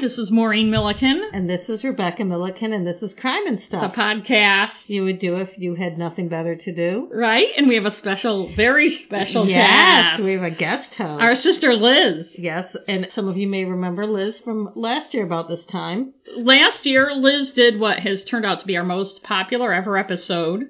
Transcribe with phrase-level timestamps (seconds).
[0.00, 3.60] Hi, this is Maureen Milliken, And this is Rebecca Milliken, and this is Crime and
[3.60, 3.94] Stuff.
[3.94, 4.70] the podcast.
[4.86, 7.10] you would do if you had nothing better to do.
[7.12, 7.48] Right?
[7.54, 10.22] And we have a special, very special yes, guest.
[10.22, 11.22] we have a guest host.
[11.22, 12.28] Our sister Liz.
[12.38, 16.14] yes, and some of you may remember Liz from last year about this time.
[16.34, 20.62] Last year, Liz did what has turned out to be our most popular ever episode,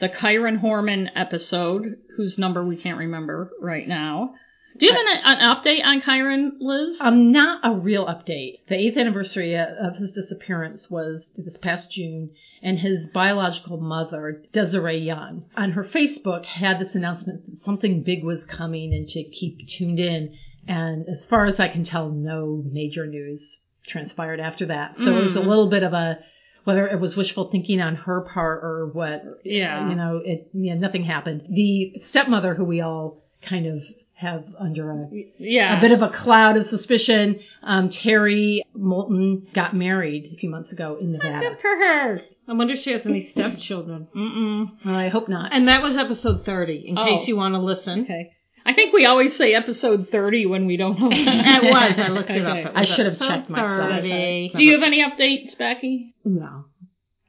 [0.00, 4.34] the Kyron Horman episode, whose number we can't remember right now.
[4.76, 6.98] Do you have an, an update on Kyron, Liz?
[7.00, 8.58] Um, not a real update.
[8.68, 12.30] The eighth anniversary of his disappearance was this past June,
[12.62, 18.24] and his biological mother, Desiree Young, on her Facebook had this announcement that something big
[18.24, 20.34] was coming and to keep tuned in.
[20.66, 24.96] And as far as I can tell, no major news transpired after that.
[24.96, 25.46] So it was a Mm.
[25.46, 26.18] little bit of a,
[26.64, 29.88] whether it was wishful thinking on her part or what, yeah.
[29.90, 31.42] you know, it, yeah, nothing happened.
[31.50, 33.82] The stepmother who we all kind of
[34.24, 35.08] have under a
[35.38, 35.78] yeah.
[35.78, 37.40] a bit of a cloud of suspicion.
[37.62, 41.40] Um, Terri Moulton got married a few months ago in Nevada.
[41.50, 42.20] Good for her.
[42.48, 44.08] I wonder if she has any stepchildren.
[44.14, 44.84] Mm-mm.
[44.84, 45.54] Well, I hope not.
[45.54, 47.04] And that was episode 30, in Oh.
[47.04, 48.02] case you want to listen.
[48.02, 48.32] Okay.
[48.66, 51.08] I think we always say episode 30 when we don't know.
[51.12, 51.98] It was.
[51.98, 52.56] I looked it up.
[52.56, 54.52] It I should have checked my 30.
[54.54, 56.14] Do you have any updates, Becky?
[56.24, 56.64] No.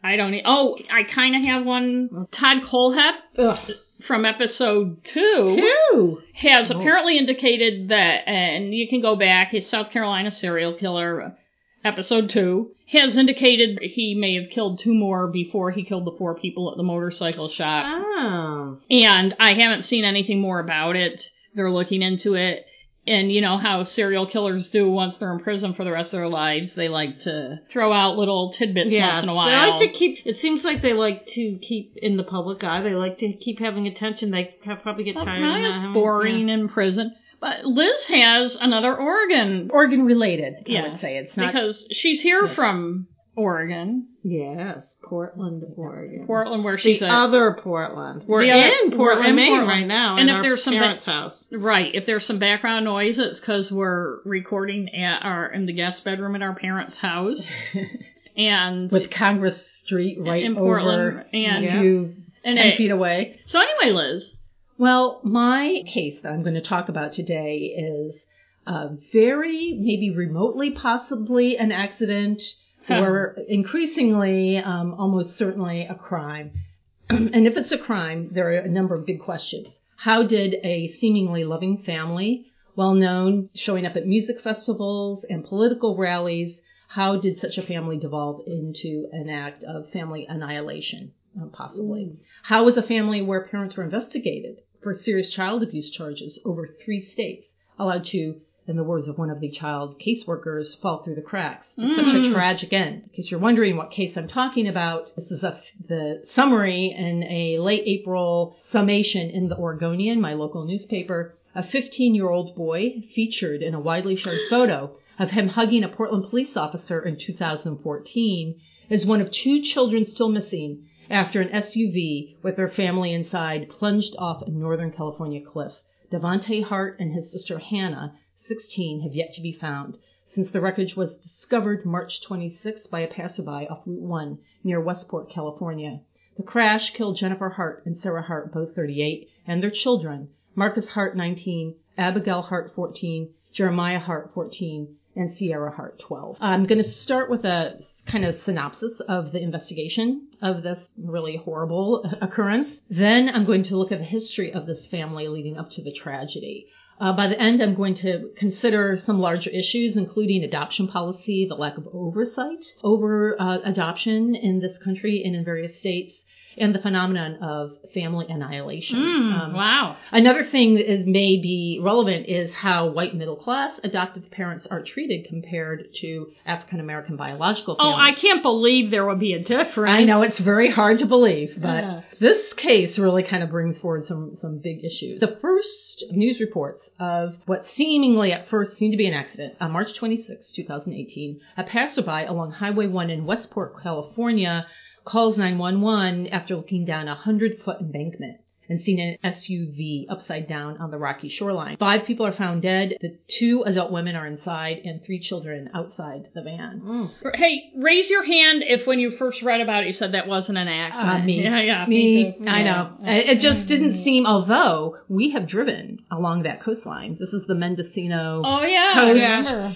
[0.03, 0.33] I don't.
[0.33, 2.27] e- Oh, I kind of have one.
[2.31, 3.71] Todd Kohlhepp Ugh.
[4.07, 5.57] From episode two
[5.93, 6.21] Two.
[6.33, 6.79] has Oh.
[6.79, 9.49] apparently indicated that, and you can go back.
[9.51, 11.35] His South Carolina serial killer,
[11.83, 16.35] episode two, has indicated he may have killed two more before he killed the four
[16.35, 17.85] people at the motorcycle shop.
[17.87, 18.77] Oh.
[18.91, 21.29] And I haven't seen anything more about it.
[21.53, 22.65] They're looking into it.
[23.07, 26.17] And you know how serial killers do once they're in prison for the rest of
[26.17, 26.73] their lives.
[26.73, 29.97] They like to throw out little tidbits Yes, once in a while they like to
[29.97, 30.25] keep.
[30.25, 32.81] It seems like they like to keep in the public eye.
[32.81, 34.31] They like to keep having attention.
[34.31, 37.13] They probably get Well, tired of is not having- boring in prison.
[37.39, 41.17] But Liz has another organ, Organ related, I Yes, would say.
[41.17, 41.47] It's not.
[41.53, 42.55] because she's here Yeah.
[42.55, 46.25] from Oregon, Yes, Portland, Oregon.
[46.25, 47.11] Portland, where the she's at.
[47.11, 48.23] other Portland.
[48.27, 49.67] We're The in other- we're Portland, in Maine Portland.
[49.69, 50.17] right now.
[50.17, 51.45] And in if there's some ba- house.
[51.51, 51.93] Right.
[51.93, 56.35] If there's some background noise, it's because we're recording at our in the guest bedroom
[56.35, 57.51] at our parents' house,
[58.37, 62.91] and with Congress Street right In over Portland, and- a few and ten it- feet
[62.91, 63.39] away.
[63.45, 64.35] so anyway, Liz.
[64.77, 68.25] Well, my case that I'm going to talk about today is
[68.67, 72.41] uh, very, maybe remotely, possibly an accident.
[72.89, 76.51] Or increasingly, um, almost certainly a crime.
[77.09, 79.79] and if it's a crime, there are a number of big questions.
[79.97, 85.95] How did a seemingly loving family, well known, showing up at music festivals and political
[85.95, 92.13] rallies, how did such a family devolve into an act of family annihilation, uh, possibly?
[92.43, 97.01] How was a family where parents were investigated for serious child abuse charges over three
[97.01, 97.47] states
[97.79, 101.67] allowed to, in the words of one of the child caseworkers, fall through the cracks
[101.79, 102.33] to such a Mm.
[102.33, 103.03] tragic end?
[103.03, 107.23] In case you're wondering what case I'm talking about, this is a, the summary in
[107.23, 111.33] a late April summation in the Oregonian, my local newspaper.
[111.53, 115.87] A 15 year old boy featured in a widely shared photo of him hugging a
[115.87, 118.55] Portland police officer in 2014
[118.89, 124.15] is one of two children still missing after an SUV with their family inside plunged
[124.17, 125.73] off a Northern California cliff.
[126.11, 128.13] Devonte Hart and his sister Hannah,
[128.47, 129.97] 16, have yet to be found
[130.27, 135.29] since the wreckage was discovered March 26 by a passerby off Route 1 near Westport,
[135.29, 136.01] California.
[136.37, 141.15] The crash killed Jennifer Hart and Sarah Hart, both 38, and their children, Markis Hart,
[141.15, 146.37] 19, Abigail Hart, 14, Jeremiah Hart, 14, and Sierra Hart, 12.
[146.41, 151.37] I'm going to start with a kind of synopsis of the investigation of this really
[151.37, 152.81] horrible occurrence.
[152.89, 155.93] Then I'm going to look at the history of this family leading up to the
[155.93, 156.67] tragedy.
[156.99, 161.55] Uh, by the end, I'm going to consider some larger issues, including adoption policy, the
[161.55, 166.13] lack of oversight over uh, adoption in this country and in various states,
[166.57, 168.97] and the phenomenon of family annihilation.
[168.97, 169.97] Mm, Um, wow.
[170.13, 175.25] Another thing that may be relevant is how white middle class adoptive parents are treated
[175.27, 177.97] compared to African American biological parents.
[177.97, 179.99] Oh, I can't believe there would be a difference.
[179.99, 182.01] I know it's very hard to believe, but Yeah.
[182.19, 185.19] This case really kind of brings forward some, some big issues.
[185.19, 189.71] The first news reports of what seemingly at first seemed to be an accident on
[189.71, 194.67] March 26, 2018, a passerby along Highway 1 in Westport, California
[195.05, 198.37] calls 911 after looking down a 100 foot embankment.
[198.69, 201.77] And seen an SUV upside down on the rocky shoreline.
[201.77, 202.97] Five people are found dead.
[203.01, 206.81] The two adult women are inside and three children outside the van.
[206.83, 207.35] Mm.
[207.35, 210.57] Hey, raise your hand if when you first read about it you said that wasn't
[210.57, 211.23] an accident.
[211.23, 211.35] Uh, me.
[211.45, 212.45] Yeah, yeah, Me, too.
[212.47, 212.97] I know.
[213.03, 217.17] It it just didn't seem, although we have driven along that coastline.
[217.19, 219.19] This is the Mendocino Oh yeah, Coast.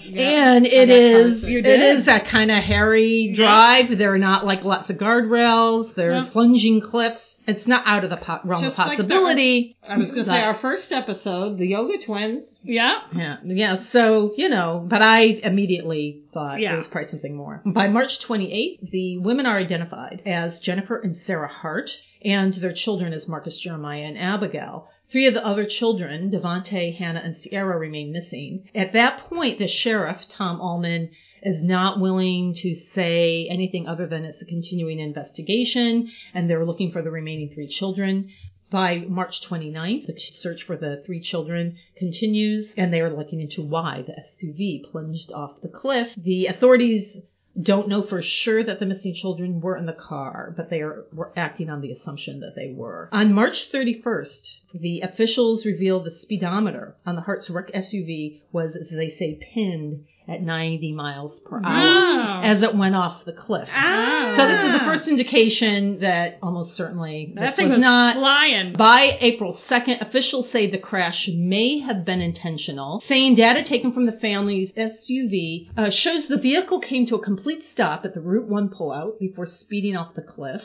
[0.06, 0.24] yeah.
[0.34, 1.44] And On it that is, coast.
[1.46, 1.98] You it did.
[1.98, 3.96] is that kind of hairy drive.
[3.98, 5.94] There are not like lots of guardrails.
[5.94, 6.30] There's Yeah.
[6.32, 7.38] plunging cliffs.
[7.56, 9.76] It's not out of the po- realm Just of like the- possibility.
[9.86, 12.60] I was going to say our first episode, the Yoga Twins.
[12.62, 13.00] Yeah.
[13.14, 13.84] Yeah, yeah.
[13.92, 16.74] So you know, but I immediately thought Yeah.
[16.74, 17.62] it was probably something more.
[17.66, 21.90] By March 28th, the women are identified as Jennifer and Sarah Hart,
[22.24, 24.88] and their children as Markis Jeremiah and Abigail.
[25.10, 28.68] Three of the other children, Devonte, Hannah, and Sierra, remain missing.
[28.76, 31.10] At that point, the sheriff, Tom Allman,
[31.42, 36.92] is not willing to say anything other than it's a continuing investigation, and they're looking
[36.92, 38.30] for the remaining three children.
[38.70, 43.62] By March 29th, the search for the three children continues, and they are looking into
[43.62, 46.12] why the SUV plunged off the cliff.
[46.16, 47.16] The authorities
[47.60, 51.04] don't know for sure that the missing children were in the car, but they are
[51.12, 53.08] were acting on the assumption that they were.
[53.10, 58.88] On March 31st, the officials revealed the speedometer on the Hart's wrecked SUV was, as
[58.90, 63.68] they say, pinned at 90 miles per hour as it went off the cliff.
[63.72, 64.34] Ah.
[64.36, 68.16] So this is the first indication that almost certainly That this thing was, was not
[68.16, 68.72] flying.
[68.74, 74.06] by April 2nd, officials say the crash may have been intentional, saying data taken from
[74.06, 78.48] the family's SUV uh, shows the vehicle came to a complete stop at the Route
[78.48, 80.62] 1 pullout before speeding off the cliff.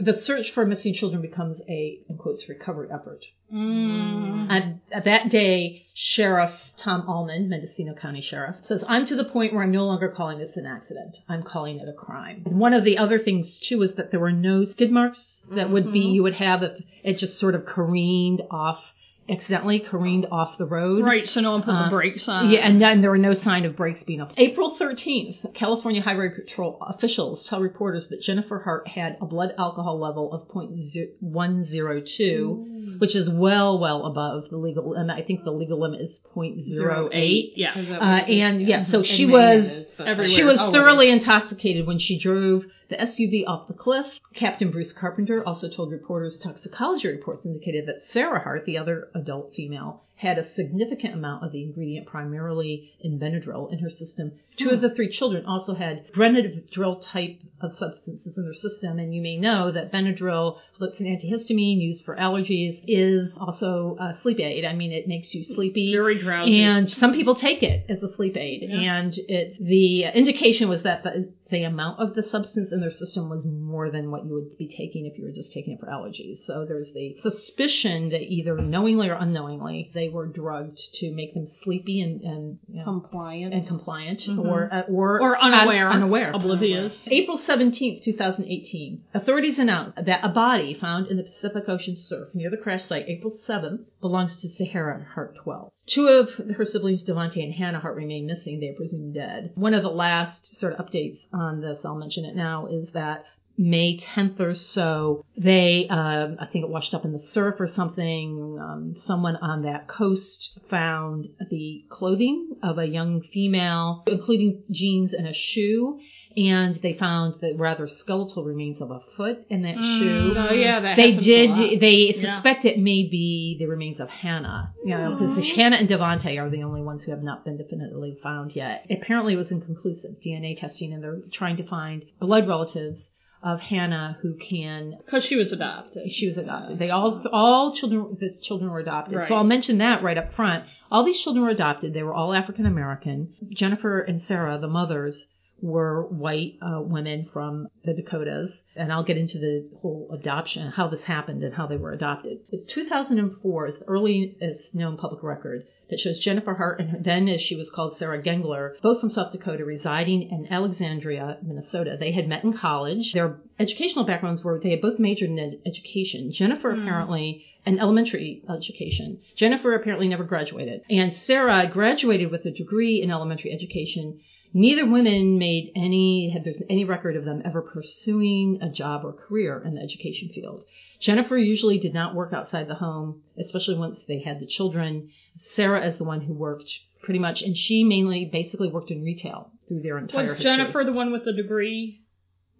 [0.00, 3.24] The search for missing children becomes a, in quotes, recovery effort.
[3.52, 4.80] Mm.
[4.92, 9.62] At that day, Sheriff Tom Allman, Mendocino County Sheriff, says, I'm to the point where
[9.62, 11.16] I'm no longer calling this an accident.
[11.28, 12.42] I'm calling it a crime.
[12.46, 15.70] And one of the other things, too, is that there were no skid marks that
[15.70, 18.94] would be, you would have if it just sort of careened off,
[19.30, 21.04] accidentally careened off the road.
[21.04, 22.50] Right, so no one put Uh, the brakes on.
[22.50, 24.32] Yeah, and then there were no sign of brakes being up.
[24.36, 29.98] April 13th, California Highway Patrol officials tell reporters that Jennifer Hart had a blood alcohol
[29.98, 35.16] level of 0.102, which is well, well above the legal limit.
[35.16, 37.52] I think the legal limit is 0.08.
[37.54, 37.72] Yeah.
[37.72, 38.42] Uh, what it is?
[38.42, 42.18] and yeah, so she was it is, but- she was Oh, thoroughly intoxicated when she
[42.18, 44.18] drove the SUV off the cliff.
[44.34, 49.54] Captain Bruce Carpenter also told reporters toxicology reports indicated that Sarah Hart, the other adult
[49.54, 54.32] female, had a significant amount of the ingredient, primarily in Benadryl, in her system.
[54.56, 54.74] Two hmm.
[54.74, 59.22] of the three children also had Benadryl type of substances in their system, and you
[59.22, 64.64] may know that Benadryl, that's an antihistamine used for allergies, is also a sleep aid.
[64.64, 65.92] I mean, it makes you sleepy.
[65.92, 66.62] Very drowsy.
[66.62, 68.64] And some people take it as a sleep aid.
[68.68, 68.96] Yeah.
[68.96, 73.30] And it, the indication was that the, the amount of the substance in their system
[73.30, 75.86] was more than what you would be taking if you were just taking it for
[75.86, 76.38] allergies.
[76.38, 81.46] So there's the suspicion that either knowingly or unknowingly they were drugged to make them
[81.46, 83.54] sleepy and, and, you know, compliant.
[83.54, 84.44] and compliant Mhm.
[84.44, 85.88] or, uh, or, or unaware.
[85.88, 86.32] unaware.
[86.32, 87.06] Oblivious.
[87.10, 92.50] April 17th, 2018, authorities announced that a body found in the Pacific Ocean surf near
[92.50, 95.70] the crash site April 7th belongs to Sierra Hart 12.
[95.86, 98.60] Two of her siblings, Devonte and Hannah Hart, remain missing.
[98.60, 99.52] They are presumed dead.
[99.54, 103.24] One of the last sort of updates on this, I'll mention it now, is that
[103.60, 107.66] May 10th or so, they, um, I think it washed up in the surf or
[107.66, 108.56] something.
[108.60, 115.26] Um, someone on that coast found the clothing of a young female, including jeans and
[115.26, 115.98] a shoe,
[116.36, 119.98] and they found the rather skeletal remains of a foot in that Mm.
[119.98, 120.34] shoe.
[120.36, 121.70] Oh yeah, that They happens a lot.
[121.70, 121.80] did.
[121.80, 122.32] They Yeah.
[122.34, 126.40] suspect it may be the remains of Hannah, you know, because the Hannah and Devonte
[126.40, 128.86] are the only ones who have not been definitively found yet.
[128.88, 133.02] Apparently, it was inconclusive DNA testing, and they're trying to find blood relatives
[133.42, 134.96] of Hannah who can.
[135.04, 136.10] Because she was adopted.
[136.10, 136.78] She was adopted.
[136.78, 139.16] They all, all children, the children were adopted.
[139.16, 139.28] Right.
[139.28, 140.64] So I'll mention that right up front.
[140.90, 141.94] All these children were adopted.
[141.94, 143.34] They were all African American.
[143.50, 145.26] Jennifer and Sarah, the mothers,
[145.60, 150.88] were white uh, women from the Dakotas, and I'll get into the whole adoption, how
[150.88, 152.38] this happened, and how they were adopted.
[152.68, 157.56] 2004 is the earliest known public record that shows Jennifer Hart and then, as she
[157.56, 161.96] was called, Sarah Gengler, both from South Dakota, residing in Alexandria, Minnesota.
[161.98, 163.12] They had met in college.
[163.12, 166.32] Their educational backgrounds were they had both majored in ed- education.
[166.32, 169.20] Jennifer apparently an elementary education.
[169.34, 174.20] Jennifer apparently never graduated, and Sarah graduated with a degree in elementary education.
[174.54, 179.12] Neither women made any, had there's any record of them ever pursuing a job or
[179.12, 180.64] career in the education field.
[180.98, 185.10] Jennifer usually did not work outside the home, especially once they had the children.
[185.36, 189.52] Sarah is the one who worked pretty much, and she mainly basically worked in retail
[189.68, 190.44] through their entire Was history.
[190.44, 192.00] Jennifer the one with the degree?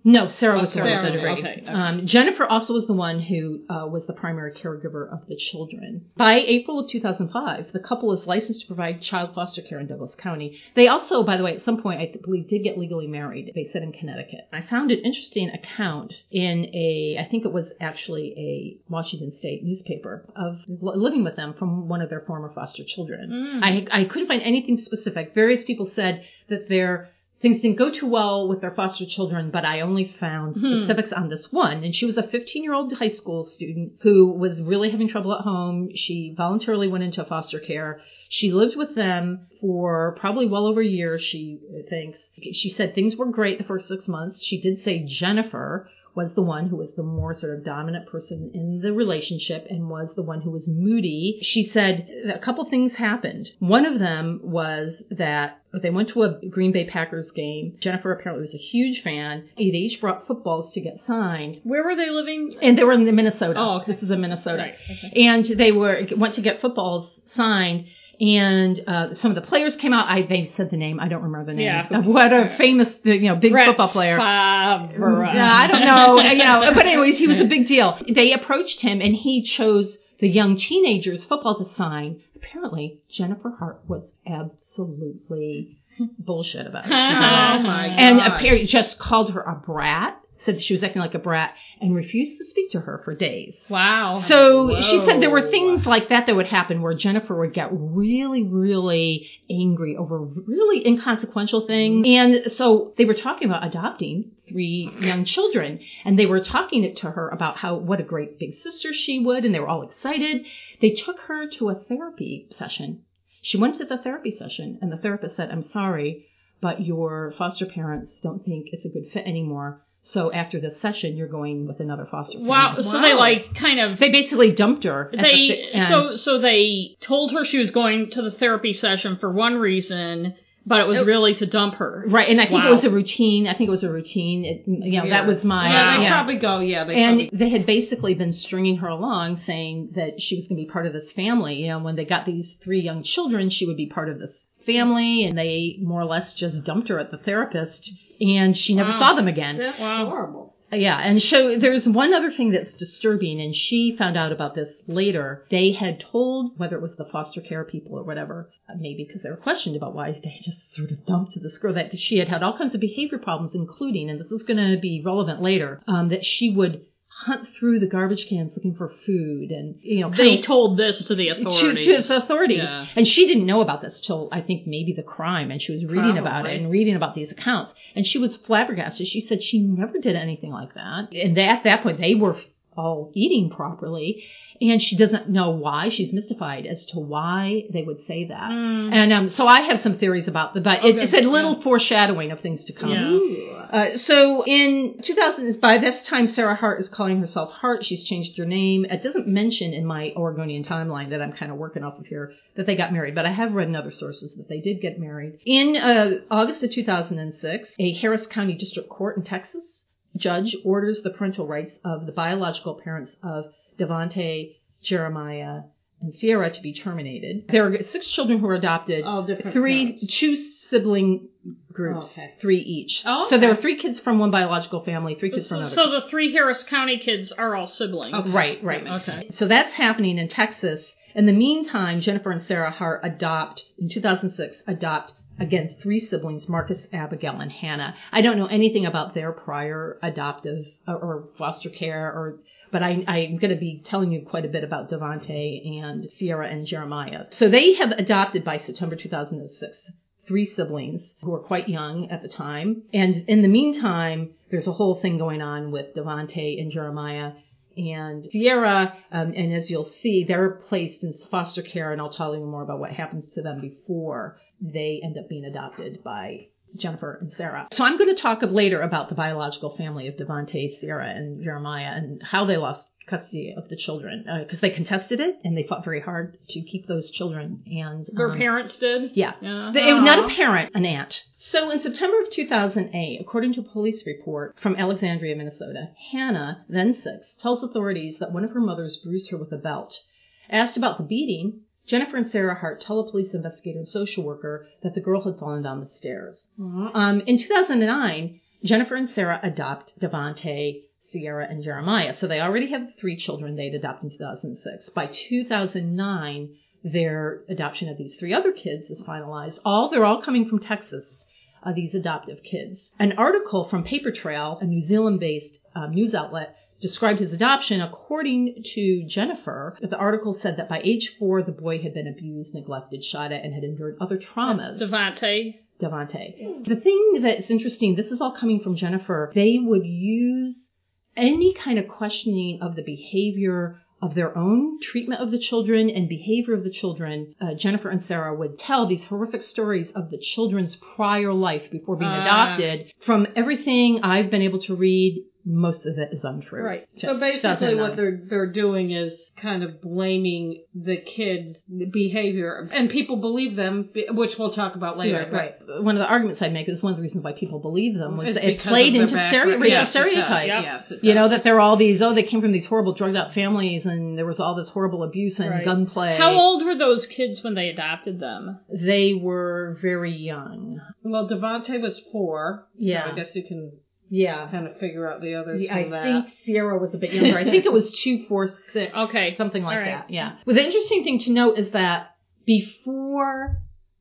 [0.09, 1.25] No, Sarah Oh, was the Sarah one who was did it.
[1.25, 1.39] it.
[1.39, 1.67] Okay, okay.
[1.71, 6.07] Um, Jennifer also was the one who uh, was the primary caregiver of the children.
[6.17, 10.15] By April of 2005, the couple was licensed to provide child foster care in Douglas
[10.15, 10.59] County.
[10.75, 13.53] They also, by the way, at some point, I believe, did get legally married.
[13.55, 14.49] They said in Connecticut.
[14.51, 19.63] I found an interesting account in a, I think it was actually a Washington State
[19.63, 23.31] newspaper of living with them from one of their former foster children.
[23.31, 23.63] Mm.
[23.63, 25.35] I, I couldn't find anything specific.
[25.35, 29.65] Various people said that their things didn't go too well with their foster children, but
[29.65, 30.83] I only found Hmm.
[30.83, 31.85] specifics on this one.
[31.85, 35.33] And she was a 15 year old high school student who was really having trouble
[35.35, 35.91] at home.
[35.95, 38.01] She voluntarily went into foster care.
[38.29, 42.29] She lived with them for probably well over a year, she thinks.
[42.53, 44.45] She said things were great the first six months.
[44.45, 45.89] She did say Jennifer
[46.19, 49.89] was the one who was the more sort of dominant person in the relationship and
[49.89, 51.39] was the one who was moody.
[51.43, 53.49] She said a couple things happened.
[53.61, 57.77] One of them was that they went to a Green Bay Packers game.
[57.79, 59.49] Jennifer apparently was a huge fan.
[59.57, 61.61] They each brought footballs to get signed.
[61.63, 62.57] Where were they living?
[62.61, 63.55] And they were in Minnesota.
[63.57, 63.93] Oh, okay.
[63.93, 64.59] This is in Minnesota.
[64.59, 64.75] Right.
[64.91, 65.25] Okay.
[65.25, 67.87] And they were went to get footballs signed.
[68.21, 70.09] And uh, some of the players came out.
[70.09, 70.99] I they said the name.
[70.99, 71.67] I don't remember the name.
[71.67, 71.99] Yeah.
[71.99, 74.17] Of what a famous, you know, big Brett football player.
[74.17, 75.31] Favre.
[75.33, 76.21] Yeah, I don't know.
[76.33, 77.99] you know, but anyways, he was a big deal.
[78.09, 82.23] They approached him and he chose the young teenagers football to sign.
[82.35, 85.79] Apparently, Jennifer Hart was absolutely
[86.19, 86.91] bullshit about it.
[86.93, 88.33] Oh my and God.
[88.33, 92.39] apparently just called her a brat, said she was acting like a brat, and refused
[92.39, 93.57] to speak to her for days.
[93.69, 94.19] Wow.
[94.27, 97.69] So she said there were things like that that would happen where Jennifer would get
[97.73, 102.07] really, really angry over really inconsequential things.
[102.07, 106.99] And so they were talking about adopting three young children and they were talking it
[106.99, 109.83] to her about how what a great big sister she would and they were all
[109.83, 110.47] excited.
[110.81, 113.03] They took her to a therapy session.
[113.43, 116.27] She went to the therapy session and the therapist said, I'm sorry,
[116.61, 119.83] but your foster parents don't think it's a good fit anymore.
[120.11, 122.49] So after this session, you're going with another foster family.
[122.49, 122.77] wow.
[122.79, 125.11] So they like kind of They basically dumped her.
[125.13, 129.19] at the they so so they told her she was going to the therapy session
[129.21, 130.35] for one reason,
[130.65, 132.05] but it was It- really to dump her.
[132.09, 133.47] right, and I think it was a routine.
[133.47, 134.45] I think it was a routine.
[134.47, 135.11] It, you know, Yeah.
[135.11, 136.13] that was my Yeah, they yeah.
[136.15, 136.61] probably go.
[136.61, 137.39] Yeah, they and probably.
[137.39, 140.87] they had basically been stringing her along, saying that she was going to be part
[140.87, 141.57] of this family.
[141.63, 144.33] You know, when they got these three young children, she would be part of this
[144.73, 148.91] family, and they more or less just dumped her at the therapist, and she never
[148.91, 148.99] Wow.
[148.99, 149.57] saw them again.
[149.57, 150.07] That's Wow.
[150.07, 150.55] horrible.
[150.71, 154.83] Yeah, and so there's one other thing that's disturbing, and she found out about this
[154.87, 155.45] later.
[155.51, 159.31] They had told, whether it was the foster care people or whatever, maybe because they
[159.31, 162.43] were questioned about why they just sort of dumped this girl, that she had had
[162.43, 166.11] all kinds of behavior problems, including, and this is going to be relevant later, um,
[166.11, 166.83] that she would
[167.21, 171.15] hunt through the garbage cans looking for food, and you know, They told this to
[171.15, 171.87] the to, authorities.
[171.87, 172.59] to the authorities.
[172.59, 172.87] Yeah.
[172.95, 175.85] And she didn't know about this till I think maybe the crime, and she was
[175.85, 177.75] reading about it and reading about these accounts.
[177.97, 179.07] And she was flabbergasted.
[179.07, 181.09] She said she never did anything like that.
[181.13, 182.37] And at that point, they were
[182.79, 184.25] all eating properly.
[184.61, 185.89] And she doesn't know why.
[185.89, 188.51] She's mystified as to why they would say that.
[188.51, 188.93] Mm.
[188.93, 191.55] And um, so I have some theories about the, but it, Okay, it's a little
[191.57, 191.63] yeah.
[191.63, 192.91] foreshadowing of things to come.
[192.91, 193.67] Yeah.
[193.71, 197.85] Uh, so in 2000, by this time, Sarah Hart is calling herself Hart.
[197.85, 198.85] She's changed her name.
[198.85, 202.33] It doesn't mention in my Oregonian timeline that I'm kind of working off of here
[202.57, 204.99] that they got married, but I have read in other sources that they did get
[204.99, 205.39] married.
[205.47, 209.85] In uh, August of 2006, a Harris County District Court in Texas
[210.17, 213.47] judge orders the parental rights of the biological parents of
[213.79, 215.63] Devonte, Jeremiah,
[216.01, 217.45] and Sierra to be terminated.
[217.49, 220.19] There are six children who were adopted All different three parents.
[220.19, 221.29] two sibling
[221.73, 222.35] groups oh, Okay.
[222.41, 225.59] three each Oh, so there are three kids from one biological family three kids from
[225.59, 228.15] another so the three Harris County kids are all siblings.
[228.15, 228.31] Okay.
[228.31, 229.31] right right Okay.
[229.35, 234.63] so that's happening in texas in the meantime jennifer and sarah hart adopt in 2006
[234.67, 239.99] adopt again three siblings markis abigail and hannah i don't know anything about their prior
[240.03, 242.39] adoptive or, foster care or
[242.71, 246.47] but I, I'm going to be telling you quite a bit about Devonte and Sierra
[246.49, 247.25] and Jeremiah.
[247.31, 249.91] So they have adopted by September 2006
[250.29, 252.83] three siblings who were quite young at the time.
[252.93, 257.33] And in the meantime, there's a whole thing going on with Devonte and Jeremiah
[257.77, 258.95] and Sierra.
[259.11, 262.63] Um, and as you'll see, they're placed in foster care, and I'll tell you more
[262.63, 267.69] about what happens to them before they end up being adopted by Jennifer and Sarah.
[267.73, 271.93] So I'm going to talk later about the biological family of Devonte, Sarah, and Jeremiah
[271.95, 275.83] and how they lost custody of the children because they contested it and they fought
[275.83, 277.63] very hard to keep those children.
[277.67, 279.13] And Their um, parents did.
[279.15, 279.33] yeah.
[279.41, 279.71] Yeah.
[279.73, 281.25] The- it was not a parent, an aunt.
[281.39, 286.95] So in September of 2008, according to a police report from Alexandria, Minnesota, Hannah, then
[286.95, 290.03] six, tells authorities that one of her mothers bruised her with a belt.
[290.51, 294.69] Asked about the beating, Jennifer and Sarah Hart tell a police investigator and social worker
[294.83, 296.49] that the girl had fallen down the stairs.
[296.63, 296.91] Uh-huh.
[296.93, 302.13] Um, in 2009, Jennifer and Sarah adopt Devonte, Sierra, and Jeremiah.
[302.13, 304.91] So they already have three children they'd adopt in 2006.
[304.91, 309.59] By 2009, their adoption of these three other kids is finalized.
[309.65, 311.25] All they're all coming from Texas.
[311.63, 312.91] Uh, these adoptive kids.
[313.01, 317.81] An article from Paper Trail, a New Zealand-based uh, news outlet, described his adoption.
[317.81, 322.55] According to Jennifer, the article said that by age four, the boy had been abused,
[322.55, 324.81] neglected, shot at, and had endured other traumas.
[324.81, 325.57] Devonte.
[325.81, 326.65] Devonte.
[326.67, 329.31] The thing that's interesting, this is all coming from Jennifer.
[329.35, 330.73] They would use
[331.17, 336.09] any kind of questioning of the behavior of their own treatment of the children and
[336.09, 337.35] behavior of the children.
[337.41, 341.97] Uh, Jennifer and Sarah would tell these horrific stories of the children's prior life before
[341.97, 342.23] being Ah.
[342.55, 342.93] adopted.
[343.05, 346.63] From everything I've been able to read, most of it is untrue.
[346.63, 346.87] Right.
[346.99, 351.63] To- So basically, what they're they're doing is kind of blaming the kids'
[351.93, 355.17] behavior, and people believe them, which we'll talk about later.
[355.33, 355.83] Right, right.
[355.83, 358.17] One of the arguments I make is one of the reasons why people believe them
[358.19, 360.47] was that it played into stere- racial Yes, stereotypes.
[360.47, 363.17] Yes, You know, that there are all these, oh, they came from these horrible drugged
[363.17, 365.65] out families and there was all this horrible abuse and Right.
[365.65, 366.17] gunplay.
[366.17, 368.59] How old were those kids when they adopted them?
[368.73, 370.81] They were very young.
[371.03, 372.67] Well, Devonte was four.
[372.77, 373.07] Yeah.
[373.07, 373.73] So I guess you can
[374.11, 374.49] Yeah.
[374.51, 376.03] kind of figure out the others I from that.
[376.05, 377.37] think Sierra was a bit younger.
[377.39, 378.95] I think it was two, four, six.
[378.95, 379.37] Okay.
[379.37, 379.85] Something like right.
[379.87, 380.11] that.
[380.11, 380.37] Yeah.
[380.47, 382.15] Well, the interesting thing to note is that
[382.47, 383.59] before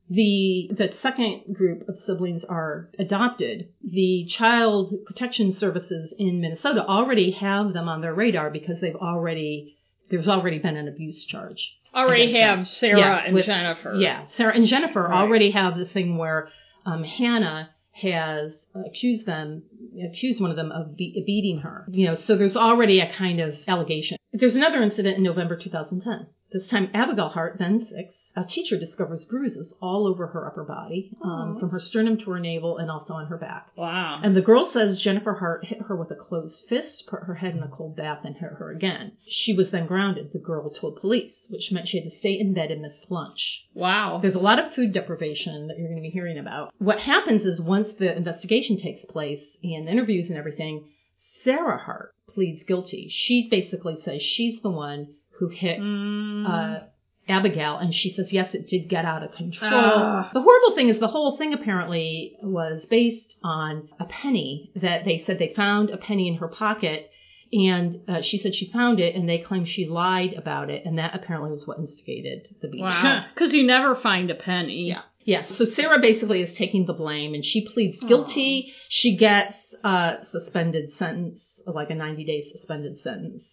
[0.09, 7.31] the the second group of siblings are adopted, the child protection services in Minnesota already
[7.31, 9.75] have them on their radar because they've already
[10.09, 11.73] there's already been an abuse charge.
[11.93, 12.65] Already have them.
[12.65, 13.95] Sarah Yeah, and with- Jennifer.
[13.97, 15.19] Yeah, Sarah and Jennifer Right.
[15.21, 16.47] already have the thing where
[16.85, 17.69] um, Hannah
[18.01, 19.63] has accused them,
[20.03, 21.87] accused one of them of be- beating her.
[21.89, 24.17] You know, so there's already a kind of allegation.
[24.33, 26.27] There's another incident in November 2010.
[26.51, 31.11] This time, Abigail Hart, then six, a teacher discovers bruises all over her upper body,
[31.21, 33.67] um, from her sternum to her navel and also on her back.
[33.75, 34.21] Wow.
[34.23, 37.53] And the girl says Jennifer Hart hit her with a closed fist, put her head
[37.53, 39.11] in a cold bath, and hit her again.
[39.27, 42.53] She was then grounded, the girl told police, which meant she had to stay in
[42.53, 43.65] bed and miss lunch.
[43.73, 44.19] wow.
[44.21, 46.73] There's a lot of food deprivation that you're going to be hearing about.
[46.77, 50.87] What happens is once the investigation takes place and interviews and everything,
[51.17, 53.09] Sarah Hart pleads guilty.
[53.09, 56.45] She basically says she's the one who hit Mm.
[56.47, 56.83] uh,
[57.29, 59.71] Abigail, and she says, yes, it did get out of control.
[59.73, 60.29] Ah.
[60.33, 65.17] The horrible thing is the whole thing apparently was based on a penny that they
[65.19, 67.09] said they found a penny in her pocket,
[67.51, 70.97] and uh, she said she found it, and they claim she lied about it, and
[70.99, 72.85] that apparently was what instigated the beating.
[72.85, 73.25] wow.
[73.33, 74.87] Because you never find a penny.
[74.87, 75.01] Yeah.
[75.25, 75.49] Yes.
[75.49, 78.73] So Sarah basically is taking the blame and she pleads guilty.
[78.87, 83.43] She gets a suspended sentence, like a 90 day suspended sentence.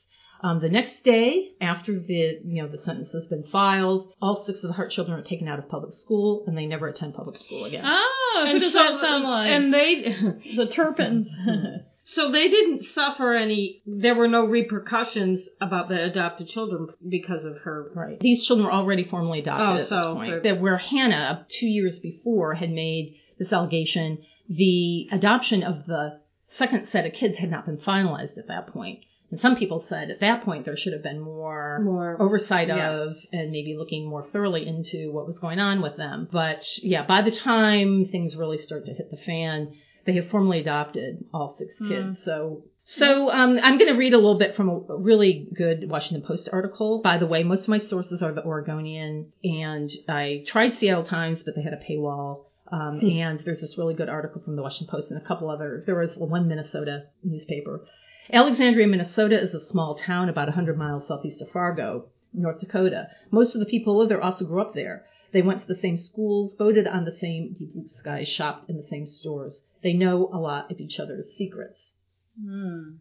[0.45, 4.63] Um, the next day, after the you know the sentence has been filed, all six
[4.63, 7.37] of the Hart children are taken out of public school and they never attend public
[7.39, 7.83] school again.
[7.83, 9.51] Ah, who And does so- that sound like?
[9.51, 10.03] And they,
[10.57, 11.29] the Turpins.
[12.05, 13.81] so they didn't suffer any.
[13.87, 17.91] There were no repercussions about the adopted children because of her.
[17.95, 18.21] Right.
[18.21, 20.43] These children were already formally adopted Oh, at so this point.
[20.43, 24.19] That where Hannah, two years before, had made this allegation,
[24.51, 29.01] the adoption of the second set of kids had not been finalized at that point.
[29.35, 32.79] And some people said at that point there should have been more, More- oversight yes.
[32.79, 36.29] of and maybe looking more thoroughly into what was going on with them.
[36.31, 40.61] But yeah, by the time things really start to hit the fan, they have formally
[40.61, 42.23] adopted all six kids.
[42.23, 46.25] So so um, I'm going to read a little bit from a really good Washington
[46.25, 47.01] Post article.
[47.03, 51.43] By the way, most of my sources are the Oregonian, and I tried Seattle Times,
[51.43, 52.45] but they had a paywall.
[52.71, 55.83] Um, and there's this really good article from the Washington Post and a couple other.
[55.87, 57.85] There was one Minnesota newspaper.
[58.33, 63.09] Alexandria, Minnesota is a small town about 100 miles southeast of Fargo, North Dakota.
[63.31, 65.05] Most of the people who live there also grew up there.
[65.33, 68.79] They went to the same schools, voted on the same deep blue skies, shopped in
[68.79, 69.63] the same stores.
[69.83, 71.93] They know a lot of each other's secrets
[72.41, 72.97] Hmm.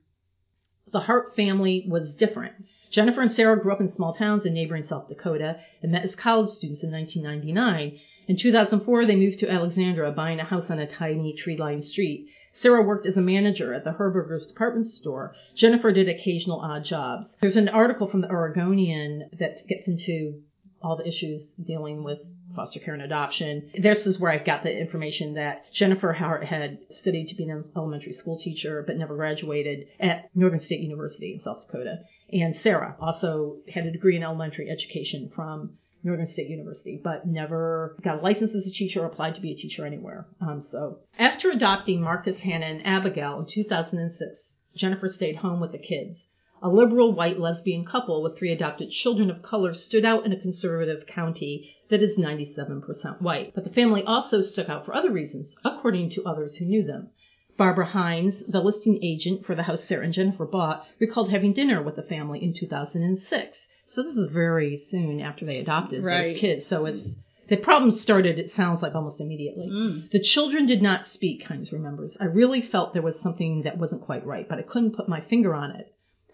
[0.91, 2.53] the Hart family was different.
[2.91, 6.15] Jennifer and Sarah grew up in small towns in neighboring South Dakota and met as
[6.15, 7.97] college students in 1999.
[8.27, 12.27] In 2004, they moved to Alexandria, buying a house on a tiny tree-lined street.
[12.53, 15.35] Sarah worked as a manager at the Herberger's department store.
[15.55, 17.35] Jennifer did occasional odd jobs.
[17.41, 20.41] There's an article from the Oregonian that gets into
[20.81, 22.19] all the issues dealing with
[22.55, 23.71] foster care and adoption.
[23.81, 27.65] This is where I've got the information that Jennifer Howard had studied to be an
[27.75, 32.01] elementary school teacher but never graduated at Northern State University in South Dakota.
[32.31, 37.95] And Sarah also had a degree in elementary education from Northern State University, but never
[38.01, 40.27] got a license as a teacher or applied to be a teacher anywhere.
[40.41, 45.77] Um, so after adopting Markis, Hannah, and Abigail in 2006, Jennifer stayed home with the
[45.77, 46.25] kids.
[46.61, 50.39] A liberal white lesbian couple with three adopted children of color stood out in a
[50.39, 53.53] conservative county that is 97% white.
[53.53, 57.09] But the family also stuck out for other reasons, according to others who knew them.
[57.55, 61.83] Barbara Hines, the listing agent for the house Sarah and Jennifer bought, recalled having dinner
[61.83, 63.67] with the family in 2006.
[63.85, 66.31] So this is very soon after they adopted Right.
[66.33, 66.65] those kids.
[66.65, 67.03] So it's
[67.47, 68.39] the problem started.
[68.39, 69.67] It sounds like almost immediately.
[69.69, 70.09] Mm.
[70.11, 71.43] The children did not speak.
[71.43, 72.17] Hines remembers.
[72.19, 75.19] I really felt there was something that wasn't quite right, but I couldn't put my
[75.19, 75.87] finger on it.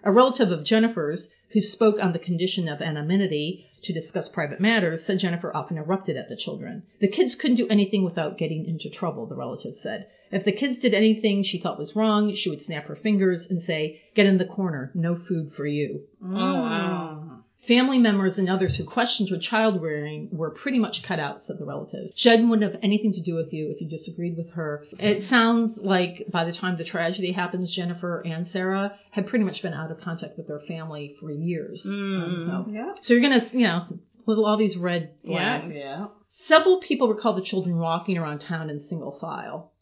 [0.03, 5.03] A relative of Jennifer's, who spoke on the condition of anonymity to discuss private matters,
[5.03, 6.83] said Jennifer often erupted at the children.
[7.01, 10.05] The kids couldn't do anything without getting into trouble, the relative said.
[10.31, 13.61] If the kids did anything she thought was wrong, she would snap her fingers and
[13.61, 16.03] say, Get in the corner, no food for you.
[16.23, 17.38] Oh, wow.
[17.67, 21.59] Family members and others who questioned her child rearing were pretty much cut out, said
[21.59, 22.15] the relative.
[22.15, 24.85] Jen wouldn't have anything to do with you if you disagreed with her.
[24.97, 29.61] It sounds like by the time the tragedy happens, Jennifer and Sarah had pretty much
[29.61, 31.85] been out of contact with their family for years.
[31.87, 32.23] Mm.
[32.23, 32.93] Um, so- Yeah.
[33.01, 33.85] so you're gonna, you know,
[34.25, 35.33] with all these red flags.
[35.43, 35.59] Yeah.
[35.59, 35.75] flags.
[35.75, 36.07] Yeah.
[36.29, 39.73] Several people recall the children walking around town in single file.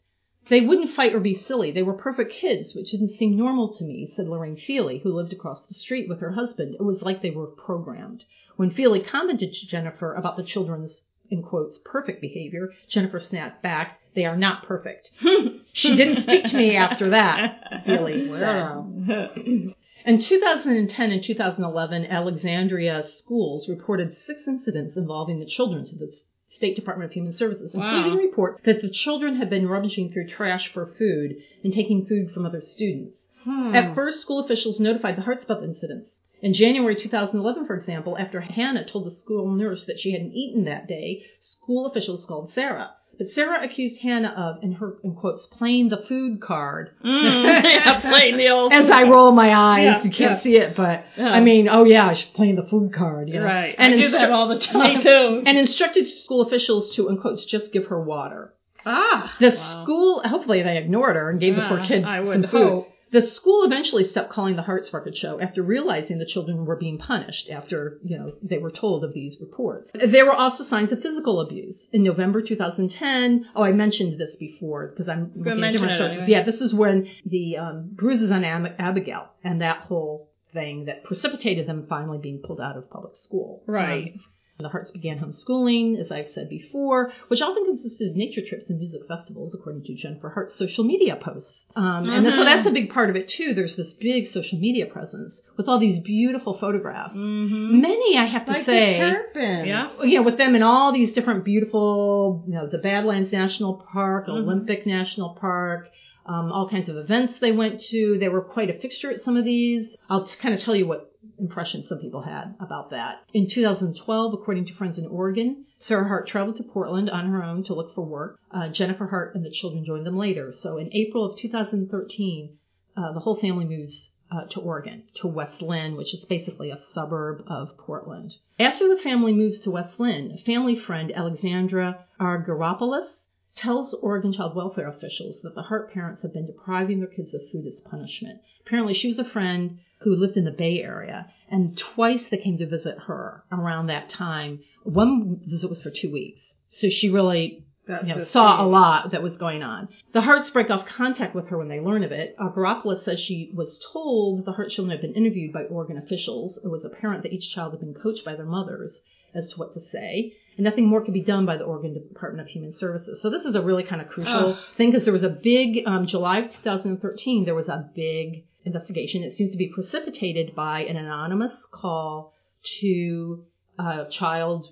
[0.48, 1.70] They wouldn't fight or be silly.
[1.70, 5.32] They were perfect kids, which didn't seem normal to me, said Lorraine Feely, who lived
[5.32, 6.74] across the street with her husband.
[6.74, 8.24] It was like they were programmed.
[8.56, 14.00] When Feely commented to Jennifer about the children's, in quotes, perfect behavior, Jennifer snapped back,
[14.14, 15.10] they are not perfect.
[15.74, 18.30] she didn't speak to me after that, Feely said.
[18.40, 18.90] Wow.
[20.04, 26.10] In 2010 and 2011, Alexandria schools reported six incidents involving the children to the
[26.48, 27.94] State Department of Human Services, Wow.
[27.94, 32.30] including reports that the children had been rummaging through trash for food and taking food
[32.30, 33.26] from other students.
[33.44, 33.74] Hmm.
[33.74, 36.10] At first, school officials notified the Hartsbeth incidents.
[36.40, 40.64] In January 2011, for example, after Hannah told the school nurse that she hadn't eaten
[40.64, 42.92] that day, school officials called Sarah.
[43.18, 46.90] But Sarah accused Hannah of, in her in quotes, playing the food card.
[47.04, 47.64] Mm.
[47.64, 48.72] yeah, playing the old.
[48.72, 50.40] As I roll my eyes, Yeah, you can't yeah.
[50.40, 51.30] see it, but Yeah.
[51.32, 53.44] I mean, oh yeah, she's playing the food card, you know.
[53.44, 53.74] Right.
[53.76, 54.98] And I do that all the time.
[54.98, 55.42] Me too.
[55.44, 58.54] and instructed school officials to, in quotes, just give her water.
[58.86, 59.34] Ah.
[59.40, 59.82] The Wow.
[59.82, 62.62] school, hopefully they ignored her and gave the poor kid I some would food.
[62.62, 62.88] hope.
[63.10, 67.48] The school eventually stopped calling the Hartsbarker show after realizing the children were being punished
[67.50, 69.90] after, you know, they were told of these reports.
[69.94, 71.88] There were also signs of physical abuse.
[71.92, 76.18] In November 2010, oh, I mentioned this before because I'm looking at different sources.
[76.18, 76.30] anyway.
[76.30, 81.04] Yeah, this is when the um, bruises on Ab- Abigail and that whole thing that
[81.04, 83.62] precipitated them finally being pulled out of public school.
[83.66, 84.12] Right.
[84.14, 84.20] Um,
[84.60, 88.80] the Harts began homeschooling, as I've said before, which often consisted of nature trips and
[88.80, 91.66] music festivals, according to Jennifer Hart's social media posts.
[91.76, 92.44] Um, And so Mhm.
[92.44, 93.52] that's a big part of it too.
[93.52, 97.14] There's this big social media presence with all these beautiful photographs.
[97.16, 97.80] Mm-hmm.
[97.80, 99.66] Many, I have to Like say, Turpins.
[99.68, 100.20] Yeah.
[100.20, 104.38] with them in all these different beautiful, you know, the Badlands National Park, Mhm.
[104.38, 105.88] Olympic National Park,
[106.28, 108.18] um, all kinds of events they went to.
[108.18, 109.96] They were quite a fixture at some of these.
[110.10, 113.22] I'll t- kind of tell you what impression some people had about that.
[113.32, 117.64] In 2012, according to Friends in Oregon, Sarah Hart traveled to Portland on her own
[117.64, 118.38] to look for work.
[118.50, 120.52] Uh, Jennifer Hart and the children joined them later.
[120.52, 122.58] So in April of 2013,
[122.96, 126.80] uh, the whole family moves uh, to Oregon, to West Linn, which is basically a
[126.92, 128.34] suburb of Portland.
[128.58, 133.24] After the family moves to West Linn, a family friend Alexandra Argyropoulos
[133.58, 137.42] tells Oregon child welfare officials that the Hart parents have been depriving their kids of
[137.50, 138.40] food as punishment.
[138.64, 142.56] Apparently, she was a friend who lived in the Bay Area, and twice they came
[142.58, 144.60] to visit her around that time.
[144.84, 149.22] One visit was for two weeks, so she really you know, saw a lot that
[149.22, 149.88] was going on.
[150.12, 152.36] The Harts break off contact with her when they learn of it.
[152.38, 156.58] Uh, Argyropoulos says she was told the Hart children had been interviewed by Oregon officials.
[156.62, 159.00] It was apparent that each child had been coached by their mothers
[159.34, 162.46] as to what to say, and nothing more could be done by the Oregon Department
[162.46, 163.22] of Human Services.
[163.22, 166.06] So this is a really kind of crucial thing because there was a big, um,
[166.06, 169.22] July of 2013, there was a big investigation.
[169.22, 172.34] It seems to be precipitated by an anonymous call
[172.80, 173.44] to
[173.78, 174.66] a child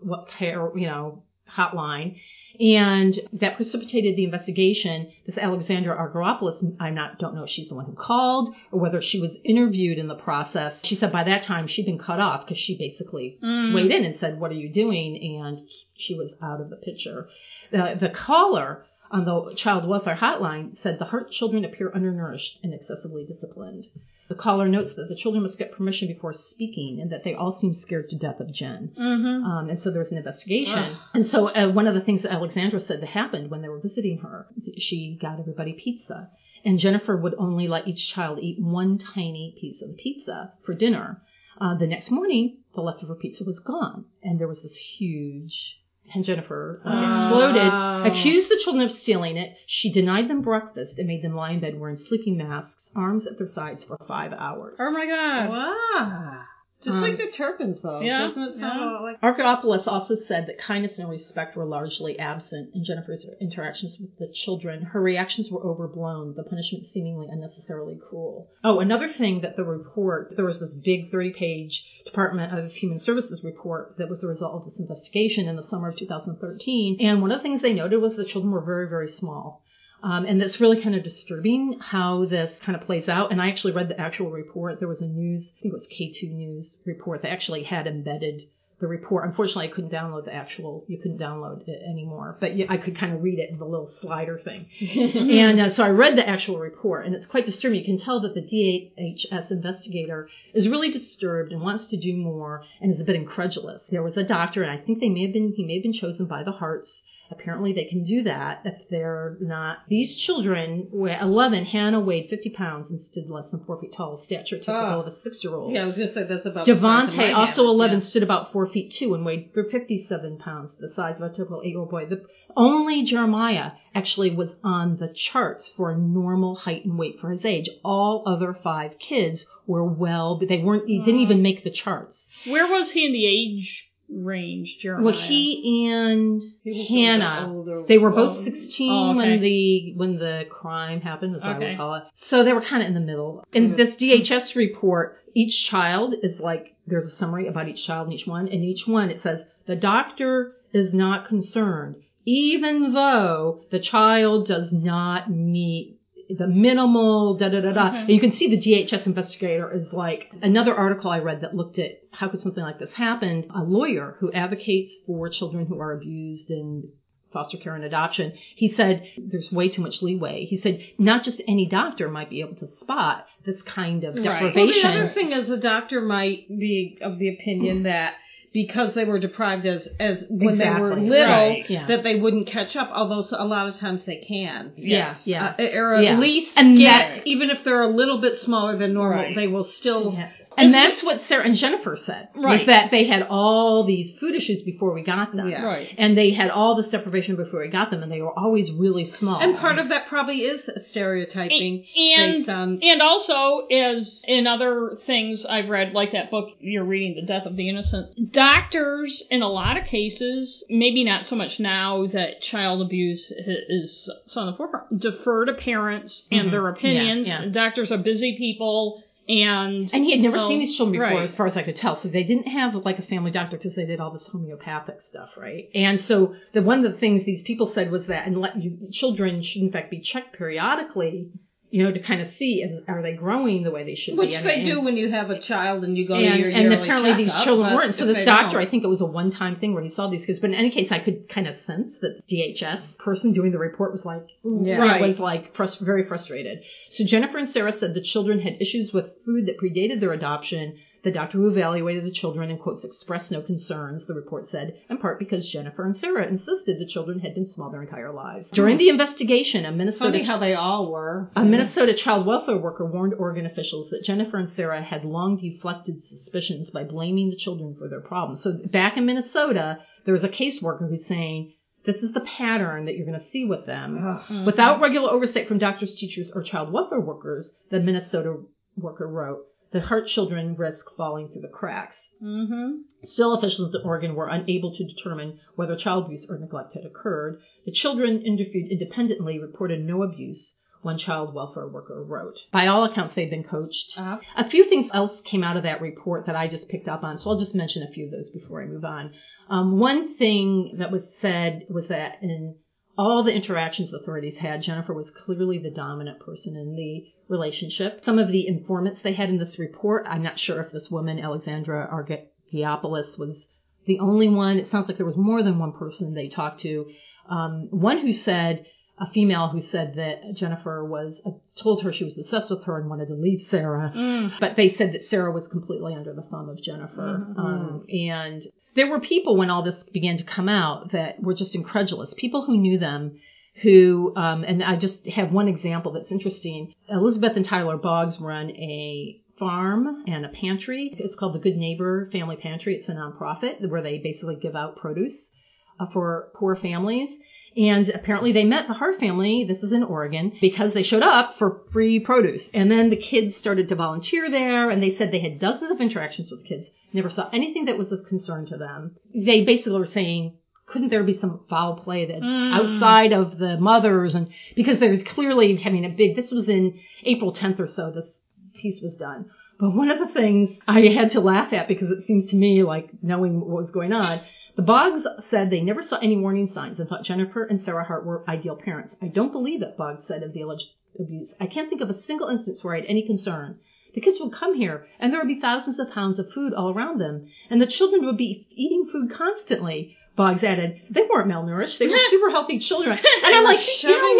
[0.00, 1.22] what care, you know,
[1.56, 2.18] hotline.
[2.58, 5.12] And that precipitated the investigation.
[5.26, 9.02] This Alexandra Argyropoulos, I not don't know if she's the one who called or whether
[9.02, 10.80] she was interviewed in the process.
[10.82, 13.74] She said by that time she'd been cut off because she basically Mm.
[13.74, 17.28] weighed in and said, "What are you doing?" And she was out of the picture.
[17.72, 22.74] The, the caller on the child welfare hotline said the Hart children appear undernourished and
[22.74, 23.86] excessively disciplined.
[24.28, 27.52] The caller notes that the children must get permission before speaking and that they all
[27.52, 28.92] seem scared to death of Jen.
[28.98, 29.44] Mm-hmm.
[29.44, 30.78] Um, and so there was an investigation.
[30.78, 30.96] Ugh.
[31.14, 33.80] And so uh, one of the things that Alexandra said that happened when they were
[33.80, 36.28] visiting her, she got everybody pizza.
[36.64, 40.74] And Jennifer would only let each child eat one tiny piece of the pizza for
[40.74, 41.22] dinner.
[41.60, 44.06] Uh, the next morning, the leftover pizza was gone.
[44.24, 45.78] And there was this huge,
[46.14, 47.08] and Jennifer uh, Oh.
[47.08, 49.56] exploded, accused the children of stealing it.
[49.66, 53.38] She denied them breakfast and made them lie in bed wearing sleeping masks, arms at
[53.38, 54.78] their sides for five hours.
[54.80, 55.50] Oh my god.
[55.50, 56.42] Wow.
[56.86, 58.00] Just Um, like the Turpins, though.
[58.00, 58.90] Yeah, Doesn't it sound yeah.
[58.90, 63.26] a lot like Argyropoulos also said that kindness and respect were largely absent in Jennifer's
[63.40, 64.82] interactions with the children.
[64.82, 68.48] Her reactions were overblown, the punishment seemingly unnecessarily cruel.
[68.62, 73.00] Oh, another thing that the report, there was this big 30 page Department of Human
[73.00, 76.98] Services report that was the result of this investigation in the summer of 2013.
[77.00, 79.64] And one of the things they noted was the children were very, very small.
[80.06, 83.32] Um, and that's really kind of disturbing how this kind of plays out.
[83.32, 84.78] And I actually read the actual report.
[84.78, 88.42] There was a news, I think it was K2 News report that actually had embedded
[88.78, 89.24] the report.
[89.24, 92.96] Unfortunately, I couldn't download the actual, you couldn't download it anymore, but yeah, I could
[92.96, 94.66] kind of read it in the little slider thing.
[94.80, 97.80] and uh, so I read the actual report, and it's quite disturbing.
[97.80, 102.62] You can tell that the DHS investigator is really disturbed and wants to do more
[102.80, 103.82] and is a bit incredulous.
[103.90, 105.92] There was a doctor, and I think they may have been, he may have been
[105.92, 107.02] chosen by the Harts.
[107.30, 109.78] Apparently, they can do that if they're not.
[109.88, 114.18] These children, were 11, Hannah weighed 50 pounds and stood less than four feet tall,
[114.18, 114.94] stature typical ah.
[114.96, 115.00] Oh.
[115.00, 115.72] of a six year old.
[115.72, 116.66] Yeah, I was just say that's about.
[116.66, 118.04] the size of Devonte, my also hammer, 11, yeah.
[118.04, 121.70] stood about four feet two and weighed 57 pounds, the size of a typical eight
[121.70, 122.06] year old boy.
[122.06, 122.24] The,
[122.56, 127.44] only Jeremiah actually was on the charts for a normal height and weight for his
[127.44, 127.68] age.
[127.84, 132.26] All other five kids were well, but they weren't, he didn't even make the charts.
[132.46, 135.04] Where was he in the age range, Jeremiah?
[135.04, 139.16] Well, he and He Hannah, they were both 16 oh, okay.
[139.16, 142.04] when the when the crime happened, as I would call it.
[142.14, 143.44] So they were kind of in the middle.
[143.52, 143.76] In Mhm.
[143.76, 148.26] this DHS report, each child is like there's a summary about each child and each
[148.26, 154.46] one, and each one it says the doctor is not concerned, even though the child
[154.46, 155.95] does not meet
[156.28, 157.88] the minimal da da da da.
[157.88, 157.98] Okay.
[158.00, 161.78] And you can see the DHS investigator is like another article I read that looked
[161.78, 163.50] at how could something like this happen.
[163.54, 166.90] A lawyer who advocates for children who are abused in
[167.32, 168.32] foster care and adoption.
[168.54, 170.46] He said there's way too much leeway.
[170.46, 174.54] He said not just any doctor might be able to spot this kind of deprivation.
[174.54, 174.56] Right.
[174.56, 178.14] Well, the other thing is, a doctor might be of the opinion that
[178.56, 181.68] because they were deprived as as when they were little, Right.
[181.68, 181.86] Yeah.
[181.88, 182.90] that they wouldn't catch up.
[182.90, 184.72] Although so- a lot of times they can.
[184.78, 185.54] yeah, yeah.
[185.58, 186.18] Uh, or at Yeah.
[186.18, 189.36] least And get, that- even if they're a little bit smaller than normal, Right.
[189.36, 190.14] they will still.
[190.16, 190.30] Yeah.
[190.56, 192.28] And that's what Sarah and Jennifer said.
[192.34, 192.66] Was Right.
[192.66, 195.50] that they had all these food issues before we got them.
[195.50, 195.62] Yeah.
[195.64, 195.94] Right.
[195.98, 199.04] And they had all this deprivation before we got them, and they were always really
[199.04, 199.38] small.
[199.40, 202.78] And part of that probably is stereotyping and based on.
[202.82, 207.46] and also as in other things I've read, like that book you're reading, The Death
[207.46, 212.40] of the Innocent, doctors in a lot of cases, maybe not so much now that
[212.42, 216.50] child abuse is on the forefront, defer to parents and Mhm.
[216.50, 217.28] their opinions.
[217.28, 217.48] Yeah, yeah.
[217.50, 221.24] Doctors are busy people, and And he had never Well, seen these children before, right.
[221.24, 221.96] as far as I could tell.
[221.96, 225.30] So they didn't have like a family doctor because they did all this homeopathic stuff,
[225.36, 225.68] right?
[225.74, 228.88] And so the one of the things these people said was that, and let you,
[228.92, 231.30] children should in fact be checked periodically,
[231.70, 234.28] you know, to kind of see is, are they growing the way they should Which
[234.28, 234.34] be.
[234.36, 236.50] And- they and- do when you have a child and you go to and, your
[236.50, 237.94] and apparently these children weren't.
[237.94, 240.24] So this doctor, don't- I think it was a one-time thing where he saw these
[240.24, 240.38] kids.
[240.38, 243.92] But in any case, I could kind of sense that DHS person doing the report
[243.92, 244.76] was like, Yeah.
[244.78, 245.00] right.
[245.00, 246.60] Was like very frustrated.
[246.90, 250.76] So Jennifer and Sarah said the children had issues with food that predated their adoption.
[251.06, 254.98] The doctor who evaluated the children and quotes expressed no concerns, the report said, in
[254.98, 258.50] part because Jennifer and Sarah insisted the children had been small their entire lives.
[258.50, 261.30] During the investigation, a Minnesota Funny how they all were.
[261.36, 266.02] a Minnesota child welfare worker warned Oregon officials that Jennifer and Sarah had long deflected
[266.02, 268.42] suspicions by blaming the children for their problems.
[268.42, 271.52] So back in Minnesota, there was a caseworker who's saying,
[271.84, 273.96] this is the pattern that you're going to see with them.
[273.96, 274.22] Ugh.
[274.22, 274.44] Mm-hmm.
[274.44, 278.38] Without regular oversight from doctors, teachers, or child welfare workers, the Minnesota
[278.76, 282.08] worker wrote, the Hart children risk falling through the cracks.
[282.20, 286.84] hmm Still, officials in Oregon were unable to determine whether child abuse or neglect had
[286.84, 287.38] occurred.
[287.64, 292.38] The children interviewed independently reported no abuse, one child welfare worker wrote.
[292.52, 293.94] By all accounts, they've been coached.
[293.96, 297.02] Uh, A few things else came out of that report that I just picked up
[297.02, 299.12] on, so I'll just mention a few of those before I move on.
[299.48, 302.54] Um, one thing that was said was that in
[302.96, 308.04] all the interactions authorities had, Jennifer was clearly the dominant person in the relationship.
[308.04, 311.18] Some of the informants they had in this report, I'm not sure if this woman,
[311.18, 313.48] Alexandra Argyropoulos, was
[313.86, 314.58] the only one.
[314.58, 316.90] It sounds like there was more than one person they talked to.
[317.28, 318.66] Um, one who said,
[318.98, 322.80] a female who said that Jennifer was, uh, told her she was obsessed with her
[322.80, 323.92] and wanted to leave Sarah.
[323.94, 324.32] Mm.
[324.40, 327.26] But they said that Sarah was completely under the thumb of Jennifer.
[327.28, 327.38] Mhm.
[327.38, 328.42] Um, and
[328.74, 332.14] there were people when all this began to come out that were just incredulous.
[332.14, 333.18] People who knew them
[333.62, 336.74] who, um, and I just have one example that's interesting.
[336.88, 340.94] Elizabeth and Tyler Boggs run a farm and a pantry.
[340.98, 342.74] It's called the Good Neighbor Family Pantry.
[342.76, 345.30] It's a nonprofit where they basically give out produce.
[345.78, 347.10] uh, for poor families.
[347.56, 351.38] And apparently they met the Hart family, this is in Oregon, because they showed up
[351.38, 352.50] for free produce.
[352.52, 355.80] And then the kids started to volunteer there and they said they had dozens of
[355.80, 358.96] interactions with kids, never saw anything that was of concern to them.
[359.14, 362.52] They basically were saying, couldn't there be some foul play that Mm.
[362.52, 367.32] outside of the mothers and because they're clearly having a big this was in April
[367.32, 368.18] 10th or so this
[368.54, 369.26] piece was done.
[369.58, 372.62] But one of the things I had to laugh at because it seems to me
[372.62, 374.20] like knowing what was going on,
[374.56, 378.04] the Boggs said they never saw any warning signs and thought Jennifer and Sarah Hart
[378.04, 378.94] were ideal parents.
[379.00, 380.66] I don't believe that Boggs said of the alleged
[380.98, 381.32] abuse.
[381.40, 383.58] I can't think of a single instance where I had any concern.
[383.94, 386.70] The kids would come here and there would be thousands of pounds of food all
[386.70, 389.96] around them and the children would be eating food constantly.
[390.16, 391.78] Boggs added, they weren't malnourished.
[391.78, 392.98] They were super healthy children.
[393.24, 394.14] And I'm like, you know,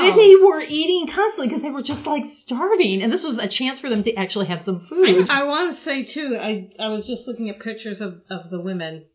[0.00, 3.02] maybe they, were eating constantly because they were just like starving.
[3.02, 5.30] And this was a chance for them to actually have some food.
[5.30, 6.36] I want to say too.
[6.40, 9.06] I I was just looking at pictures of of the women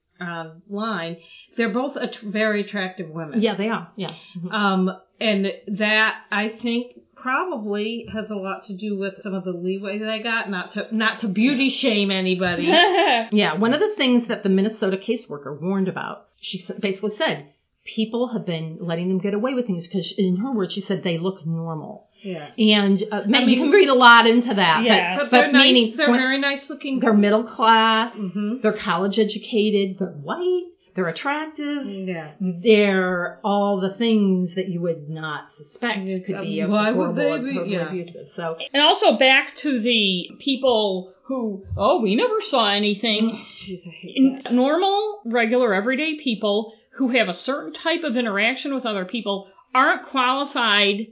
[0.69, 1.17] line.
[1.57, 3.41] They're both very attractive women.
[3.41, 3.89] yeah, they are.
[3.95, 4.13] Yeah.
[4.51, 9.51] Um, and that I think probably has a lot to do with some of the
[9.51, 10.49] leeway that I got.
[10.49, 12.65] Not to not to beauty shame anybody.
[13.31, 17.47] Yeah, one of the things that the Minnesota caseworker warned about, she basically said,
[17.85, 21.03] people have been letting them get away with things because, in her words, she said
[21.03, 22.07] they look normal.
[22.21, 22.49] yeah.
[22.57, 25.17] And uh, ma- you mean- can read a lot into that, Yes.
[25.17, 25.63] but, But, they're but nice.
[25.63, 26.99] meaning They're when- very nice looking.
[26.99, 28.61] they're middle class, Mhm.
[28.61, 30.63] they're college educated, they're white,
[30.95, 32.31] they're attractive, Yeah.
[32.39, 37.15] they're all the things that you would not suspect Yeah, could be um, why would
[37.15, 37.53] they be?
[37.53, 37.87] horribly Yeah.
[37.89, 38.29] abusive.
[38.35, 43.31] So and also back to the people who, oh, we never saw anything.
[43.65, 44.53] Jeez, I hate that.
[44.53, 50.05] normal, regular, everyday people who have a certain type of interaction with other people aren't
[50.07, 51.07] qualified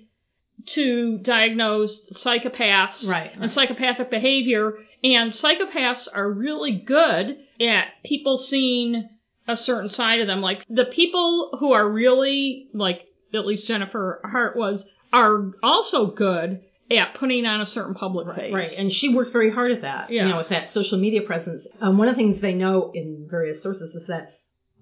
[0.67, 4.77] to diagnose psychopaths Right, and psychopathic behavior.
[5.03, 9.09] And psychopaths are really good at people seeing
[9.51, 10.41] a certain side of them.
[10.41, 13.01] Like the people who are really, like
[13.33, 18.53] at least Jennifer Hart was, are also good at putting on a certain public face.
[18.53, 20.09] Right, and she worked very hard at that.
[20.11, 20.23] Yeah.
[20.23, 21.65] You know, with that social media presence.
[21.79, 24.33] Um, one of the things they know in various sources is that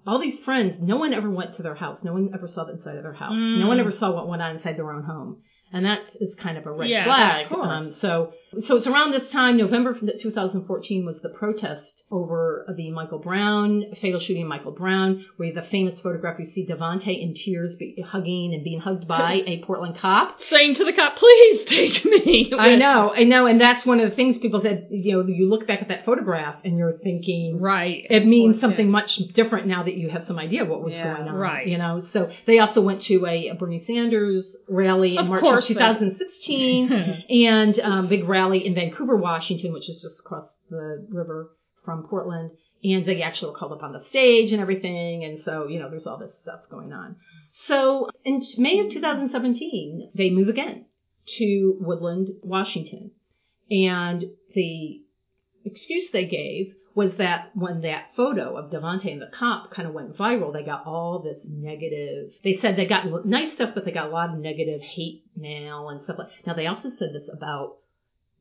[0.06, 2.02] all these friends, no one ever went to their house.
[2.02, 3.38] No one ever saw the inside of their house.
[3.38, 3.80] No one Mm.
[3.80, 5.42] ever saw what went on inside their own home.
[5.72, 7.44] And that is kind of a red Yeah, flag.
[7.46, 7.68] of course.
[7.70, 13.18] Um, so, so it's around this time, November 2014 was the protest over the Michael
[13.18, 17.76] Brown, fatal shooting of Michael Brown, where the famous photograph you see Devonte in tears
[17.76, 20.40] be, hugging and being hugged by a Portland cop.
[20.42, 22.52] Saying to the cop, please take me.
[22.58, 24.88] I know, I know, and that's one of the things people said.
[24.90, 28.06] You know, you look back at that photograph and you're thinking Right.
[28.10, 28.92] it means course, something yeah.
[28.92, 31.34] much different now that you have some idea of what was Yeah, going on.
[31.34, 31.66] right.
[31.66, 35.68] You know, so they also went to a, Bernie Sanders rally in March course of
[35.68, 36.92] 2016,
[37.30, 41.50] and um, big rally in Vancouver, Washington, which is just across the river
[41.84, 42.52] from Portland.
[42.82, 45.90] And they actually were called up on the stage and everything, and so you know,
[45.90, 47.16] there's all this stuff going on.
[47.52, 50.86] So in May of 2017, they move again
[51.38, 53.10] to Woodland, Washington.
[53.70, 55.02] And the
[55.64, 59.94] excuse they gave was that when that photo of Devonte and the cop kind of
[59.94, 62.32] went viral, they got all this negative.
[62.42, 65.88] They said they got nice stuff, but they got a lot of negative hate mail
[65.88, 66.28] and stuff like.
[66.46, 67.76] Now they also said this about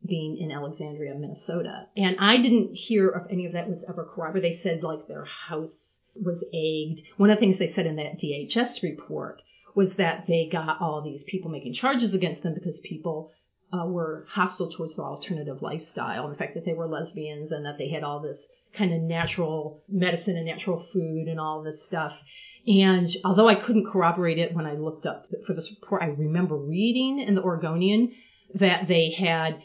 [0.06, 4.52] being in Alexandria, Minnesota, and I didn't hear of any of that was ever corroborated.
[4.52, 7.06] They said like their house was egged.
[7.18, 9.42] One of the things they said in that DHS report
[9.76, 13.32] was that they got all these people making charges against them because people
[13.72, 17.66] uh, were hostile towards their alternative lifestyle and the fact that they were lesbians and
[17.66, 18.42] that they had all this
[18.74, 22.20] kind of natural medicine and natural food and all this stuff.
[22.68, 26.56] And although I couldn't corroborate it when I looked up for this report, I remember
[26.56, 28.14] reading in the Oregonian
[28.56, 29.62] that they had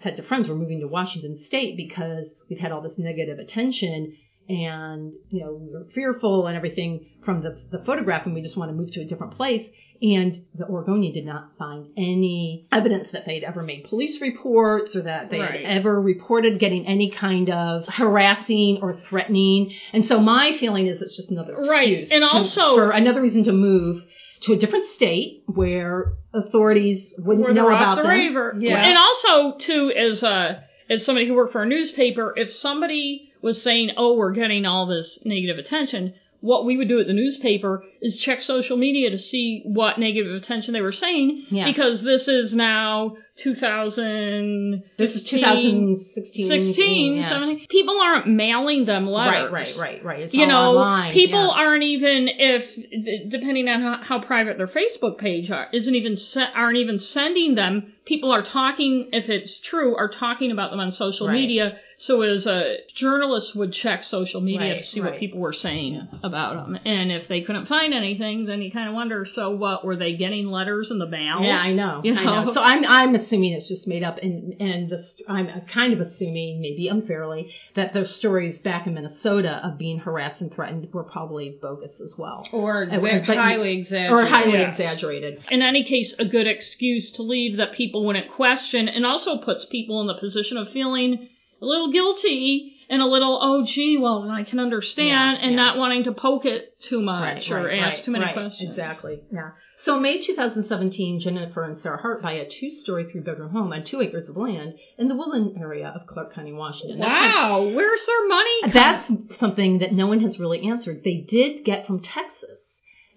[0.00, 4.16] said to friends, we're moving to Washington State because we've had all this negative attention
[4.48, 8.56] and, you know, we were fearful and everything from the, the photograph and we just
[8.56, 9.66] want to move to a different place.
[10.02, 15.02] And the Oregonian did not find any evidence that they'd ever made police reports or
[15.02, 15.64] that they Right.
[15.66, 19.72] had ever reported getting any kind of harassing or threatening.
[19.92, 21.88] And so my feeling is it's just another Right.
[21.88, 24.04] excuse And to- also- for another reason to move
[24.40, 28.10] to a different state where authorities wouldn't Where know about the them.
[28.10, 28.56] raver.
[28.58, 28.82] Yeah.
[28.82, 33.62] And also, too, as a as somebody who worked for a newspaper, if somebody was
[33.62, 37.84] saying, "Oh, we're getting all this negative attention," what we would do at the newspaper
[38.00, 41.66] is check social media to see what negative attention they were saying, Yeah.
[41.66, 44.82] because this is now 2000.
[44.98, 46.46] This is 2016.
[46.46, 47.28] 16, yeah.
[47.28, 47.66] 17.
[47.68, 49.50] People aren't mailing them letters.
[49.52, 50.20] Right, right, right, right.
[50.20, 51.12] It's you all know, online.
[51.12, 51.52] people yeah.
[51.62, 56.16] aren't even if depending on how, how private their Facebook page are, isn't even
[56.54, 57.92] aren't even sending them.
[58.04, 61.34] People are talking, if it's true, are talking about them on social Right.
[61.34, 61.78] media.
[62.02, 65.10] So as a journalist would check social media Right, to see right.
[65.12, 68.88] what people were saying about them, and if they couldn't find anything, then you kind
[68.88, 69.26] of wonder.
[69.26, 71.42] So what were they getting letters in the mail?
[71.42, 72.00] Yeah, I know.
[72.02, 72.44] You I know.
[72.46, 72.52] know?
[72.54, 74.98] So I'm I'm assuming it's just made up, and and the
[75.28, 80.40] I'm kind of assuming, maybe unfairly, that those stories back in Minnesota of being harassed
[80.40, 84.12] and threatened were probably bogus as well, Or Uh, but- highly exaggerated.
[84.12, 84.78] or highly Yes.
[84.80, 85.38] exaggerated.
[85.50, 89.66] in any case, a good excuse to leave that people wouldn't question, and also puts
[89.66, 91.28] people in the position of feeling
[91.60, 95.08] a little guilty and a little, oh, gee, well, I can understand,
[95.38, 95.56] Yeah, and yeah.
[95.56, 98.70] not wanting to poke it too much Right, or right, ask right, too many questions.
[98.70, 99.20] Exactly.
[99.32, 99.50] Yeah.
[99.78, 104.00] So in May 2017, Jennifer and Sarah Hart buy a two-story, three-bedroom home on two
[104.02, 106.98] acres of land in the Woodland area of Clark County, Washington.
[106.98, 107.32] That's kind of-
[107.70, 108.72] Wow, where's their money?
[108.72, 111.02] That's something that no one has really answered.
[111.04, 112.59] They did get from Texas.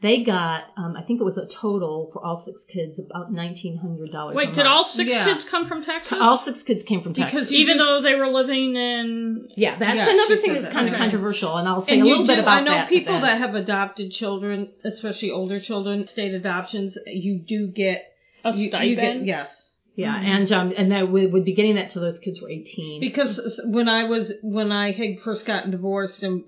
[0.04, 3.78] They got, um, I think it was a total for all six kids about nineteen
[3.78, 4.36] hundred dollars.
[4.36, 5.26] Wait, did all six Yeah.
[5.26, 6.18] kids come from Texas?
[6.22, 7.50] all six kids came from Texas?
[7.50, 9.48] you even do- though they were living in.
[9.56, 10.78] yeah, that's Yeah, another she thing said that's that.
[10.78, 11.04] kind of Okay.
[11.04, 12.90] controversial, and I'll say And a you little bit do- about I know that.
[12.90, 16.98] people at that have adopted children, especially older children, state adoptions.
[17.08, 18.02] You do get
[18.44, 18.90] A you, stipend?
[18.90, 22.20] You get, yes, yeah, and um, and that we would be getting that till those
[22.20, 23.00] kids were eighteen.
[23.00, 26.44] because s- when I was when I had first gotten divorced and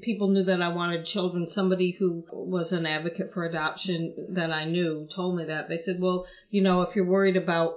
[0.00, 4.64] people knew that I wanted children, somebody who was an advocate for adoption that I
[4.64, 5.68] knew told me that.
[5.68, 7.72] They said, "Well, you know, if you're worried about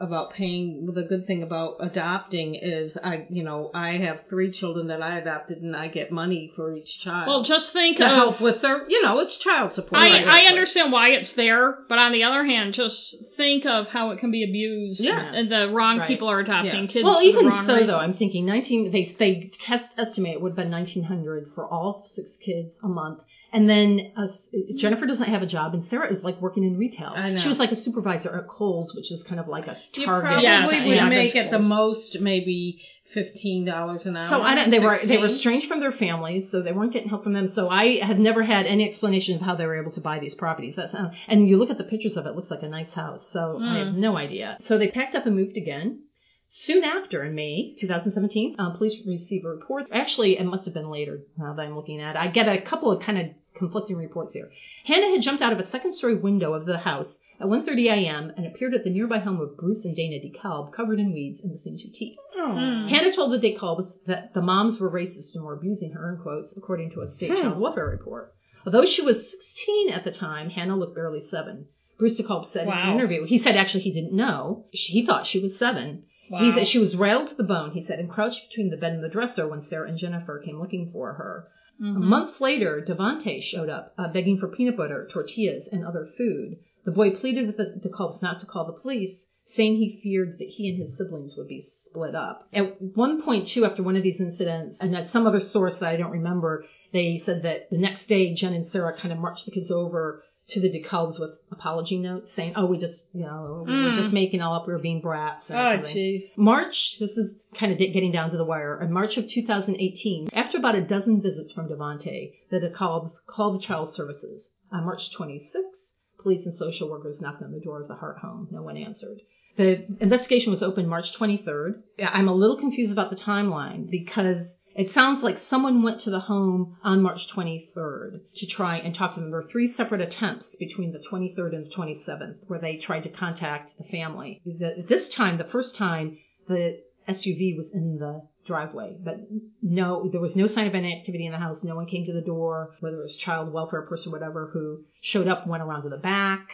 [0.00, 4.88] about paying, the good thing about adopting is I, you know, I have three children
[4.88, 8.10] that I adopted and I get money for each child." Well, just think to of.
[8.10, 10.00] help with their, you know, it's child support.
[10.02, 13.86] I, Right, I understand why it's there, but on the other hand, just think of
[13.86, 15.00] how it can be abused.
[15.00, 15.34] Yes.
[15.34, 16.08] And the wrong Right.
[16.08, 16.90] people are adopting Yes.
[16.90, 17.04] kids.
[17.04, 17.90] well, for the even wrong so, reasons.
[17.90, 18.90] though, I'm thinking 19.
[18.90, 23.20] They they test estimate it would have been 1900 for all six kids a month,
[23.54, 24.26] and then uh,
[24.74, 27.12] Jennifer doesn't have a job, and Sarah is like working in retail.
[27.14, 27.38] I know.
[27.38, 30.26] She was like a supervisor at Kohl's, which is kind of like a You Target.
[30.28, 31.08] probably Yes, would yeah.
[31.08, 32.82] make at the most maybe
[33.14, 34.28] fifteen dollars an hour.
[34.28, 34.70] So I don't.
[34.70, 37.52] They were they were estranged from their families, so they weren't getting help from them.
[37.52, 40.34] So I had never had any explanation of how they were able to buy these
[40.34, 40.74] properties.
[40.76, 42.92] That's uh, and you look at the pictures of it, it looks like a nice
[42.92, 43.30] house.
[43.32, 44.56] So I have no idea.
[44.60, 46.00] So they packed up and moved again.
[46.46, 49.86] Soon after, in May 2017, um, police received a report.
[49.90, 51.20] Actually, it must have been later.
[51.38, 52.20] Now that I'm looking at, it.
[52.20, 54.50] I get a couple of kind of conflicting reports here.
[54.84, 58.32] Hannah had jumped out of a second-story window of the house at 1:30 a.m.
[58.36, 61.52] and appeared at the nearby home of Bruce and Dana DeKalb, covered in weeds and
[61.52, 62.16] missing two teeth.
[62.34, 62.86] Hmm.
[62.88, 66.56] Hannah told the DeKalbs that the moms were racist and were abusing her, in quotes,
[66.56, 67.42] according to a state Hmm.
[67.42, 68.32] child welfare report.
[68.66, 71.66] Although she was 16 at the time, Hannah looked barely seven.
[71.98, 74.64] Bruce DeKalb said in an interview, he said actually he didn't know.
[74.74, 76.04] She- He thought she was seven.
[76.30, 76.40] Wow.
[76.40, 78.92] He said she was rattled to the bone, he said, and crouched between the bed
[78.92, 81.46] and the dresser when Sarah and Jennifer came looking for her.
[81.80, 82.02] Mhm.
[82.02, 86.56] Months later, Devonte showed up, uh, begging for peanut butter, tortillas, and other food.
[86.84, 90.48] The boy pleaded with the DeKalbs not to call the police, saying he feared that
[90.48, 92.48] he and his siblings would be split up.
[92.52, 95.88] At one point, too, after one of these incidents, and at some other source that
[95.88, 99.44] I don't remember, they said that the next day, Jen and Sarah kind of marched
[99.44, 103.64] the kids over to the DeKalbs with apology notes saying, oh, we just, you know,
[103.66, 103.94] we were Mm.
[103.94, 105.48] just making all up, We are being brats.
[105.50, 106.22] and Oh, jeez.
[106.36, 108.78] March, this is kind of getting down to the wire.
[108.82, 113.64] In March of 2018, after about a dozen visits from Devonte, the DeKalbs called the
[113.64, 114.50] child services.
[114.70, 118.48] On March 26th, police and social workers knocked on the door of the Hart home.
[118.50, 119.20] No one answered.
[119.56, 121.76] The investigation was opened March 23rd.
[122.00, 126.20] I'm a little confused about the timeline because it sounds like someone went to the
[126.20, 129.30] home on March 23rd to try and talk to them.
[129.30, 133.08] There were three separate attempts between the 23rd and the 27th where they tried to
[133.08, 134.40] contact the family.
[134.44, 136.18] The, this time, the first time,
[136.48, 139.20] the SUV was in the driveway, but
[139.62, 141.62] no, there was no sign of any activity in the house.
[141.62, 145.28] No one came to the door, whether it was child welfare person whatever, who showed
[145.28, 146.48] up, went around to the back,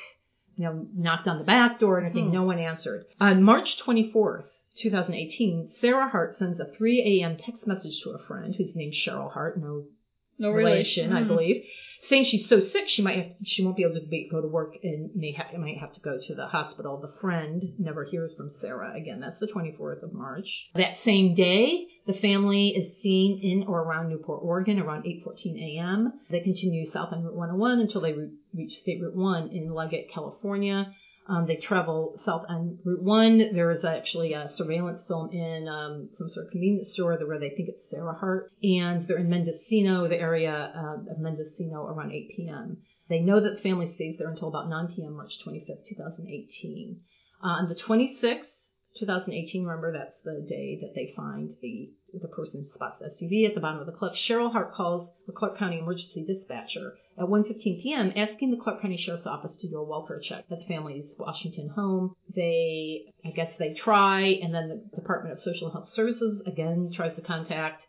[0.56, 2.28] you know, knocked on the back door and everything.
[2.28, 2.34] Hmm.
[2.34, 3.06] No one answered.
[3.20, 4.44] On March 24th,
[4.76, 7.36] 2018, Sarah Hart sends a 3 a.m.
[7.36, 9.84] text message to a friend who's named Cheryl Hart, no
[10.38, 11.26] No relation, I Mhm.
[11.28, 11.62] believe,
[12.08, 14.46] saying she's so sick she might have, she won't be able to be, go to
[14.48, 16.96] work and may ha- might have to go to the hospital.
[16.96, 19.20] The friend never hears from Sarah again.
[19.20, 20.70] That's the 24th of March.
[20.74, 26.10] That same day, the family is seen in or around Newport, Oregon, around 8:14 a.m.
[26.30, 30.08] They continue south on Route 101 until they re- reach State Route 1 in Leggett,
[30.08, 30.88] California.
[31.30, 33.54] Um, they travel south on Route 1.
[33.54, 37.50] There is actually a surveillance film in um, some sort of convenience store where they
[37.50, 38.50] think it's Sarah Hart.
[38.64, 42.78] And they're in Mendocino, the area um, of Mendocino, around 8 p.m.
[43.08, 47.00] They know that the family stays there until about 9 p.m., March 25th, 2018.
[47.42, 52.64] On the 26th, 2018, remember that's the day that they find the the person who
[52.64, 54.14] spots the SUV at the bottom of the cliff.
[54.14, 58.12] Cheryl Hart calls the Clark County Emergency Dispatcher at 1:15 p.m.
[58.16, 61.68] asking the Clark County Sheriff's Office to do a welfare check at the family's Washington
[61.68, 62.14] home.
[62.34, 66.90] They, I guess, they try, and then the Department of Social and Health Services again
[66.92, 67.86] tries to contact.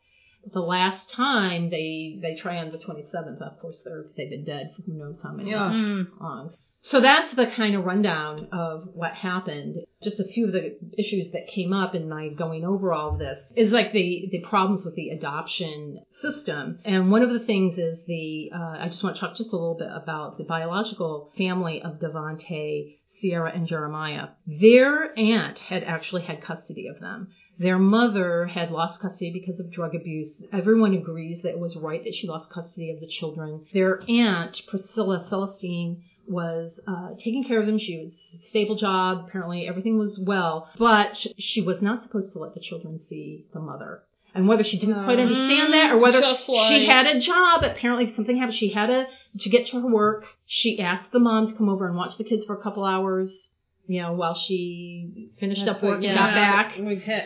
[0.54, 4.74] The last time they they try on the 27th, of course they're they've been dead
[4.76, 5.72] for who knows how many Yeah.
[5.72, 6.52] Mm.
[6.84, 9.86] So that's the kind of rundown of what happened.
[10.02, 13.20] Just a few of the issues that came up in my going over all of
[13.20, 16.80] this is like the, the problems with the adoption system.
[16.84, 19.58] And one of the things is the, uh, I just want to talk just a
[19.58, 24.30] little bit about the biological family of Devante, Sierra, and Jeremiah.
[24.48, 27.28] Their aunt had actually had custody of them.
[27.60, 30.44] Their mother had lost custody because of drug abuse.
[30.52, 33.66] Everyone agrees that it was right that she lost custody of the children.
[33.72, 36.02] Their aunt, Priscilla Celestine,
[36.32, 37.78] was uh, taking care of them.
[37.78, 39.26] She was a stable job.
[39.28, 43.60] Apparently, everything was well, but she was not supposed to let the children see the
[43.60, 44.04] mother.
[44.34, 48.08] And whether she didn't quite understand that, or whether Just she had a job, apparently
[48.14, 48.56] something happened.
[48.56, 49.08] She had a
[49.40, 50.24] to get to her work.
[50.46, 53.50] She asked the mom to come over and watch the kids for a couple hours.
[53.88, 56.78] You know, while she finished That's up work and got back.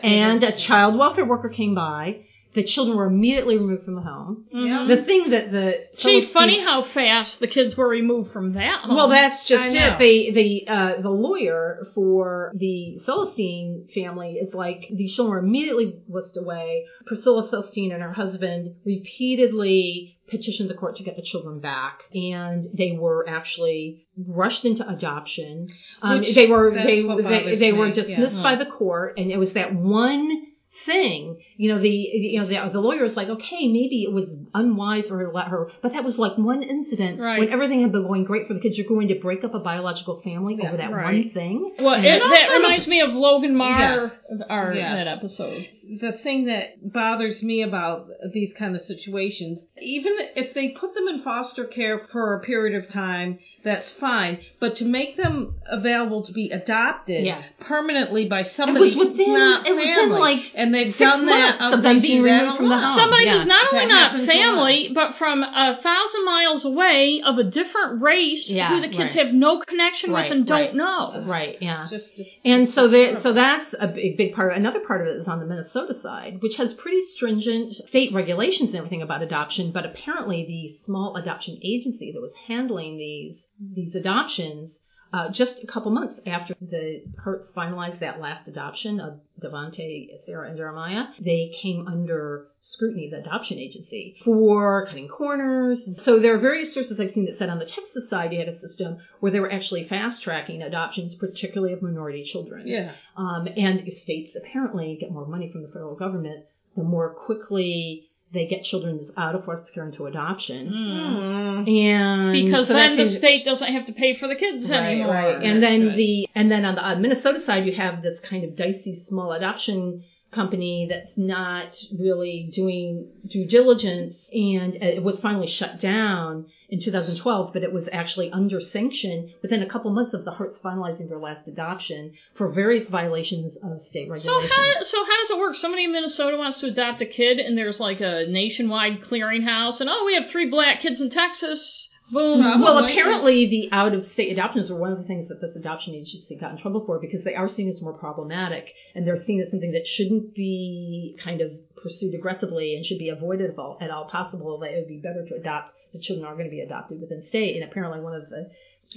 [0.04, 2.26] And a child welfare worker came by.
[2.56, 4.46] The children were immediately removed from the home.
[4.54, 4.88] Mhm.
[4.88, 8.96] The thing that the Gee, funny how fast the kids were removed from that home.
[8.96, 9.74] well, that's just I it.
[9.74, 9.98] know.
[10.00, 16.00] The the uh, the lawyer for the Celestine family is like the children were immediately
[16.08, 16.86] whisked away.
[17.06, 22.70] Priscilla Celestine and her husband repeatedly petitioned the court to get the children back, and
[22.74, 25.68] they were actually rushed into adoption.
[26.02, 28.44] Um, Which- they were that's they what they, bothers they were me, dismissed yeah.
[28.44, 30.48] by the court, and it was that one
[30.86, 31.38] thing.
[31.58, 35.08] You know, the you know the, the lawyer was like, okay, maybe it was unwise
[35.08, 37.40] for her to let her, but that was like one incident Right.
[37.40, 38.78] when everything had been going great for the kids.
[38.78, 41.26] You're going to break up a biological family Yeah, over that right.
[41.26, 41.76] one thing.
[41.80, 44.28] well, And it, also- that reminds me of Logan Marr, Yes.
[44.50, 45.06] our Yes.
[45.06, 45.68] that episode.
[46.02, 51.08] the thing that bothers me about these kind of situations, even if they put them
[51.08, 54.40] in foster care for a period of time, that's fine.
[54.60, 57.42] But to make them available to be adopted Yeah.
[57.60, 60.98] permanently by somebody It was who's within- not it was in, family, like, and they've
[60.98, 62.98] done that months of them being removed from the home.
[62.98, 63.38] Somebody yeah.
[63.38, 68.50] who's not only not family, but from a thousand miles away of a different race
[68.50, 69.26] Yeah, who the kids right.
[69.26, 71.24] have no connection Right, with and don't know.
[71.26, 71.88] Right, yeah.
[71.90, 73.22] Just- just- And it's so just there, horrible.
[73.24, 74.54] so that's a big, big part.
[74.54, 78.70] Another part of it is on the Minnesota side, which has pretty stringent state regulations
[78.70, 79.72] and everything about adoption.
[79.72, 83.44] But apparently, the small adoption agency that was handling these
[83.74, 84.72] these adoptions,
[85.14, 90.48] uh, just a couple months after the Harts finalized that last adoption of Devonte, Sierra,
[90.48, 95.90] and Jeremiah, they came under scrutiny, the adoption agency, for cutting corners.
[96.04, 98.50] So there are various sources I've seen that said on the Texas side, you had
[98.50, 102.68] a system where they were actually fast tracking adoptions, particularly of minority children.
[102.68, 102.94] yeah.
[103.16, 106.46] Um, and states apparently get more money from the federal government
[106.76, 110.70] the more quickly they get children out of foster care into adoption.
[110.70, 111.70] Mm.
[111.70, 115.14] And Because so then the state doesn't have to pay for the kids Right, anymore.
[115.14, 115.44] right.
[115.44, 115.96] And then right.
[115.96, 119.32] the and then on the uh, Minnesota side, you have this kind of dicey small
[119.32, 126.82] adoption company that's not really doing due diligence, and it was finally shut down in
[126.82, 127.54] 2012.
[127.54, 131.20] But it was actually under sanction within a couple months of the Harts finalizing their
[131.20, 134.24] last adoption for various violations of state regulations.
[134.24, 135.56] So how so how does it work?
[135.56, 139.90] Somebody in Minnesota wants to adopt a kid, and there's like a nationwide clearinghouse, and
[139.90, 141.90] oh, we have three black kids in Texas.
[142.12, 142.40] Boom.
[142.40, 142.62] Mm-hmm.
[142.62, 142.64] Probably.
[142.64, 146.52] Well, apparently the out-of-state adoptions are one of the things that this adoption agency got
[146.52, 149.72] in trouble for because they are seen as more problematic and they're seen as something
[149.72, 151.52] that shouldn't be kind of
[151.82, 154.60] pursued aggressively and should be avoided at all, at all possible.
[154.60, 157.22] That it would be better to adopt the children are going to be adopted within
[157.22, 157.56] state.
[157.56, 158.52] And apparently one of the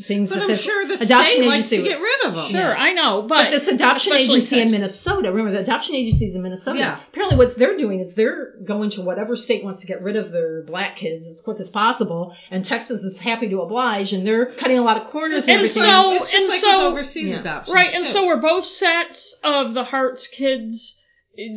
[0.07, 2.51] things But that I'm this sure the adoption agency to get rid of them.
[2.51, 6.43] Sure, I know, but, but, this adoption agency in Minnesota, remember the adoption agencies in
[6.43, 6.79] Minnesota.
[6.79, 7.01] Yeah.
[7.09, 10.31] Apparently, what they're doing is they're going to whatever state wants to get rid of
[10.31, 14.47] their black kids as quick as possible, and Texas is happy to oblige, and they're
[14.53, 15.83] cutting a lot of corners and, And everything.
[15.83, 17.41] so- and like so- overseas Yeah.
[17.41, 18.11] adoptions, Right, and too.
[18.11, 20.97] so were both sets of the Harts kids.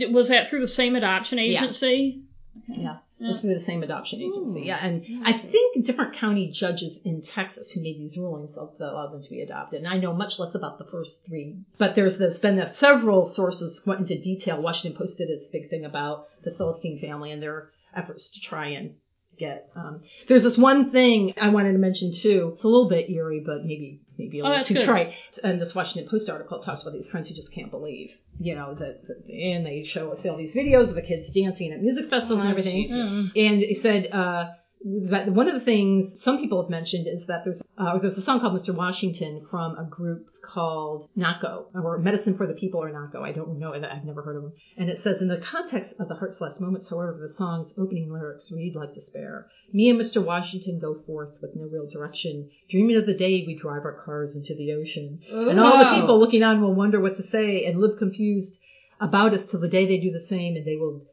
[0.10, 2.22] Was that through the same adoption agency?
[2.70, 2.76] yeah.
[2.78, 2.98] Yeah.
[3.24, 7.70] It's through the same adoption agency, yeah, and I think different county judges in Texas
[7.70, 9.80] who made these rulings that allowed them to be adopted.
[9.80, 13.28] And I know much less about the first three, but there's this been a, several
[13.28, 14.62] sources went into detail.
[14.62, 18.68] Washington Post did this big thing about the Celestine family and their efforts to try
[18.68, 18.96] and
[19.38, 19.70] get.
[19.76, 22.54] Um, there's this one thing I wanted to mention too.
[22.56, 24.86] It's a little bit eerie, but maybe maybe a Oh, little too good.
[24.86, 25.14] trite.
[25.44, 28.74] And this Washington Post article talks about these friends who just can't believe, you know,
[28.76, 32.10] that, that and they show us all these videos of the kids dancing at music
[32.10, 32.88] festivals and Oh, everything.
[32.88, 32.98] Jesus.
[32.98, 33.32] Mm.
[33.36, 34.46] And he said, uh,
[34.84, 38.22] But one of the things some people have mentioned is that there's uh, there's a
[38.22, 38.74] song called Mr.
[38.74, 43.22] Washington from a group called Nahko or Medicine for the People or Nahko.
[43.22, 44.54] I don't know that I've never heard of them.
[44.78, 48.12] And it says in the context of the Hart's Last Moments, however, the song's opening
[48.12, 49.50] lyrics read like despair.
[49.72, 50.24] Me and Mr.
[50.24, 54.36] Washington go forth with no real direction, dreaming of the day we drive our cars
[54.36, 55.20] into the ocean.
[55.30, 58.58] And all the people looking on will wonder what to say and live confused
[59.00, 61.06] about us till the day they do the same and they will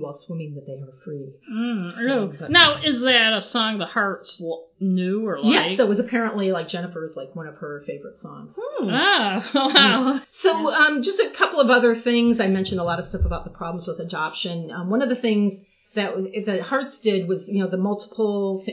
[0.00, 1.32] while swimming that they are free.
[1.52, 1.98] Mm,
[2.40, 2.48] ew.
[2.48, 5.70] Now, is that a song the Harts l- knew or like?
[5.70, 8.56] Yes, it was apparently like Jennifer's like one of her favorite songs.
[8.82, 10.20] Ah, wow.
[10.32, 12.40] So, um, just a couple of other things.
[12.40, 14.70] I mentioned a lot of stuff about the problems with adoption.
[14.70, 15.54] Um, one of the things
[15.94, 16.14] that
[16.46, 18.72] that Harts did was, you know, the multiple, uh,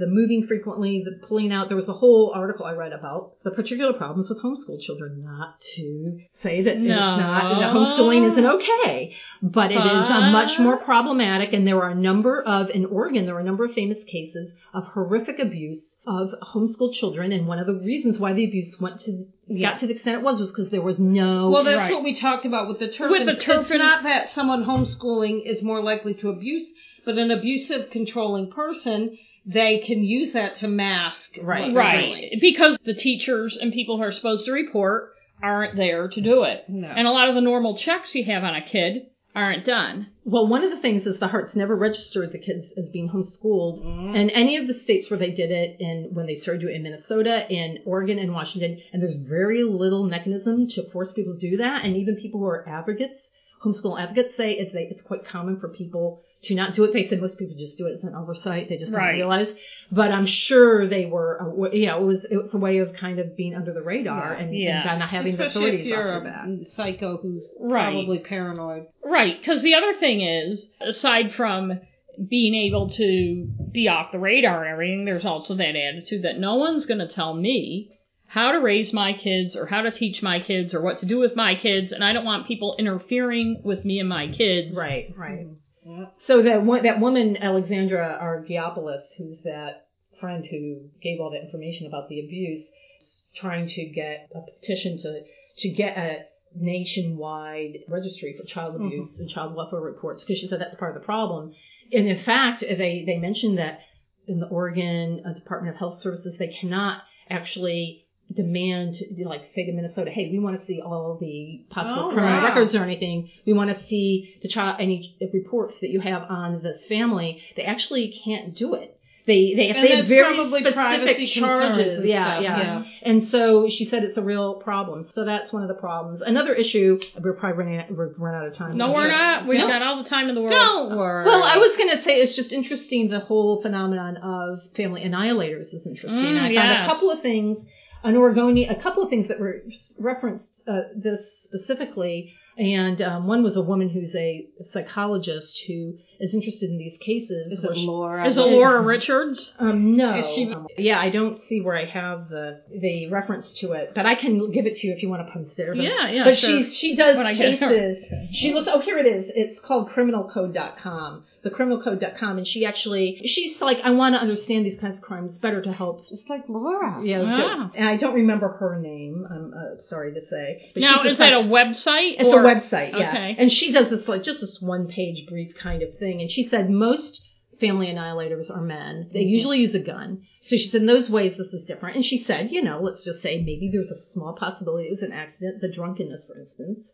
[0.00, 1.68] the moving frequently, the pulling out.
[1.68, 5.24] There was a whole article I read about the particular problems with homeschool children.
[5.24, 6.94] Not to say that No.
[6.94, 11.52] it's not that homeschooling isn't okay, but it is a much more problematic.
[11.52, 14.52] And there are a number of in Oregon, there are a number of famous cases
[14.74, 17.32] of horrific abuse of homeschool children.
[17.32, 19.26] And one of the reasons why the abuse went to
[19.60, 21.92] got to the extent it was was because there was no Well, that's Right.
[21.92, 23.26] what we talked about with the turpins.
[23.26, 26.72] With the It's not that someone homeschooling is more likely to abuse,
[27.04, 31.38] but an abusive, controlling person, they can use that to mask.
[31.42, 31.72] Right.
[31.72, 32.04] Right.
[32.04, 32.38] doing.
[32.40, 35.10] Because the teachers and people who are supposed to report
[35.42, 36.64] aren't there to do it.
[36.68, 36.88] No.
[36.88, 39.06] And a lot of the normal checks you have on a kid
[39.42, 40.08] aren't done.
[40.24, 43.82] Well, one of the things is the Harts never registered the kids as being homeschooled.
[43.82, 44.14] Mm-hmm.
[44.14, 46.76] And any of the states where they did it, and when they started doing it
[46.76, 51.50] in Minnesota, in Oregon, and Washington, and there's very little mechanism to force people to
[51.50, 51.84] do that.
[51.84, 53.30] And even people who are advocates,
[53.64, 56.92] homeschool advocates, say it's they, it's quite common for people to not do it.
[56.92, 59.14] They said most people just do it as an oversight; they just don't Right.
[59.14, 59.52] realize.
[59.90, 62.92] But I'm sure they were, uh, you know, it was it was a way of
[62.92, 64.88] kind of being under the radar and, Yeah.
[64.90, 66.46] and not having the Especially if authorities you're off your back.
[66.46, 67.84] a psycho who's Right.
[67.92, 68.84] probably paranoid.
[69.04, 71.80] Right, because the other thing is, aside from
[72.28, 76.56] being able to be off the radar and everything, there's also that attitude that no
[76.56, 77.90] one's going to tell me
[78.26, 81.18] how to raise my kids or how to teach my kids or what to do
[81.18, 84.76] with my kids, and I don't want people interfering with me and my kids.
[84.76, 85.46] Right, right.
[85.88, 86.06] Yeah.
[86.26, 89.86] So that one, that woman, Alexandra Argyropoulos, who's that
[90.20, 92.68] friend who gave all that information about the abuse,
[93.00, 95.22] is trying to get a petition to
[95.58, 100.60] to get a nationwide registry for child abuse and child welfare reports because she said
[100.60, 101.54] that's part of the problem.
[101.90, 103.80] And in fact, they they mentioned that
[104.26, 109.72] in the Oregon uh, Department of Health Services, they cannot actually demand, like, say to
[109.72, 112.44] Minnesota, hey, we want to see all the possible Oh, criminal wow.
[112.44, 113.30] records or anything.
[113.46, 117.40] We want to see the child, any reports that you have on this family.
[117.56, 118.94] They actually can't do it.
[119.26, 122.02] They they, And they have very specific privacy charges.
[122.04, 122.84] Yeah, yeah, yeah.
[123.02, 125.04] And so she said it's a real problem.
[125.12, 126.22] So that's one of the problems.
[126.22, 126.98] Another issue.
[127.22, 128.78] We're probably running out, we're run out of time.
[128.78, 129.46] No, we're not.
[129.46, 129.68] We've No.
[129.68, 130.52] got all the time in the world.
[130.52, 131.26] Don't worry.
[131.26, 133.10] Well, I was going to say it's just interesting.
[133.10, 136.22] The whole phenomenon of family annihilators is interesting.
[136.24, 136.86] Mm, I found yes.
[136.86, 137.58] a couple of things,
[138.04, 139.62] an Oregonian, a couple of things that were
[139.98, 142.32] referenced uh, this specifically.
[142.58, 147.52] And um, one was a woman who's a psychologist who is interested in these cases.
[147.52, 148.26] Is it she- Laura?
[148.26, 149.54] Is it Laura Richards?
[149.60, 150.16] um, no.
[150.16, 153.92] Is she- Um, yeah, I don't see where I have the the reference to it,
[153.94, 155.68] but I can give it to you if you want to post it.
[155.68, 156.64] But, Yeah, yeah, But sure.
[156.64, 157.68] she she does When I get her.
[157.68, 158.06] cases.
[158.32, 158.66] She looks.
[158.68, 159.30] Oh, here it is.
[159.34, 161.24] It's called criminalcode.com.
[161.42, 165.38] The criminalcode.com, and she actually she's like, I want to understand these kinds of crimes
[165.38, 166.08] better to help.
[166.08, 167.00] Just like Laura.
[167.04, 167.70] Yeah, Ah.
[167.76, 169.24] and I don't remember her name.
[169.30, 170.70] I'm uh, sorry to say.
[170.74, 172.16] But Now, is that a website?
[172.18, 173.10] it's or- a website, yeah.
[173.10, 173.36] Okay.
[173.38, 176.20] And she does this like just this one page brief kind of thing.
[176.20, 177.20] And she said most
[177.60, 179.10] family annihilators are men.
[179.12, 179.28] They mm-hmm.
[179.28, 180.22] usually use a gun.
[180.40, 181.96] So she said in those ways this is different.
[181.96, 185.02] And she said, you know, let's just say maybe there's a small possibility it was
[185.02, 186.90] an accident, the drunkenness, for instance.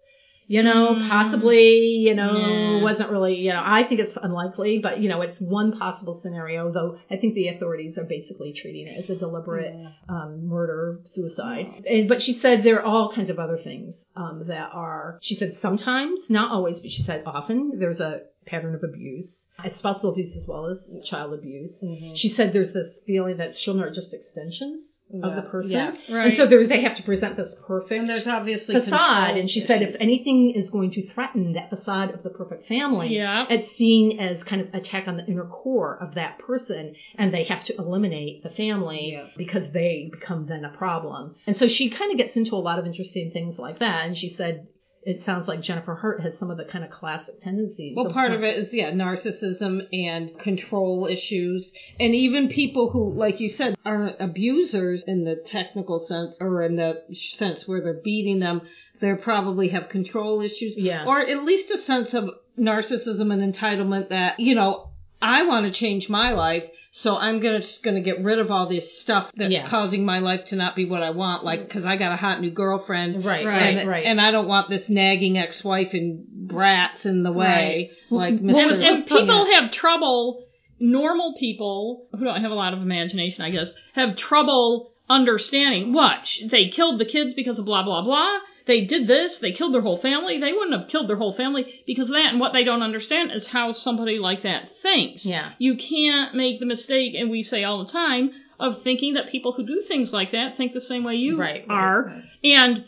[0.46, 1.08] You know, Mm.
[1.08, 2.82] possibly, you know, Yeah.
[2.82, 6.70] wasn't really, you know, I think it's unlikely, but you know, it's one possible scenario,
[6.70, 9.74] though I think the authorities are basically treating it as a deliberate
[10.08, 11.84] um, murder, suicide.
[11.88, 15.18] And, but she said there are all kinds of other things um, that are.
[15.22, 20.10] She said sometimes, not always, but she said often there's a pattern of abuse, spousal
[20.10, 21.82] abuse as well as child abuse.
[21.84, 22.14] Mm-hmm.
[22.14, 24.90] She said there's this feeling that children are just extensions
[25.22, 25.90] of the person, Yeah.
[26.10, 26.26] Right.
[26.28, 29.36] and so they're- have to present this perfect And there's obviously facade.
[29.36, 33.14] And she said if anything is going to threaten that facade of the perfect family,
[33.14, 33.46] Yeah.
[33.48, 37.44] it's seen as kind of attack on the inner core of that person, and they
[37.44, 39.26] have to eliminate the family Yeah.
[39.36, 41.36] because they become then a problem.
[41.46, 44.06] And so she kind of gets into a lot of interesting things like that.
[44.06, 44.66] And she said
[45.06, 47.94] it sounds like Jennifer Hart has some of the kind of classic tendencies.
[47.96, 51.72] Well, part of it is, yeah, narcissism and control issues.
[52.00, 56.76] And even people who, like you said, aren't abusers in the technical sense or in
[56.76, 58.62] the sense where they're beating them,
[59.00, 60.74] they probably have control issues.
[60.76, 61.04] Yeah.
[61.06, 64.90] Or at least a sense of narcissism and entitlement that, you know,
[65.24, 68.68] I want to change my life, so I'm gonna just gonna get rid of all
[68.68, 69.66] this stuff that's Yeah.
[69.66, 72.40] causing my life to not be what I want, like because I got a hot
[72.40, 74.04] new girlfriend, Right, Right, and, right.
[74.06, 78.82] and I don't want this nagging ex-wife and brats in the way, like Well, and,
[78.82, 80.44] and people have trouble
[80.80, 86.28] normal people who don't have a lot of imagination i guess have trouble understanding what
[86.50, 89.80] they killed the kids because of blah blah blah they did this they killed their
[89.82, 92.64] whole family they wouldn't have killed their whole family because of that and what they
[92.64, 95.52] don't understand is how somebody like that thinks Yeah.
[95.58, 99.52] you can't make the mistake and we say all the time of thinking that people
[99.52, 102.22] who do things like that think the same way you Right, right, are right.
[102.44, 102.84] and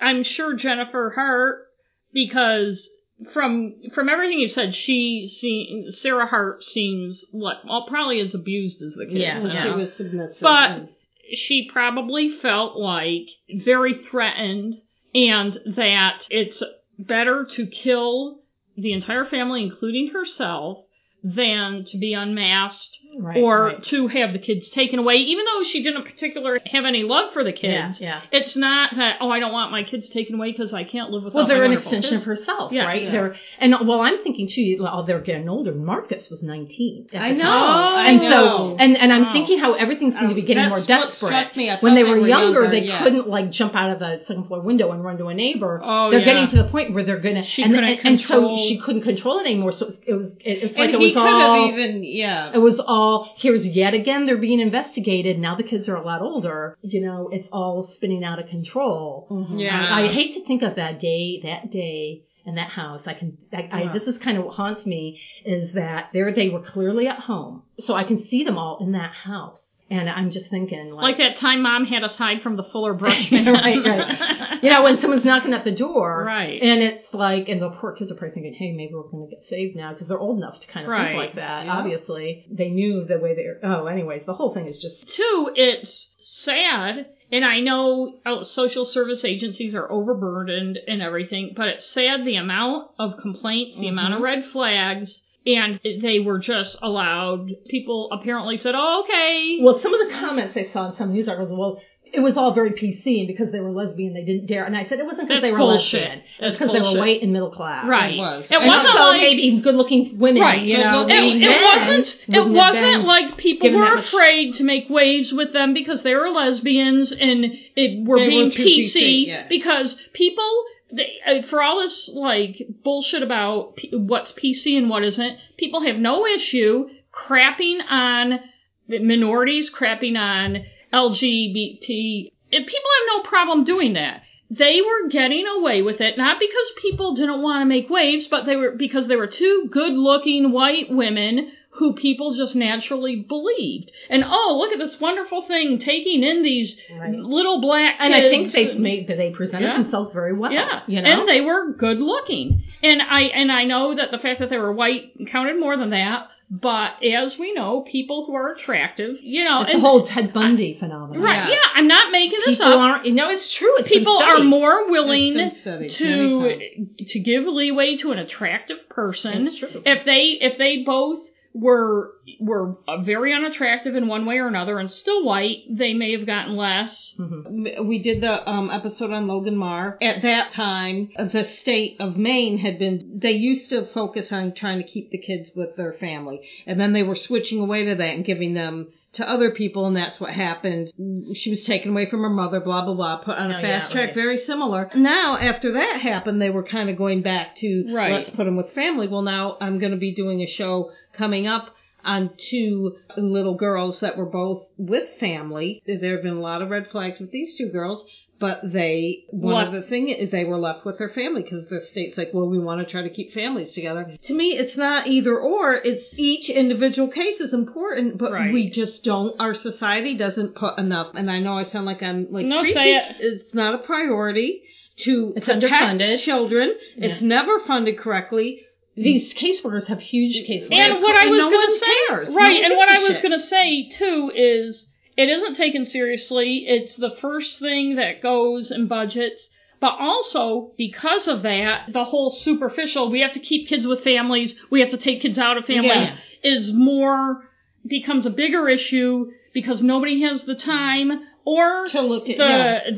[0.00, 1.66] I'm sure Jennifer Hart,
[2.12, 2.88] because
[3.32, 8.80] from from everything you said, she see Sarah Hart seems what well probably as abused
[8.82, 9.18] as the kids.
[9.24, 9.62] Yeah, you yeah.
[9.64, 10.36] she was submissive.
[10.40, 10.88] But
[11.34, 13.26] she probably felt like
[13.64, 14.76] very threatened
[15.14, 16.62] and that it's
[16.98, 18.40] better to kill
[18.76, 20.84] the entire family, including herself,
[21.22, 23.82] than to be unmasked Right, or right.
[23.84, 27.42] to have the kids taken away, even though she didn't particularly have any love for
[27.42, 28.00] the kids.
[28.00, 28.38] Yeah, yeah.
[28.40, 31.24] It's not that oh I don't want my kids taken away because I can't live
[31.24, 31.36] without.
[31.36, 32.22] Well, they're an extension kids.
[32.22, 33.02] of herself, right?
[33.02, 33.10] yeah.
[33.10, 34.76] They're and well, I'm thinking too.
[34.80, 35.72] Well, they're getting older.
[35.72, 37.08] Markis was 19.
[37.12, 37.98] at I know, time.
[37.98, 38.30] I and know.
[38.30, 39.32] so and and I'm Wow.
[39.32, 41.30] thinking how everything seemed to be getting more desperate.
[41.30, 41.70] struck me.
[41.70, 43.02] I when they they were were younger, younger, they yes.
[43.02, 45.80] couldn't like jump out of the second floor window and run to a neighbor.
[45.82, 46.24] Oh, they're yeah.
[46.24, 49.02] getting to the point where they're gonna She and, couldn't and, and so she couldn't
[49.02, 49.72] control it anymore.
[49.72, 52.52] So it was it was, it was like and it was all even, yeah.
[52.54, 55.38] it was all here's yet again they're being investigated.
[55.38, 56.76] Now the kids are a lot older.
[56.82, 59.26] You know, it's all spinning out of control.
[59.30, 59.58] Mm-hmm.
[59.58, 59.86] Yeah.
[59.90, 63.06] I, I hate to think of that day, that day, and that house.
[63.06, 63.36] I can.
[63.52, 67.06] I, I, this is kind of what haunts me is that there they were clearly
[67.06, 70.90] at home, so I can see them all in that house, and I'm just thinking
[70.90, 73.54] like, Like that time mom had us hide from the Fuller Brush Right, man.
[73.54, 74.58] right.
[74.62, 76.60] you know, when someone's knocking at the door, Right.
[76.62, 79.34] And it's like, and the poor kids are probably thinking, hey, maybe we're going to
[79.34, 81.06] get saved now because they're old enough to kind of Right.
[81.08, 81.66] think like that.
[81.66, 81.72] Yeah.
[81.72, 83.58] Obviously, they knew the way they're.
[83.62, 85.08] Oh, anyways, the whole thing is just.
[85.08, 91.68] Two, it's sad, and I know uh, social service agencies are overburdened and everything, but
[91.68, 96.78] it's sad the amount of complaints, the amount of red flags, and they were just
[96.82, 97.50] allowed.
[97.68, 101.28] People apparently said, "Oh, okay." Well, some of the comments I saw in some news
[101.28, 101.80] articles, well,
[102.10, 104.64] it was all very PC, and because they were lesbian, they didn't dare.
[104.64, 106.00] And I said it wasn't because they were bullshit.
[106.00, 106.22] lesbian.
[106.40, 107.86] It's because they were white and middle class.
[107.86, 108.14] right.
[108.14, 108.44] It was.
[108.50, 110.62] It And wasn't also like maybe good-looking women, Right.
[110.62, 111.04] you know.
[111.06, 112.18] Good-looking- It, it men wasn't.
[112.28, 116.14] It wasn't like people were that much- afraid to make waves with them because they
[116.14, 117.44] were lesbians and
[117.76, 118.94] it were They being too PC.
[118.94, 119.46] PC, yes.
[119.50, 125.04] Because people, they, uh, for all this like bullshit about P- what's PC and what
[125.04, 128.40] isn't, people have no issue crapping on
[128.88, 132.32] minorities, crapping on LGBT.
[132.52, 134.22] and People have no problem doing that.
[134.50, 138.46] They were getting away with it, not because people didn't want to make waves, but
[138.46, 143.90] they were because they were two good-looking white women who people just naturally believed.
[144.10, 147.12] And oh, look at this wonderful thing taking in these Right.
[147.14, 149.74] little black And I think they made they presented Yeah.
[149.82, 150.52] themselves very well.
[150.52, 151.08] yeah, you know.
[151.20, 152.62] and they were good looking.
[152.82, 155.90] And I and I know that the fact that they were white counted more than
[155.90, 156.28] that.
[156.50, 160.78] But as we know, people who are attractive, you know, it's the whole Ted Bundy
[160.80, 161.22] phenomenon.
[161.22, 161.46] right?
[161.46, 161.50] Yeah.
[161.50, 162.80] Yeah, I'm not making this People up.
[162.80, 163.12] aren't.
[163.14, 163.76] No, it's true.
[163.76, 168.18] It's been People are more willing It's been studied to to give leeway to an
[168.18, 169.82] attractive person It's true.
[169.84, 171.20] if they if they both
[171.54, 176.12] were were uh, very unattractive in one way or another and still white, they may
[176.12, 177.14] have gotten less.
[177.18, 177.86] Mhm.
[177.86, 179.96] we did the um, episode on Logan Marr.
[180.02, 184.78] At that time, the state of Maine had been, they used to focus on trying
[184.78, 186.40] to keep the kids with their family.
[186.66, 189.96] And then they were switching away to that and giving them to other people, and
[189.96, 190.92] that's what happened.
[191.34, 193.88] She was taken away from her mother, blah, blah, blah, put on a Oh, fast
[193.88, 194.14] yeah, track, right.
[194.14, 194.90] very similar.
[194.94, 198.12] Now, after that happened, they were kind of going back to, Right.
[198.12, 199.08] let's put them with family.
[199.08, 201.70] Well, now I'm going to be doing a show coming up
[202.04, 205.82] on two little girls that were both with family.
[205.86, 208.04] There have been a lot of red flags with these two girls,
[208.38, 211.66] but they one What- of the thing is they were left with their family because
[211.66, 214.12] the state's like, well, we want to try to keep families together.
[214.22, 215.74] To me, it's not either or.
[215.74, 218.52] It's each individual case is important, but Right.
[218.52, 219.34] we just don't.
[219.40, 221.08] Our society doesn't put enough.
[221.14, 223.16] And I know I sound like I'm like No, say it.
[223.18, 224.62] It's not a priority
[224.98, 225.62] to It's protect
[226.00, 226.18] underfunded.
[226.20, 226.74] children.
[226.96, 228.62] It's never funded correctly.
[229.02, 230.72] These caseworkers have huge caseworkers.
[230.72, 232.34] And what I was no going to say, cares.
[232.34, 232.62] Right?
[232.62, 234.86] one and what I was going to say too is
[235.16, 236.66] it isn't taken seriously.
[236.66, 239.50] It's the first thing that goes in budgets.
[239.80, 244.56] But also, because of that, the whole superficial, we have to keep kids with families,
[244.70, 247.48] we have to take kids out of families, is more,
[247.86, 252.90] becomes a bigger issue because nobody has the time or To look at the, yeah.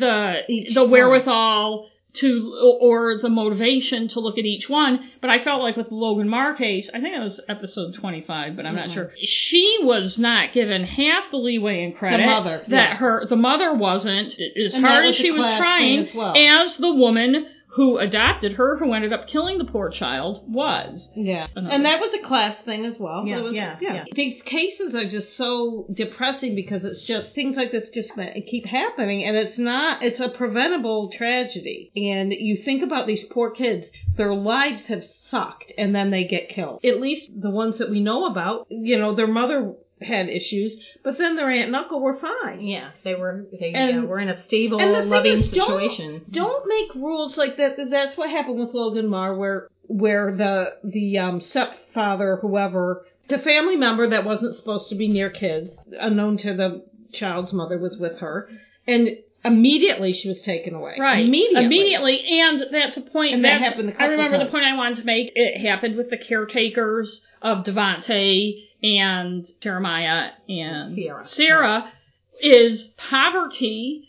[0.48, 0.90] the, the one.
[0.90, 5.08] wherewithal to or the motivation to look at each one.
[5.20, 8.56] But I felt like with the Logan Marr case, I think it was episode 25,
[8.56, 8.94] but I'm not Mhm.
[8.94, 9.12] sure.
[9.22, 12.96] She was not given half the leeway and credit mother, that yeah.
[12.96, 16.34] her the mother wasn't as And hard as she was trying as well.
[16.36, 21.12] as the woman who adopted her, who ended up killing the poor child, was.
[21.14, 21.68] Yeah, Uh-huh.
[21.70, 23.24] and that was a class thing as well.
[23.26, 24.04] Yeah, It was, yeah, yeah.
[24.12, 28.12] These cases are just so depressing because it's just things like this just
[28.46, 30.02] keep happening, and it's not.
[30.02, 31.90] It's a preventable tragedy.
[31.94, 36.48] And you think about these poor kids; their lives have sucked, and then they get
[36.48, 36.84] killed.
[36.84, 41.18] At least the ones that we know about, you know, their mother had issues, but
[41.18, 42.60] then their aunt and uncle were fine.
[42.60, 45.50] Yeah, they were they And- yeah, were in a stable, And the thing loving is,
[45.50, 46.24] don't- situation.
[46.30, 47.76] Don't make rules like that.
[47.90, 53.76] That's what happened with Logan Marr, where where the the um, stepfather, whoever, the family
[53.76, 58.18] member that wasn't supposed to be near kids, unknown to the child's mother, was with
[58.20, 58.48] her,
[58.86, 59.08] and
[59.44, 60.96] immediately she was taken away.
[60.98, 61.26] Right.
[61.26, 61.64] Immediately.
[61.64, 62.40] Immediately.
[62.40, 65.32] And that's a point And that happened I remember the point I wanted to make.
[65.34, 71.24] It happened with the caretakers of Devonte and Jeremiah and Sierra.
[71.24, 71.92] Sarah
[72.40, 74.06] is poverty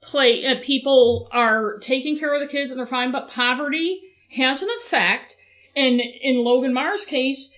[0.00, 4.00] play uh, people are taking care of the kids and they're fine, but poverty
[4.34, 5.34] has an effect.
[5.76, 7.50] And in Logan Marr's case,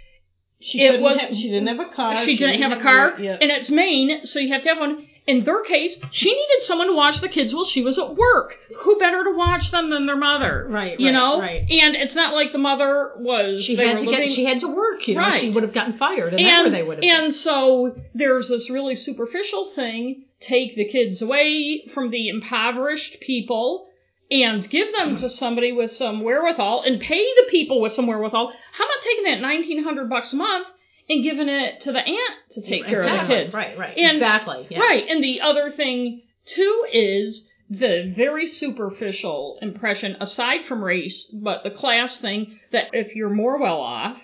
[0.61, 2.25] She it was- have- she didn't have a car.
[2.25, 3.39] she didn't have a car, Yeah.
[3.41, 5.07] and it's Maine, so you have to have one.
[5.31, 8.57] In their case, she needed someone to watch the kids while she was at work.
[8.79, 10.67] Who better to watch them than their mother?
[10.69, 11.39] Right, You right, know?
[11.41, 11.71] right.
[11.71, 13.63] And it's not like the mother was.
[13.65, 15.41] She had to living- get she had to work, you know, Right.
[15.41, 17.11] she would have gotten fired and, that's and, where they would have been.
[17.27, 23.87] and so there's this really superficial thing take the kids away from the impoverished people
[24.31, 28.53] and give them to somebody with some wherewithal and pay the people with some wherewithal.
[28.73, 30.67] How about taking that 1900 bucks a month
[31.11, 33.53] and giving it to the aunt to take care of the kids?
[33.53, 33.97] Right, right.
[33.99, 34.67] And- exactly.
[34.71, 34.81] Yeah.
[34.81, 35.07] Right.
[35.09, 41.71] And the other thing too is the very superficial impression, aside from race, but the
[41.71, 44.19] class thing that if you're more well off,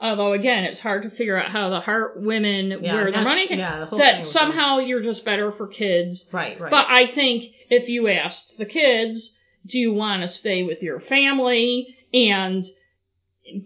[0.00, 3.46] although again it's hard to figure out how the Hart women Yeah, where their money
[3.50, 6.28] yeah, the that somehow you're just better for kids.
[6.32, 6.70] Right, right.
[6.70, 11.00] But I think if you asked the kids, do you want to stay with your
[11.00, 12.64] family and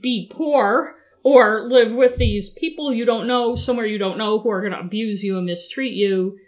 [0.00, 0.94] be poor
[1.26, 4.72] or live with these people you don't know, somewhere you don't know, who are going
[4.72, 6.38] to abuse you and mistreat you?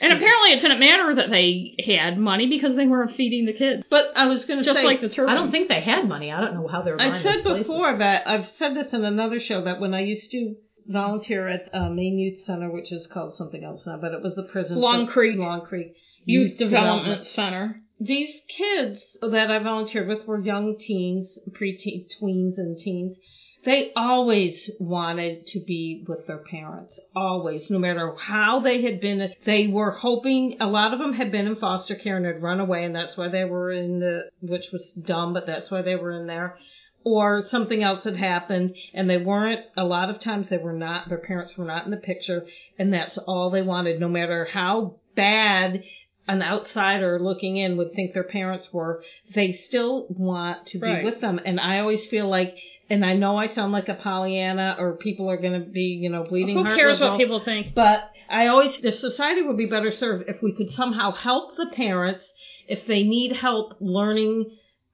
[0.00, 3.82] And apparently it didn't matter that they had money because they weren't feeding the kids.
[3.90, 5.32] But I was going to Just say, like the Turpins.
[5.32, 6.30] I don't think they had money.
[6.30, 9.40] I don't know how they were I said before that I've said this in another
[9.40, 10.54] show that when I used to
[10.86, 14.36] volunteer at uh, Maine Youth Center, which is called something else now, but it was
[14.36, 14.76] the prison.
[14.78, 15.36] Long Creek.
[15.36, 17.82] Long Creek Youth Development Center.
[17.98, 23.18] These kids that I volunteered with were young teens, pre tweens and teens.
[23.64, 26.98] They always wanted to be with their parents.
[27.14, 27.70] Always.
[27.70, 31.46] No matter how they had been, they were hoping, a lot of them had been
[31.46, 34.72] in foster care and had run away and that's why they were in the, which
[34.72, 36.58] was dumb, but that's why they were in there.
[37.04, 41.08] Or something else had happened and they weren't, a lot of times they were not,
[41.08, 42.46] their parents were not in the picture
[42.78, 45.84] and that's all they wanted, no matter how bad
[46.28, 49.02] an outsider looking in would think their parents were,
[49.34, 51.04] they still want to be Right.
[51.04, 51.40] with them.
[51.44, 52.56] And I always feel like,
[52.88, 56.10] and I know I sound like a Pollyanna or people are going to be, you
[56.10, 57.74] know, bleeding Who cares what people think?
[57.74, 61.66] But I always, the society would be better served if we could somehow help the
[61.66, 62.32] parents
[62.68, 64.52] if they need help learning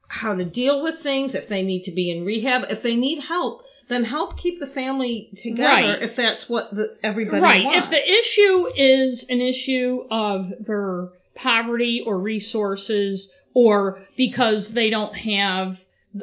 [0.09, 3.21] how to deal with things, if they need to be in rehab, if they need
[3.23, 6.03] help, then help keep the family together Right.
[6.03, 7.65] if that's what the, everybody right.
[7.65, 7.87] wants.
[7.87, 11.09] If the issue is an issue of their
[11.39, 15.79] poverty or resources or because they don't have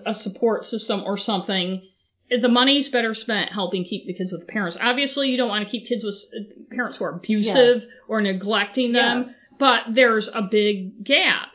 [0.05, 1.81] a support system or something,
[2.29, 4.77] the money's better spent helping keep the kids with the parents.
[4.81, 6.15] Obviously, you don't want to keep kids with
[6.71, 7.85] parents who are abusive Yes.
[8.07, 9.35] or neglecting them, Yes.
[9.59, 11.49] but there's a big gap.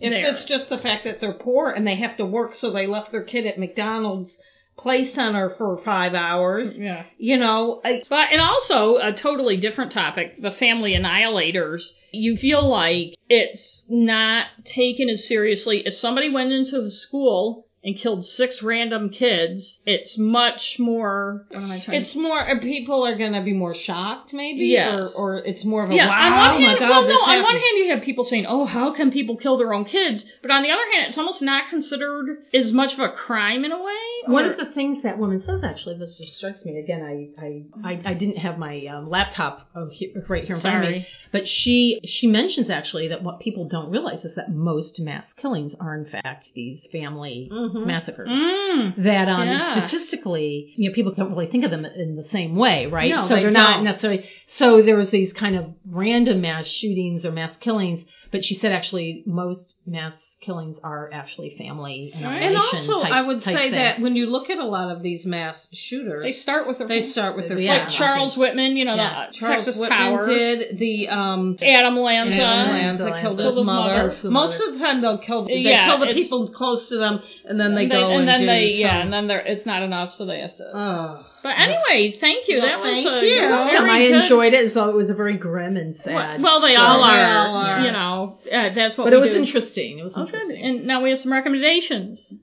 [0.00, 0.26] If there.
[0.28, 3.12] it's just the fact that they're poor and they have to work, so they left
[3.12, 4.38] their kid at McDonald's
[4.78, 7.04] play center for five hours, Yeah.
[7.18, 11.92] you know, But and also a totally different topic, the family annihilators.
[12.12, 17.96] You feel like it's not taken as seriously if somebody went into the school and
[17.96, 19.80] killed six random kids.
[19.86, 21.46] It's much more.
[21.50, 22.02] What am I trying?
[22.02, 25.14] it's more uh, people are gonna be more shocked, maybe, Yes.
[25.16, 27.02] or or it's more of a yeah, wow, on oh one my hand, god, well,
[27.02, 29.72] no, this on one hand you have people saying, "Oh, how can people kill their
[29.72, 33.08] own kids?" But on the other hand, it's almost not considered as much of a
[33.10, 33.92] crime in a way,
[34.26, 37.02] One Or- of the things that woman says, actually, this just strikes me again.
[37.02, 37.62] I I,
[37.92, 39.88] I, I didn't have my um, laptop oh,
[40.28, 43.90] right here in front of me, but she she mentions actually that what people don't
[43.90, 47.86] realize is that most mass killings are in fact these family Mhm.
[47.86, 48.28] massacres.
[48.28, 48.96] Mm.
[49.04, 49.70] That um, Yeah.
[49.72, 53.10] statistically, you know, people don't really think of them in the same way, right?
[53.10, 53.84] No, so they are not don't.
[53.84, 54.24] necessarily.
[54.46, 58.72] So there was these kind of random mass shootings or mass killings, but she said
[58.72, 62.42] actually most mass killings are actually family and Right.
[62.42, 65.00] And also, type- I would type say that when you look at a lot of
[65.00, 67.74] these mass shooters, They start with their they start with their Yeah.
[67.84, 69.26] like Charles Whitman, you know, Yeah.
[69.30, 70.28] the Charles Texas Whitman Tower.
[70.28, 71.56] did the um.
[71.62, 72.36] Adam Lanza.
[72.42, 73.04] Adam Lanza.
[73.04, 74.06] Lanza killed his his mother.
[74.08, 74.30] mother.
[74.30, 75.44] Most of the time, they'll kill.
[75.46, 78.28] They Yeah, kill the people close to them, and then they and go and, and,
[78.28, 80.64] then do they yeah, and then they're it's not enough, so they have to.
[80.74, 81.26] Oh.
[81.42, 82.58] but anyway, thank you.
[82.60, 83.20] Well, that was thank a you.
[83.20, 86.42] very Yeah, I good- enjoyed it, so it was a very grim and Well, sad.
[86.42, 86.86] well, they story.
[86.86, 87.38] all They are.
[87.48, 87.80] all are.
[87.80, 89.04] You know, uh, that's what.
[89.04, 89.36] but we it was do.
[89.36, 89.98] interesting.
[89.98, 90.34] It was Oh, good.
[90.34, 90.64] interesting.
[90.64, 92.34] And now we have some recommendations.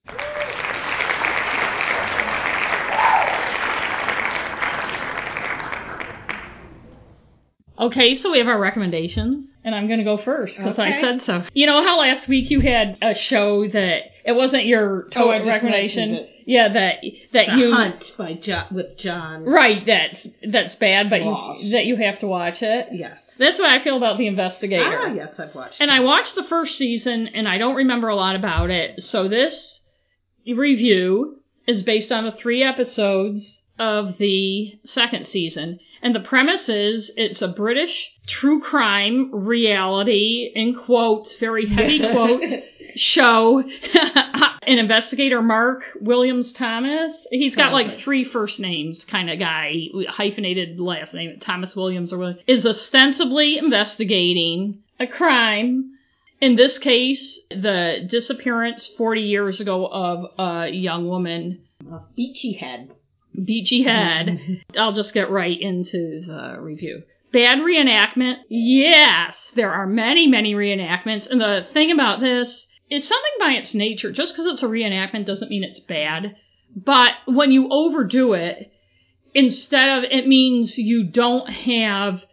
[7.79, 11.23] Okay, so we have our recommendations, and I'm going to go first because I said
[11.25, 11.43] so.
[11.53, 15.31] You know how last week you had a show that it wasn't your Oh, total
[15.31, 16.11] I recommendation?
[16.11, 17.03] mentioned Yeah, that
[17.33, 19.43] that The you Hunt by jo- with John.
[19.45, 19.85] right.
[19.85, 22.87] That's that's bad, but you, that you have to watch it.
[22.91, 23.17] Yes.
[23.37, 24.99] That's what I feel about the investigator.
[24.99, 25.81] Ah, yes, I've watched.
[25.81, 25.93] And it.
[25.95, 29.01] I watched the first season and I don't remember a lot about it.
[29.01, 29.81] So this
[30.45, 35.79] review is based on the three episodes of the second season.
[36.01, 42.53] And the premise is it's a British true crime reality, in quotes, very heavy quotes,
[42.95, 43.63] show.
[44.65, 47.27] An investigator, Mark Williams Thomas.
[47.29, 52.17] He's got like three first names kind of guy, hyphenated last name, Thomas Williams or
[52.17, 55.93] Williams, is ostensibly investigating a crime
[56.43, 62.91] in this case, the disappearance 40 years ago of a young woman, A beachy head.
[63.33, 64.61] Beachy Head.
[64.77, 67.03] I'll just get right into the review.
[67.31, 68.39] Bad reenactment?
[68.49, 71.27] Yes, there are many, many reenactments.
[71.27, 75.25] And the thing about this is something by its nature, just because it's a reenactment
[75.25, 76.35] doesn't mean it's bad.
[76.75, 78.71] But when you overdo it,
[79.33, 82.23] instead of, it means you don't have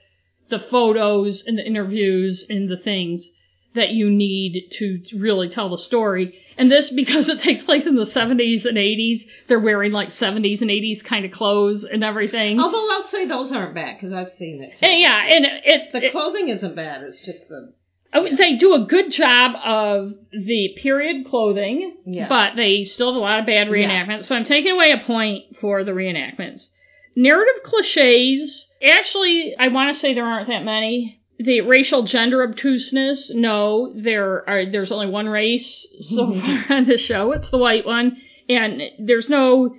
[0.49, 3.31] the photos and the interviews and the things
[3.75, 6.37] that you need to really tell the story.
[6.59, 10.61] And this, because it takes place in the 70s and 80s, they're wearing like 70s
[10.61, 12.59] and 80s kind of clothes and everything.
[12.59, 14.77] Although I'll say those aren't bad because I've seen it.
[14.79, 14.87] Too.
[14.87, 17.03] And yeah, and it, The it, clothing isn't bad.
[17.03, 17.73] It's just the
[18.13, 22.29] oh, they do a good job of the period clothing, Yeah.
[22.29, 24.25] but they still have a lot of bad reenactments.
[24.25, 26.69] So I'm taking away a point for the reenactments.
[27.17, 28.69] Narrative cliches.
[28.83, 31.21] Actually, I want to say there aren't that many.
[31.39, 33.33] The racial gender obtuseness.
[33.35, 34.67] No, there are.
[34.71, 37.33] There's only one race so far on the show.
[37.33, 38.17] It's the white one,
[38.49, 39.75] and there's no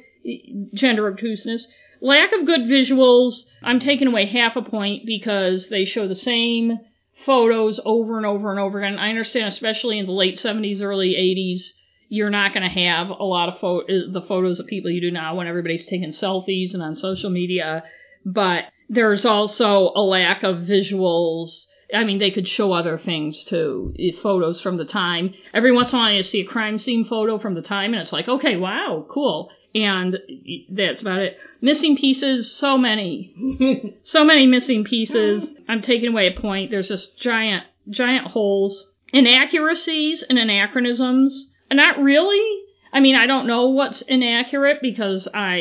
[0.74, 1.68] gender obtuseness.
[2.02, 3.46] Lack of good visuals.
[3.62, 6.80] I'm taking away half a point because they show the same
[7.26, 9.00] photos over and over and over again.
[9.00, 11.74] I understand, especially in the late 70s, early 80s,
[12.10, 15.02] you're not going to have a lot of pho- uh, the photos of people you
[15.02, 17.84] do now when everybody's taking selfies and on social media.
[18.26, 21.66] But there's also a lack of visuals.
[21.94, 25.34] I mean, they could show other things too, photos from the time.
[25.54, 28.02] Every once in a while, you see a crime scene photo from the time, and
[28.02, 29.50] it's like, okay, wow, cool.
[29.74, 30.18] And
[30.70, 31.38] that's about it.
[31.62, 35.56] Missing pieces, so many so many missing pieces.
[35.70, 36.72] I'm taking away a point.
[36.72, 38.88] There's just giant, giant holes.
[39.14, 41.50] Inaccuracies and anachronisms.
[41.72, 42.64] Not really.
[42.94, 45.58] I mean, I don't know what's inaccurate because I,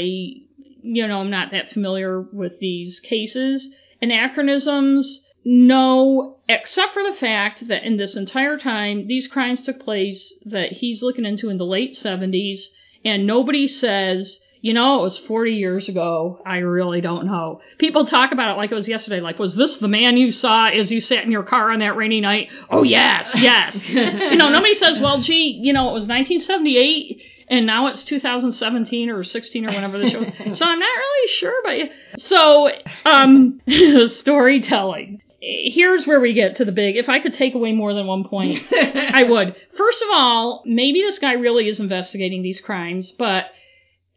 [0.83, 3.73] you know, I'm not that familiar with these cases.
[4.03, 10.35] Anachronisms, no, except for the fact that in this entire time, these crimes took place
[10.47, 12.61] that he's looking into in the late 70s,
[13.05, 16.41] and nobody says, you know, it was 40 years ago.
[16.45, 17.63] I really don't know.
[17.79, 19.21] People talk about it like it was yesterday.
[19.21, 21.97] Like, was this the man you saw as you sat in your car on that
[21.97, 22.49] rainy night?
[22.69, 23.81] Oh, yes, yes.
[23.89, 29.11] you know, nobody says, well, gee, you know, it was 1978 and now it's 2017
[29.11, 30.21] or 16 or whenever the show.
[30.55, 32.21] So I'm not really sure but.
[32.21, 32.71] So,
[33.05, 33.61] um,
[34.09, 35.21] storytelling.
[35.41, 36.97] Here's where we get to the big.
[36.97, 39.57] If I could take away more than one point, I would.
[39.77, 43.47] First of all, maybe this guy really is investigating these crimes, but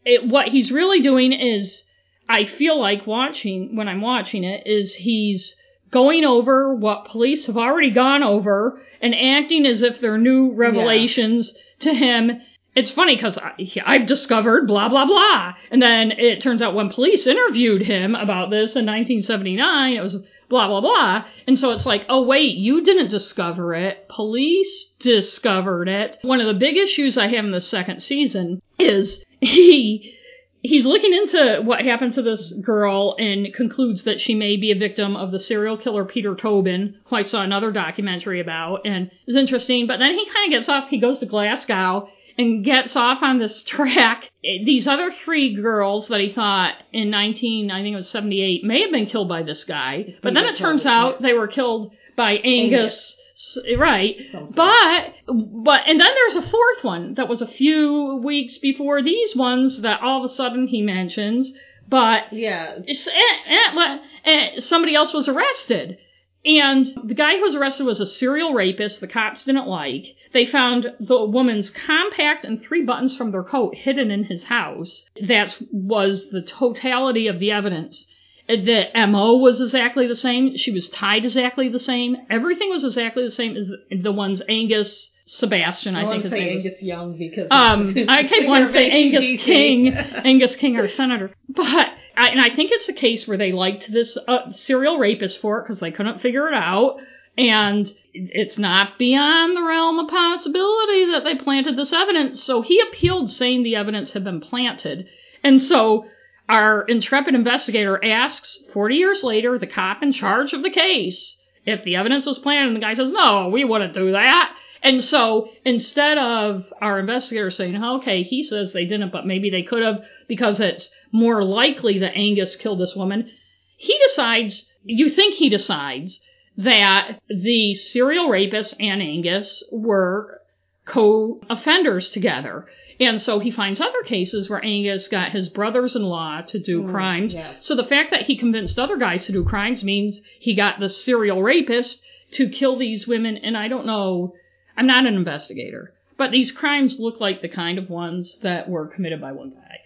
[0.06, 1.84] it, what he's really doing is,
[2.28, 5.56] I feel like watching, when I'm watching it, is he's
[5.92, 11.54] going over what police have already gone over and acting as if they're new revelations
[11.80, 12.42] to him.
[12.76, 13.38] It's funny because
[13.86, 15.54] I've discovered blah, blah, blah.
[15.70, 20.16] And then it turns out when police interviewed him about this in 1979, it was
[20.50, 21.26] blah, blah, blah.
[21.48, 24.08] And so it's like, oh, wait, you didn't discover it.
[24.10, 26.18] Police discovered it.
[26.24, 30.16] One of the big issues I have in the second season is he
[30.64, 34.80] he's looking into what happened to this girl and concludes that she may be a
[34.80, 39.38] victim of the serial killer Peter Tobin, who I saw another documentary about, and it's
[39.38, 39.86] interesting.
[39.88, 40.90] But then he kind of gets off.
[40.90, 42.08] He goes to Glasgow
[42.38, 44.30] and gets off on this track.
[44.44, 48.82] These other three girls that he thought in 19, I think it was 78, may
[48.82, 50.16] have been killed by this guy.
[50.22, 53.18] But then it turns out they were killed by Angus.
[53.36, 58.60] S- Right, but but and then there's a fourth one that was a few weeks
[58.60, 61.52] before these ones that all of a sudden he mentions,
[61.88, 62.74] but Yeah.
[62.88, 65.98] it's- eh, but, eh, somebody else was arrested.
[66.46, 70.16] And the guy who was arrested was a serial rapist the cops didn't like.
[70.34, 75.06] They found the woman's compact and three buttons from their coat hidden in his house.
[75.22, 78.08] That was the totality of the evidence.
[78.48, 80.58] The MO was exactly the same.
[80.58, 82.18] She was tied exactly the same.
[82.30, 86.32] Everything was exactly the same as the, ones Angus Sebastian, I, I, think want his
[86.32, 86.58] to say name.
[86.58, 89.44] Angus Young because Um, I keep wanting to say Angus.
[89.44, 89.88] King,
[90.24, 91.32] Angus King, our senator.
[91.50, 95.42] But I, and I think it's a case where they liked this uh, serial rapist
[95.42, 96.98] for it because they couldn't figure it out,
[97.36, 102.44] and it's not beyond the realm of possibility that they planted this evidence.
[102.44, 105.08] So he appealed, saying the evidence had been planted,
[105.44, 106.06] and so.
[106.50, 111.86] Our intrepid investigator asks, 40 years later, the cop in charge of the case, if
[111.86, 114.54] the evidence was planted, and the guy says, no, we wouldn't do that.
[114.84, 119.50] And so instead of our investigator saying, oh, okay, he says they didn't, but maybe
[119.50, 123.30] they could have because it's more likely that Angus killed this woman,
[123.78, 126.22] he decides, you think he decides,
[126.58, 130.42] that the serial rapist and Angus were
[130.86, 132.68] co-offenders together.
[133.00, 137.34] And so he finds other cases where Angus got his brothers-in-law to do mm, crimes.
[137.34, 137.54] yeah.
[137.62, 140.90] So the fact that he convinced other guys to do crimes means he got the
[140.90, 143.38] serial rapist to kill these women.
[143.38, 144.34] And I don't know,
[144.78, 148.88] I'm not an investigator, but these crimes look like the kind of ones that were
[148.88, 149.80] committed by one guy.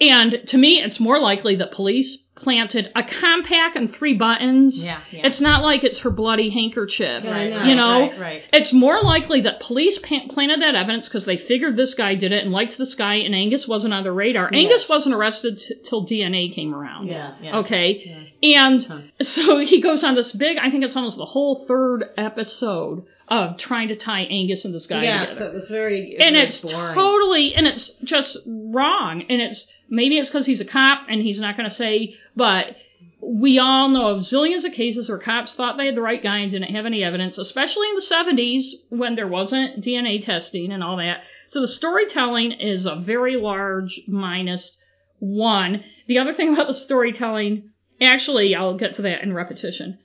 [0.00, 4.84] And to me, it's more likely that police planted a compact and three buttons.
[4.84, 5.26] Yeah, yeah.
[5.26, 7.24] It's not like it's her bloody handkerchief.
[7.24, 8.42] Right, You know, right, right.
[8.52, 12.30] it's more likely that police pa- planted that evidence because they figured this guy did
[12.30, 14.48] it and liked this guy, and Angus wasn't on the radar.
[14.54, 17.08] Angus wasn't arrested t- till DNA came around.
[17.08, 17.58] Yeah, yeah.
[17.58, 18.30] Okay.
[18.40, 23.04] And so he goes on this big, I think it's almost the whole third episode
[23.28, 26.46] of trying to tie Angus and this guy Yeah, so it was very and very
[26.46, 29.22] it's totally, and it's just wrong.
[29.28, 32.76] And it's, maybe it's because he's a cop and he's not going to say, but
[33.20, 36.38] we all know of zillions of cases where cops thought they had the right guy
[36.38, 40.82] and didn't have any evidence, especially in the 70s when there wasn't DNA testing and
[40.82, 41.22] all that.
[41.48, 44.78] So the storytelling is a very large minus
[45.18, 45.84] one.
[46.06, 47.70] The other thing about the storytelling,
[48.00, 49.98] actually, I'll get to that in repetition.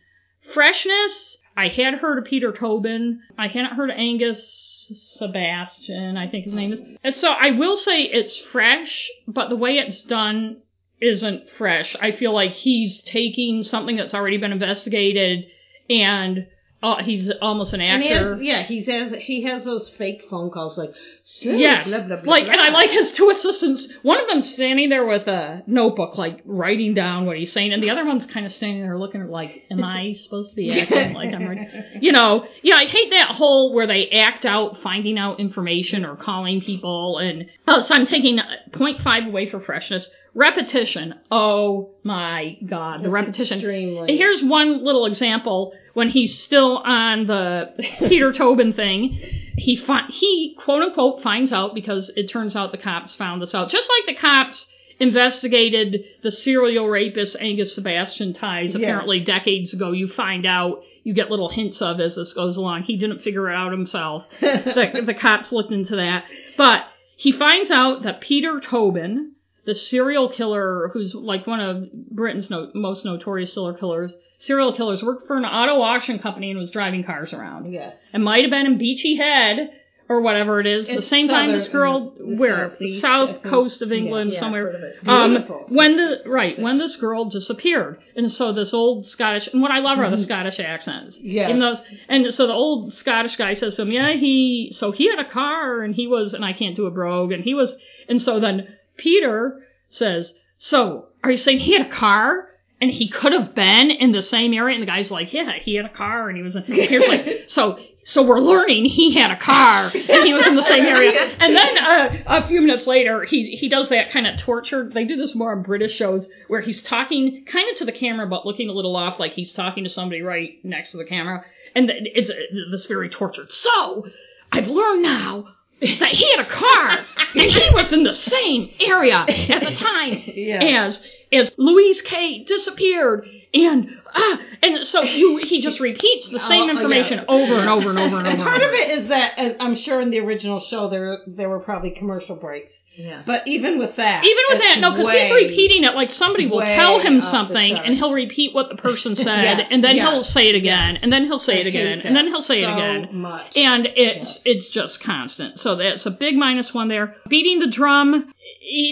[0.53, 3.21] Freshness, I had heard of Peter Tobin.
[3.37, 6.81] I hadn't heard of Angus Sebastian, I think his name is.
[7.03, 10.57] And so I will say it's fresh, but the way it's done
[11.01, 11.95] isn't fresh.
[12.01, 15.45] I feel like he's taking something that's already been investigated
[15.89, 16.47] and
[16.81, 18.33] uh, he's almost an And he actor.
[18.35, 20.93] has, yeah, he's has he has those fake phone calls like
[21.39, 23.91] "Sure, Yes, blah, blah, blah, like, blah." and I like his two assistants.
[24.03, 27.82] One of them's standing there with a notebook, like writing down what he's saying, and
[27.82, 31.13] the other one's kind of standing there looking like, "Am I supposed to be acting
[31.13, 31.67] like I'm ready?"
[32.01, 36.15] You know, yeah, I hate that whole where they act out finding out information or
[36.15, 38.38] calling people, and oh, so I'm taking
[38.71, 40.09] 0.5 away for freshness.
[40.36, 41.13] Repetition.
[41.32, 43.59] Oh my god, the repetition.
[43.59, 47.71] extremely- Here's one little example when he's still on the
[48.07, 49.19] Peter Tobin thing.
[49.57, 53.53] He fi- he quote unquote finds out because it turns out the cops found this
[53.53, 53.69] out.
[53.69, 54.67] Just like the cops
[54.99, 58.79] investigated the serial rapist Angus Sebastian ties Yeah.
[58.79, 59.91] apparently decades ago.
[59.91, 62.83] You find out, you get little hints of as this goes along.
[62.83, 64.25] He didn't figure it out himself.
[64.41, 66.25] the, the cops looked into that.
[66.57, 66.83] But
[67.15, 69.32] he finds out that Peter Tobin,
[69.66, 75.01] the serial killer who's like one of Britain's no- most notorious serial killers, serial killers
[75.03, 77.72] worked for an auto auction company and was driving cars around.
[77.72, 77.95] yes.
[78.14, 79.72] It might have been in Beachy Head
[80.09, 80.88] or whatever it is.
[80.88, 84.68] the same time this girl, the where southeast, south coast of England, Yeah, yeah, somewhere.
[84.68, 85.07] I've heard of it.
[85.07, 85.66] Um, Beautiful.
[85.70, 89.80] when the right when this girl disappeared, and so this old Scottish, and what I
[89.80, 91.18] love are the Scottish accents.
[91.20, 91.28] Mm-hmm.
[91.30, 91.49] Yes.
[91.49, 95.07] Even those, and so the old Scottish guy says to him, "Yeah, he so he
[95.09, 97.74] had a car, and he was, and I can't do a brogue, and he was,
[98.09, 102.49] and so then Peter says, so are you saying he had a car?"
[102.81, 105.75] And he could have been in the same area, and the guy's like, "Yeah, he
[105.75, 109.31] had a car, and he was." In, here's like, so, so we're learning he had
[109.31, 111.11] a car, and he was in the same area.
[111.39, 114.89] And then uh, a few minutes later, he he does that kind of torture.
[114.89, 118.27] They do this more on British shows where he's talking kind of to the camera,
[118.27, 121.45] but looking a little off, like he's talking to somebody right next to the camera,
[121.75, 122.35] and it's uh,
[122.71, 123.51] this very tortured.
[123.51, 124.07] So
[124.51, 125.55] I've learned now
[125.99, 127.05] that he had a car,
[127.35, 130.84] and he was in the same area at the time Yeah.
[130.85, 136.63] as as Louise Kay disappeared, and ah, and so you, he just repeats the same
[136.63, 136.71] Oh, yeah.
[136.73, 138.35] information over and over and over and over.
[138.35, 141.19] And part and of it is that, and I'm sure in the original show there
[141.27, 142.73] there were probably commercial breaks.
[142.95, 143.23] Yeah.
[143.25, 146.61] But even with that, Even with that, no, because he's repeating it like somebody will
[146.61, 150.23] tell him something, and he'll repeat what the person said, Yes, and then yes, he'll
[150.23, 150.99] say it again, yes.
[151.03, 153.09] and then he'll say I it again, and then he'll say it so again.
[153.13, 153.57] Much.
[153.57, 154.41] And it's Yes.
[154.45, 155.59] it's just constant.
[155.59, 157.15] So that's a big minus one there.
[157.27, 158.31] Beating the drum,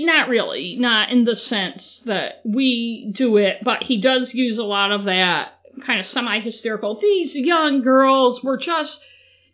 [0.06, 4.64] not really, not in the sense that we do it, but he does use a
[4.64, 5.53] lot of that
[5.85, 6.99] kind of semi hysterical.
[6.99, 9.02] These young girls were just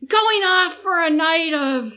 [0.07, 1.94] going off for a night of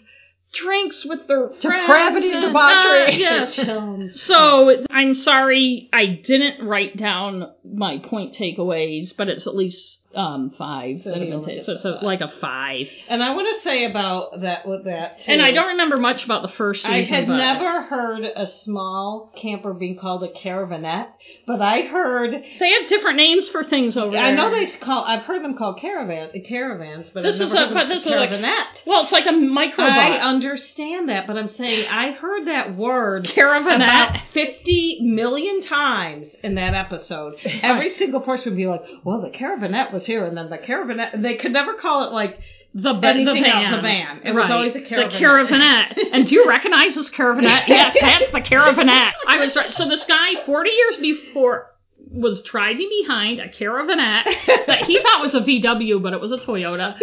[0.52, 1.62] drinks with their friends.
[1.62, 3.02] Depravity, and, debauchery.
[3.02, 3.56] uh, yes.
[4.20, 10.50] So I'm sorry I didn't write down my point takeaways, but it's at least um,
[10.58, 11.64] five So that have been taken.
[11.64, 12.88] So it's like a five.
[13.08, 15.30] And I want to say about that with that too.
[15.32, 16.94] And I don't remember much about the first season.
[16.94, 21.08] I had never heard a small camper being called a caravanette,
[21.46, 22.32] but I heard.
[22.32, 24.24] They have different names for things over there.
[24.24, 25.04] I know they call.
[25.04, 28.06] I've heard them called caravan caravans, but This I've is a- heard but this is
[28.06, 28.82] like- caravanette.
[28.86, 29.84] Well, it's like a micro.
[29.84, 33.74] I understand that, but I'm saying I heard that word Caravanette.
[33.76, 37.36] about 50 million times in that episode.
[37.62, 41.20] Every single person would be like, well, the caravanette was here, and then the caravanette,
[41.20, 42.38] they could never call it like
[42.74, 43.72] the, ba- anything the van.
[43.72, 44.20] the van.
[44.24, 45.18] It was always a The caravanette.
[45.20, 45.98] caravanette.
[46.12, 47.66] and do you recognize this caravanette?
[47.68, 49.12] Yes, that's the caravanette.
[49.26, 49.72] I was right.
[49.72, 51.69] So this guy, 40 years before,
[52.10, 54.24] was driving behind a caravanette
[54.66, 56.94] that he thought was a VW, but it was a Toyota,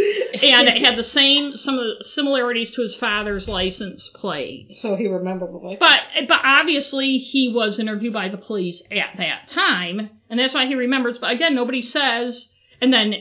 [0.43, 4.75] and it had the same some of the similarities to his father's license plate.
[4.75, 5.79] So he remembered the life.
[5.79, 10.65] But but obviously he was interviewed by the police at that time, and that's why
[10.65, 11.17] he remembers.
[11.19, 12.53] But again, nobody says.
[12.79, 13.15] And then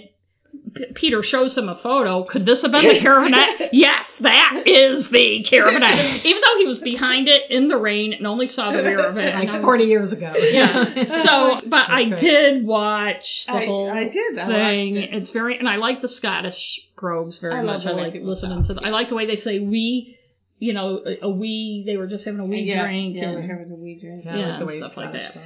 [0.76, 2.24] P- Peter shows him a photo.
[2.24, 3.68] Could this have been the caravanette?
[3.72, 5.94] yes, that is the caravanette.
[6.24, 9.16] Even though he was behind it in the rain and only saw the rear of
[9.16, 9.34] it.
[9.34, 10.34] like was- 40 years ago.
[10.36, 11.22] yeah.
[11.24, 14.38] So, but I did watch the I, whole I did.
[14.38, 14.94] I thing.
[14.94, 15.16] watched it.
[15.16, 17.86] It's very, and I like the Scottish brogues very I much.
[17.86, 18.74] I like listening to.
[18.74, 20.18] The, I like the way they say we.
[20.58, 21.82] You know, a, a wee.
[21.84, 23.14] They were just having a wee yeah, drink.
[23.16, 24.24] Yeah, and, we're having a wee drink.
[24.24, 25.32] Yeah, Yeah, like stuff like that.
[25.32, 25.42] stuff.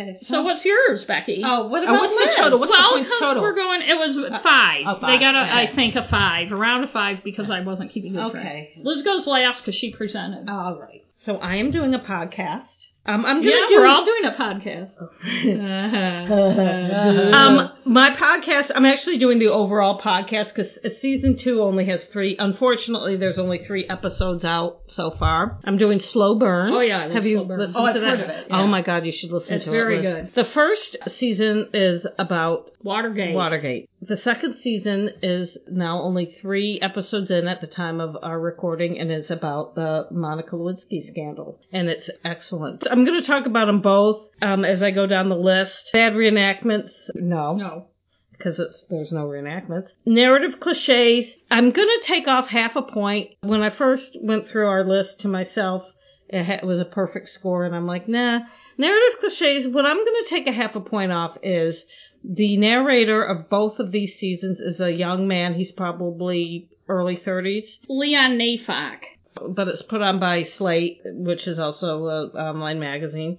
[0.00, 0.16] Okay.
[0.22, 1.42] So what's yours, Becky?
[1.44, 2.34] Oh, what Uh, about what's the Liz?
[2.36, 2.58] total?
[2.60, 3.42] What's the well, points 'cause total?
[3.42, 3.82] we're going.
[3.82, 4.84] It was five.
[4.86, 5.74] oh, five, They got, a, I okay.
[5.74, 8.46] think, a five, around a five, because I wasn't keeping good track.
[8.46, 8.72] Okay.
[8.78, 10.48] Liz goes last because she presented.
[10.48, 11.04] All right.
[11.14, 12.83] So I am doing a podcast.
[13.06, 13.76] Um, I'm gonna yeah, do.
[13.76, 14.92] we're all doing a podcast.
[17.34, 18.70] um, my podcast.
[18.74, 22.36] I'm actually doing the overall podcast because season two only has three.
[22.38, 25.58] Unfortunately, there's only three episodes out so far.
[25.64, 26.72] I'm doing Slow Burn.
[26.72, 28.08] Oh, yeah, have you listened Oh, I've to that?
[28.08, 30.02] heard of it, Oh my God, you should listen It's to very it.
[30.02, 30.12] Liz.
[30.14, 30.34] good.
[30.34, 33.34] The first season is about Watergate.
[33.34, 33.88] Watergate.
[34.02, 38.98] The second season is now only three episodes in at the time of our recording
[39.00, 41.58] and is about the Monica Lewinsky scandal.
[41.72, 42.86] And it's excellent.
[42.88, 45.90] I'm going to talk about them both um, as I go down the list.
[45.94, 47.08] Bad reenactments?
[47.14, 47.56] No.
[47.56, 47.86] No.
[48.32, 49.92] Because it's there's no reenactments.
[50.04, 51.36] Narrative cliches.
[51.50, 53.30] I'm going to take off half a point.
[53.40, 55.84] When I first went through our list to myself,
[56.28, 58.40] it, it was a perfect score, and I'm like, nah.
[58.76, 59.68] Narrative cliches.
[59.68, 61.84] What I'm going to take a half a point off is
[62.24, 65.54] the narrator of both of these seasons is a young man.
[65.54, 69.02] He's probably early 30s, Leon Neyfakh.
[69.48, 73.38] but it's put on by Slate, which is also an online magazine.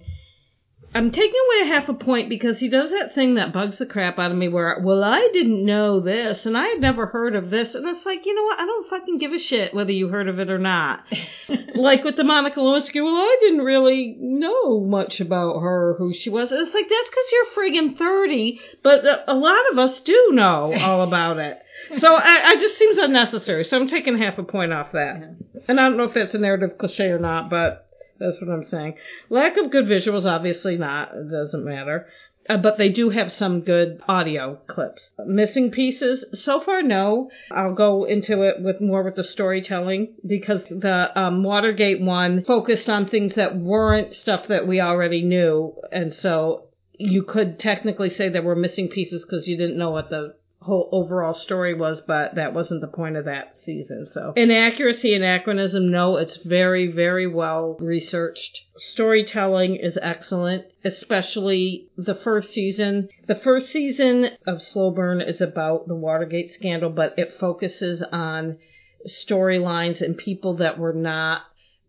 [0.96, 3.84] I'm taking away a half a point because he does that thing that bugs the
[3.84, 7.36] crap out of me where, well, I didn't know this and I had never heard
[7.36, 7.74] of this.
[7.74, 8.58] And it's like, you know what?
[8.58, 11.04] I don't fucking give a shit whether you heard of it or not.
[11.74, 16.30] like with the Monica Lewinsky, well, I didn't really know much about her, who she
[16.30, 16.50] was.
[16.50, 20.72] It's like, that's because you're friggin' 30, but a a lot of us do know
[20.80, 21.58] all about it.
[21.98, 23.64] So I, I just seems unnecessary.
[23.64, 25.36] So I'm taking half a point off that.
[25.68, 27.85] And I don't know if that's a narrative cliche or not, but
[28.18, 28.94] that's what I'm saying.
[29.30, 31.12] Lack of good visuals, obviously not.
[31.14, 32.06] It doesn't matter.
[32.48, 35.10] Uh, but they do have some good audio clips.
[35.26, 37.30] Missing pieces, so far, no.
[37.50, 42.88] I'll go into it with more with the storytelling because the um, Watergate one focused
[42.88, 46.68] on things that weren't stuff that we already knew, and so
[46.98, 50.34] you could technically say there were missing pieces because you didn't know what the
[50.66, 54.04] whole overall story was, but that wasn't the point of that season.
[54.06, 58.60] So inaccuracy, and anachronism, no, it's very, very well researched.
[58.76, 63.08] Storytelling is excellent, especially the first season.
[63.26, 68.58] The first season of Slow Burn is about the Watergate scandal, but it focuses on
[69.06, 71.42] storylines and people that were not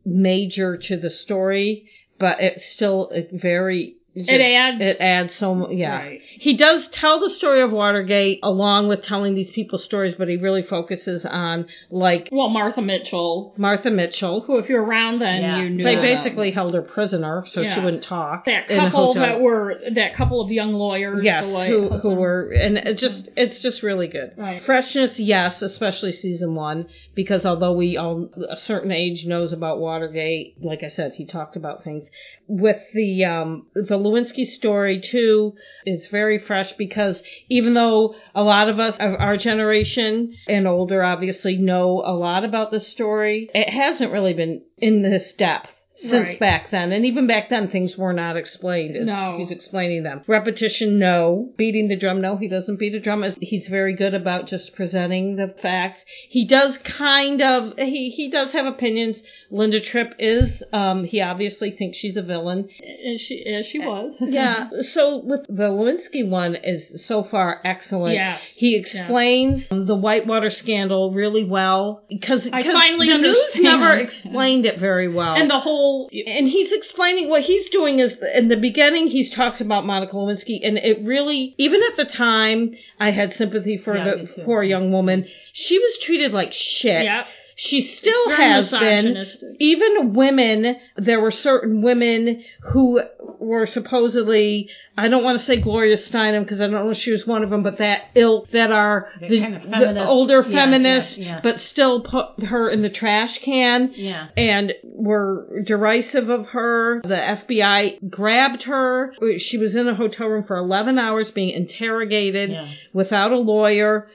[0.06, 1.90] major to the story,
[2.20, 5.96] but it's still a very just- It adds- It adds so mu- yeah.
[5.98, 6.22] Right.
[6.24, 10.38] He does tell the story of Watergate along with telling these people's stories, but he
[10.38, 15.62] really focuses on like Well, Martha Mitchell, Martha Mitchell, who if you're around then Yeah.
[15.62, 16.02] you knew they about.
[16.04, 18.46] basically held her prisoner so she wouldn't talk.
[18.46, 19.24] that in a couple hotel.
[19.24, 21.24] that were that couple of young lawyers.
[21.24, 24.32] Yes, the white who who were and it just it's just really good.
[24.38, 24.62] Right.
[24.64, 30.56] Freshness, yes, especially season one, because although we all a certain age knows about Watergate,
[30.64, 32.10] like I said, he talked about things.
[32.48, 35.54] With the um the Lewinsky story too
[35.86, 41.04] is very fresh because even though a lot of us of our generation and older
[41.04, 45.70] obviously know a lot about the story, it hasn't really been in this depth.
[45.98, 46.40] Since Right.
[46.40, 48.96] back then, and even back then, things were not explained.
[48.96, 49.36] as No.
[49.38, 50.22] he's explaining them.
[50.28, 51.50] Repetition, no.
[51.58, 52.38] Beating the drum, no.
[52.38, 53.26] He doesn't beat a drum.
[53.42, 56.06] He's very good about just presenting the facts.
[56.30, 57.74] He does kind of.
[57.78, 59.24] He he does have opinions.
[59.50, 60.62] Linda Tripp is.
[60.72, 62.70] Um, he obviously thinks she's a villain.
[63.14, 64.18] As she as she was.
[64.28, 64.70] Yeah.
[64.92, 68.14] So with the Lewinsky one is so far excellent.
[68.14, 68.44] Yes.
[68.56, 74.80] He explains the Whitewater scandal really well because I finally the news never explained it
[74.80, 75.34] very well.
[75.36, 79.62] And the whole and he's explaining what he's doing is in the beginning he's talks
[79.62, 84.04] about Monica Lewinsky and it really even at the time I had sympathy for Yeah,
[84.16, 85.28] the poor young woman.
[85.54, 87.04] She was treated like shit.
[87.04, 87.26] yeah.
[87.60, 89.26] She still has been.
[89.58, 93.02] Even women, there were certain women who
[93.40, 97.10] were supposedly, I don't want to say Gloria Steinem because I don't know if she
[97.12, 100.66] was one of them, but that ilk that are The kind of the older yeah,
[100.66, 101.40] feminists, yeah, yeah.
[101.42, 104.28] but still put her in the trash can Yeah.
[104.38, 107.02] and were derisive of her.
[107.04, 109.16] The FBI grabbed her.
[109.40, 112.56] She was in a hotel room for 11 hours being interrogated
[112.94, 114.08] without a lawyer.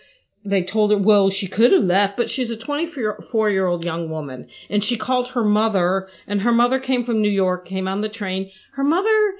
[0.44, 4.10] They told her, well, she could have left, but she's a 24 year old young
[4.10, 4.48] woman.
[4.68, 8.08] And she called her mother, and her mother came from New York, came on the
[8.08, 8.50] train.
[8.72, 9.34] Her mother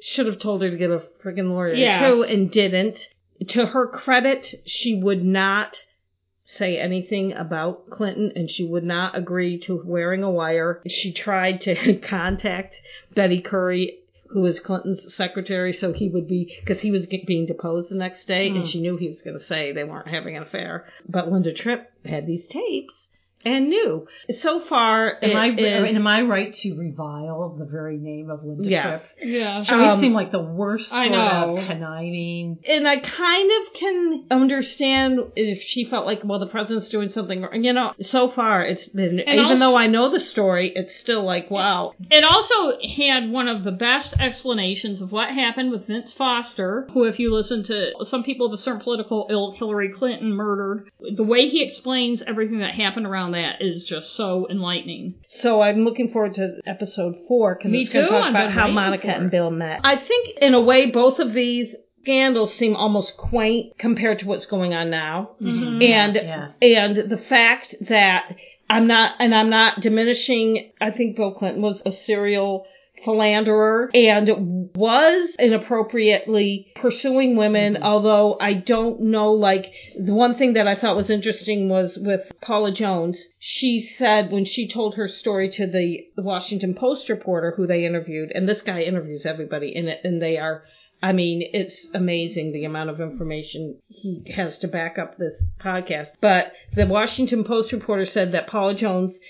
[0.00, 2.12] should have told her to get a friggin' lawyer Yes.
[2.14, 3.08] too, and didn't.
[3.48, 5.82] To her credit, she would not
[6.44, 10.82] say anything about Clinton and she would not agree to wearing a wire.
[10.86, 12.80] She tried to contact
[13.14, 13.98] Betty Currie,
[14.28, 17.94] who was Clinton's secretary, so he would be, because he was get- being deposed the
[17.94, 18.66] next day and mm.
[18.66, 20.86] she knew he was going to say they weren't having an affair.
[21.08, 23.08] But Linda Tripp had these tapes
[23.44, 24.06] and new.
[24.30, 28.44] So far, Am it I is- am I right to revile the very name of
[28.44, 29.02] Linda Yes.
[29.18, 29.28] Tripp?
[29.28, 29.62] Yeah.
[29.62, 31.56] She always Um, seemed like the worst I sort know.
[31.58, 32.58] of conniving.
[32.68, 37.42] and I kind of can understand if she felt like, well, the president's doing something
[37.42, 37.62] wrong.
[37.64, 40.94] You know, so far it's been, And even also- though I know the story, it's
[40.94, 41.92] still like, wow.
[42.10, 47.04] It also had one of the best explanations of what happened with Vince Foster, who,
[47.04, 51.22] if you listen to some people of a certain political ilk, Hillary Clinton murdered, the
[51.24, 55.14] way he explains everything that happened around that is just so enlightening.
[55.28, 58.52] So I'm looking forward to episode four because Me it's going to talk I've about
[58.52, 59.30] how Monica and.
[59.30, 59.80] Bill met.
[59.84, 64.46] I think, in a way, both of these scandals seem almost quaint compared to what's
[64.46, 65.30] going on now.
[65.40, 65.82] Mm-hmm.
[65.82, 66.48] and Yeah.
[66.60, 68.36] and the fact that
[68.68, 72.66] I'm not and I'm not diminishing I think Bill Clinton was a serial
[73.04, 77.82] philanderer and was inappropriately pursuing women mm-hmm.
[77.82, 82.20] although I don't know like the one thing that I thought was interesting was with
[82.40, 87.66] Paula Jones she said when she told her story to the Washington Post reporter who
[87.66, 90.64] they interviewed and this guy interviews everybody in it and they are
[91.04, 96.12] I mean, it's amazing the amount of information he has to back up this podcast.
[96.18, 99.20] But the Washington Post reporter said that Paula Jones,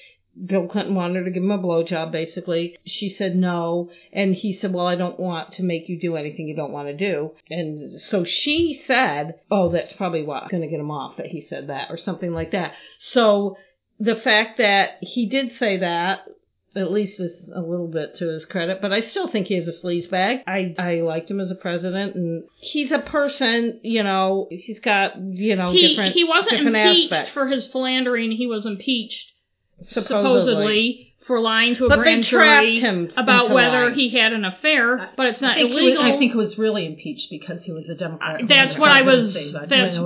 [0.47, 2.77] Bill Clinton wanted her to give him a blowjob, basically.
[2.85, 3.91] She said no.
[4.13, 6.89] And he said, well, I don't want to make you do anything you don't want
[6.89, 7.33] to do.
[7.51, 11.41] And so she said, oh, that's probably what's going to get him off that he
[11.41, 12.75] said that or something like that.
[12.99, 13.57] So
[14.01, 16.27] the fact that he did say that
[16.77, 19.69] at least is a little bit to his credit, but I still think he is
[19.69, 20.41] a sleaze bag.
[20.47, 25.17] I, I liked him as a president and he's a person, you know, he's got,
[25.17, 27.33] you know, He, different, he wasn't different impeached aspects.
[27.33, 29.34] for his philandering, he was impeached
[29.85, 30.23] supposedly.
[30.23, 33.95] supposedly for lying to a But they grand trapped jury him about whether lying.
[33.95, 36.03] he had an affair, but it's not think, he was, illegal.
[36.03, 38.43] I think he was really impeached because he was a Democrat.
[38.43, 39.33] who that's what I was.
[39.67, 39.97] That's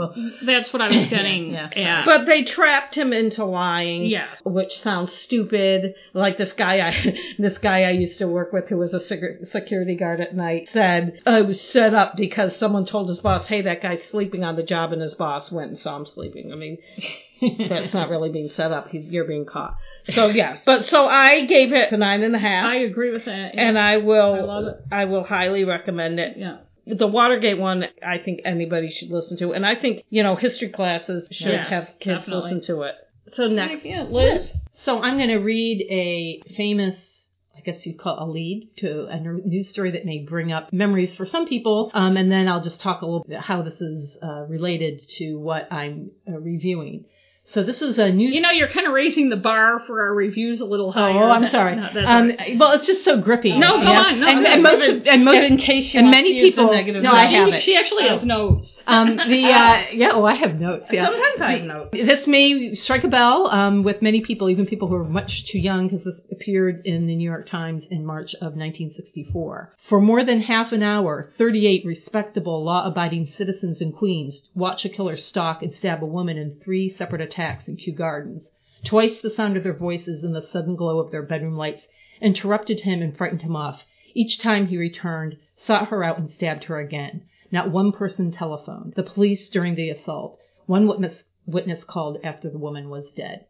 [0.44, 1.70] that's what I was getting Yeah.
[1.74, 2.05] at.
[2.05, 4.05] But they trapped him into lying.
[4.05, 4.40] Yes.
[4.44, 5.96] Which sounds stupid.
[6.14, 9.96] Like this guy I, this guy I used to work with who was a security
[9.96, 13.82] guard at night said, I was set up because someone told his boss, hey, that
[13.82, 16.52] guy's sleeping on the job and his boss went and saw him sleeping.
[16.52, 16.78] I mean,
[17.69, 18.89] that's not really being set up.
[18.93, 19.77] You're being caught.
[20.05, 20.62] So yes.
[20.65, 22.65] But so I gave it a nine and a half.
[22.66, 23.55] I agree with that.
[23.55, 23.69] yeah.
[23.69, 24.77] and I will, I love it.
[24.90, 26.59] I will highly recommend it yeah.
[26.86, 30.69] the Watergate one, I think anybody should listen to, and I think you know history
[30.70, 32.55] classes should Yes, have kids definitely.
[32.55, 32.94] listen to it.
[33.28, 34.52] So next, Liz.
[34.73, 39.20] So I'm going to read a famous, I guess you call a lead to a
[39.20, 41.90] news story that may bring up memories for some people.
[41.93, 45.35] Um, and then I'll just talk a little bit how this is uh, related to
[45.35, 47.05] what I'm uh, reviewing.
[47.48, 48.34] So this is a news.
[48.34, 51.14] You know, you're kind of raising the bar for our reviews a little higher.
[51.14, 51.76] Oh, I'm sorry.
[51.76, 52.58] No, um, right.
[52.58, 53.56] Well, it's just so grippy.
[53.56, 54.00] No, go yeah?
[54.02, 54.20] on.
[54.20, 56.66] No, and, and most, and most, in case you and many people.
[56.66, 57.62] no, I have it.
[57.62, 58.26] She actually has oh.
[58.26, 58.82] notes.
[58.86, 60.88] Um, the uh, yeah, oh, I have notes.
[60.90, 61.06] Yeah.
[61.06, 61.90] Sometimes I have notes.
[61.92, 65.58] This may strike a bell um, with many people, even people who are much too
[65.58, 69.72] young, because this appeared in the New York Times in March of 1964.
[69.88, 75.16] For more than half an hour, 38 respectable, law-abiding citizens in Queens watch a killer
[75.16, 77.38] stalk and stab a woman in three separate attacks
[77.69, 78.48] in Kew Gardens.
[78.85, 81.86] Twice the sound of their voices and the sudden glow of their bedroom lights
[82.20, 83.85] interrupted him and frightened him off.
[84.12, 87.23] Each time he returned, sought her out and stabbed her again.
[87.52, 88.94] Not one person telephoned.
[88.97, 90.36] The police during the assault.
[90.66, 93.44] One witness, witness called after the woman was dead.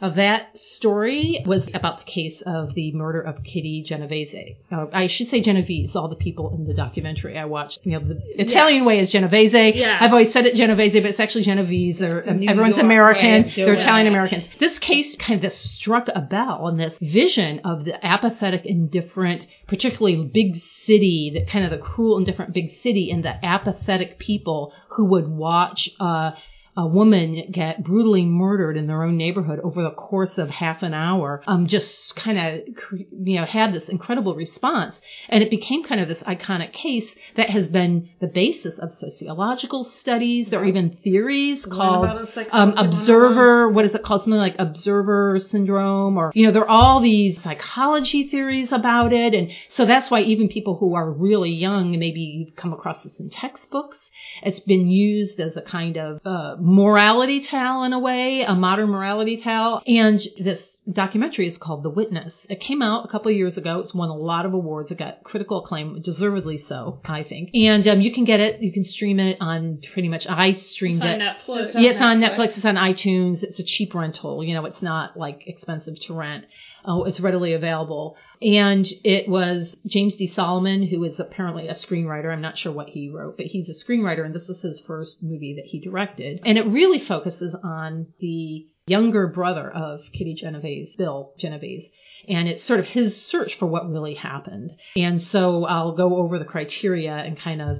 [0.00, 4.56] That story was about the case of the murder of Kitty Genovese.
[4.70, 7.78] Uh, I should say Genovese, all the people in the documentary I watched.
[7.84, 8.86] You know, the Italian yes.
[8.86, 9.74] way is Genovese.
[9.74, 9.96] Yeah.
[10.00, 11.98] I've always said it Genovese, but it's actually Genovese.
[11.98, 13.50] They're, everyone's American.
[13.56, 14.44] They're Italian Americans.
[14.60, 20.24] This case kind of struck a bell on this vision of the apathetic, indifferent, particularly
[20.26, 25.06] big city, the kind of the cruel, indifferent big city, and the apathetic people who
[25.06, 26.32] would watch, uh,
[26.76, 30.92] a woman get brutally murdered in their own neighborhood over the course of half an
[30.92, 32.60] hour, um, just kind of,
[32.98, 35.00] you know, had this incredible response.
[35.28, 39.84] And it became kind of this iconic case that has been the basis of sociological
[39.84, 40.48] studies.
[40.48, 44.22] There are even theories called um, observer, what is it called?
[44.22, 49.34] Something like observer syndrome or, you know, there are all these psychology theories about it.
[49.34, 53.20] And so that's why even people who are really young, maybe you've come across this
[53.20, 54.10] in textbooks.
[54.42, 58.88] It's been used as a kind of, uh, morality tale in a way, a modern
[58.88, 59.82] morality tale.
[59.86, 62.46] And this documentary is called The Witness.
[62.48, 63.80] It came out a couple of years ago.
[63.80, 64.90] It's won a lot of awards.
[64.90, 67.50] It got critical acclaim, deservedly so, I think.
[67.54, 68.62] And um, you can get it.
[68.62, 70.26] You can stream it on pretty much.
[70.26, 71.20] I streamed it's it.
[71.20, 71.74] Netflix.
[71.74, 72.36] yeah, it's on Netflix.
[72.36, 72.56] Netflix.
[72.56, 73.42] It's on iTunes.
[73.42, 74.42] It's a cheap rental.
[74.42, 76.46] You know, it's not like expensive to rent.
[76.86, 78.16] Oh, it's readily available.
[78.42, 80.26] And it was James D.
[80.26, 82.32] Solomon, who is apparently a screenwriter.
[82.32, 85.22] I'm not sure what he wrote, but he's a screenwriter, and this is his first
[85.22, 86.40] movie that he directed.
[86.44, 91.88] And it really focuses on the younger brother of Kitty Genovese, Bill Genovese.
[92.28, 94.72] And it's sort of his search for what really happened.
[94.96, 97.78] And so I'll go over the criteria and kind of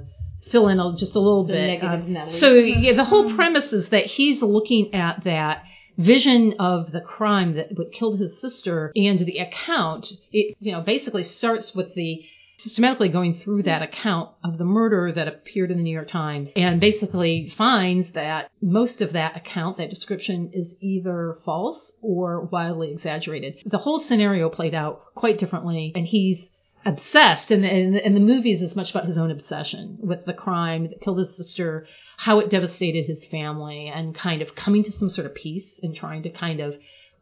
[0.51, 1.83] fill in a, just a little the bit.
[1.83, 5.63] Um, so yeah, the whole premise is that he's looking at that
[5.97, 11.23] vision of the crime that killed his sister and the account, it, you know, basically
[11.23, 12.23] starts with the
[12.57, 16.49] systematically going through that account of the murder that appeared in the New York Times
[16.55, 22.91] and basically finds that most of that account, that description is either false or wildly
[22.91, 23.55] exaggerated.
[23.65, 26.49] The whole scenario played out quite differently and he's
[26.85, 30.33] obsessed and, and, and the movie is as much about his own obsession with the
[30.33, 31.87] crime that killed his sister
[32.17, 35.95] how it devastated his family and kind of coming to some sort of peace and
[35.95, 36.75] trying to kind of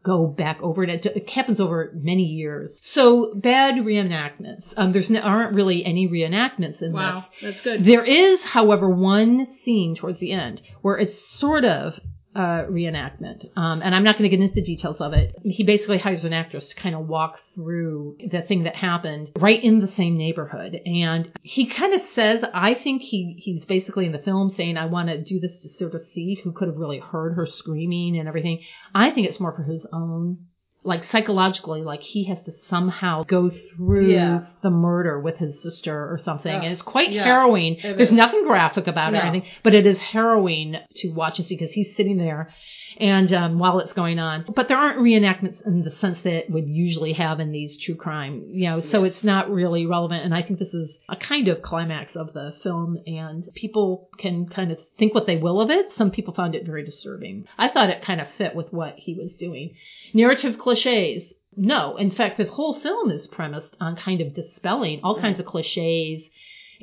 [0.04, 1.06] go back over it.
[1.06, 2.78] It happens over many years.
[2.82, 4.72] So bad reenactments.
[4.76, 7.24] Um, there's no, aren't really any reenactments in wow, this.
[7.24, 7.84] Wow, that's good.
[7.84, 11.98] There is, however, one scene towards the end where it's sort of
[12.34, 13.48] uh, reenactment.
[13.56, 15.36] Um, and I'm not going to get into the details of it.
[15.42, 19.62] He basically hires an actress to kind of walk through the thing that happened right
[19.62, 20.80] in the same neighborhood.
[20.84, 24.86] And he kind of says, I think he, he's basically in the film saying, I
[24.86, 28.18] want to do this to sort of see who could have really heard her screaming
[28.18, 28.62] and everything.
[28.94, 30.46] I think it's more for his own
[30.84, 34.46] like psychologically, like he has to somehow go through yeah.
[34.62, 36.52] the murder with his sister or something.
[36.52, 36.62] Yeah.
[36.62, 37.24] And it's quite yeah.
[37.24, 37.76] harrowing.
[37.76, 38.12] It There's is.
[38.12, 39.18] nothing graphic about no.
[39.18, 42.52] it or anything, but it is harrowing to watch and see because he's sitting there
[42.98, 44.44] and um, while it's going on.
[44.54, 47.94] But there aren't reenactments in the sense that it would usually have in these true
[47.94, 50.24] crime, you know, so it's not really relevant.
[50.24, 54.48] And I think this is a kind of climax of the film and people can
[54.48, 55.92] kind of think what they will of it.
[55.92, 57.46] Some people found it very disturbing.
[57.58, 59.74] I thought it kind of fit with what he was doing.
[60.12, 61.34] Narrative cliches.
[61.56, 65.46] No, in fact, the whole film is premised on kind of dispelling all kinds of
[65.46, 66.28] cliches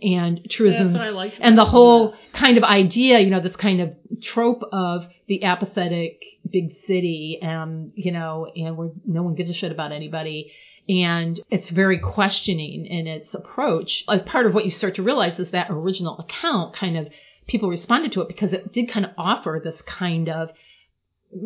[0.01, 0.97] and truisms
[1.39, 6.23] and the whole kind of idea, you know, this kind of trope of the apathetic
[6.49, 10.51] big city and, you know, and where no one gives a shit about anybody.
[10.89, 14.03] And it's very questioning in its approach.
[14.09, 17.07] As part of what you start to realize is that original account kind of
[17.47, 20.51] people responded to it because it did kind of offer this kind of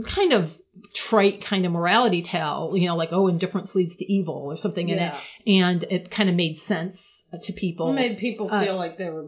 [0.08, 0.50] kind of
[0.94, 4.90] trite kind of morality tale, you know, like, oh, indifference leads to evil or something
[4.90, 4.96] yeah.
[4.96, 5.14] in it.
[5.62, 7.00] And it kind of made sense
[7.44, 7.90] to people.
[7.92, 9.28] It made people Uh, feel like they were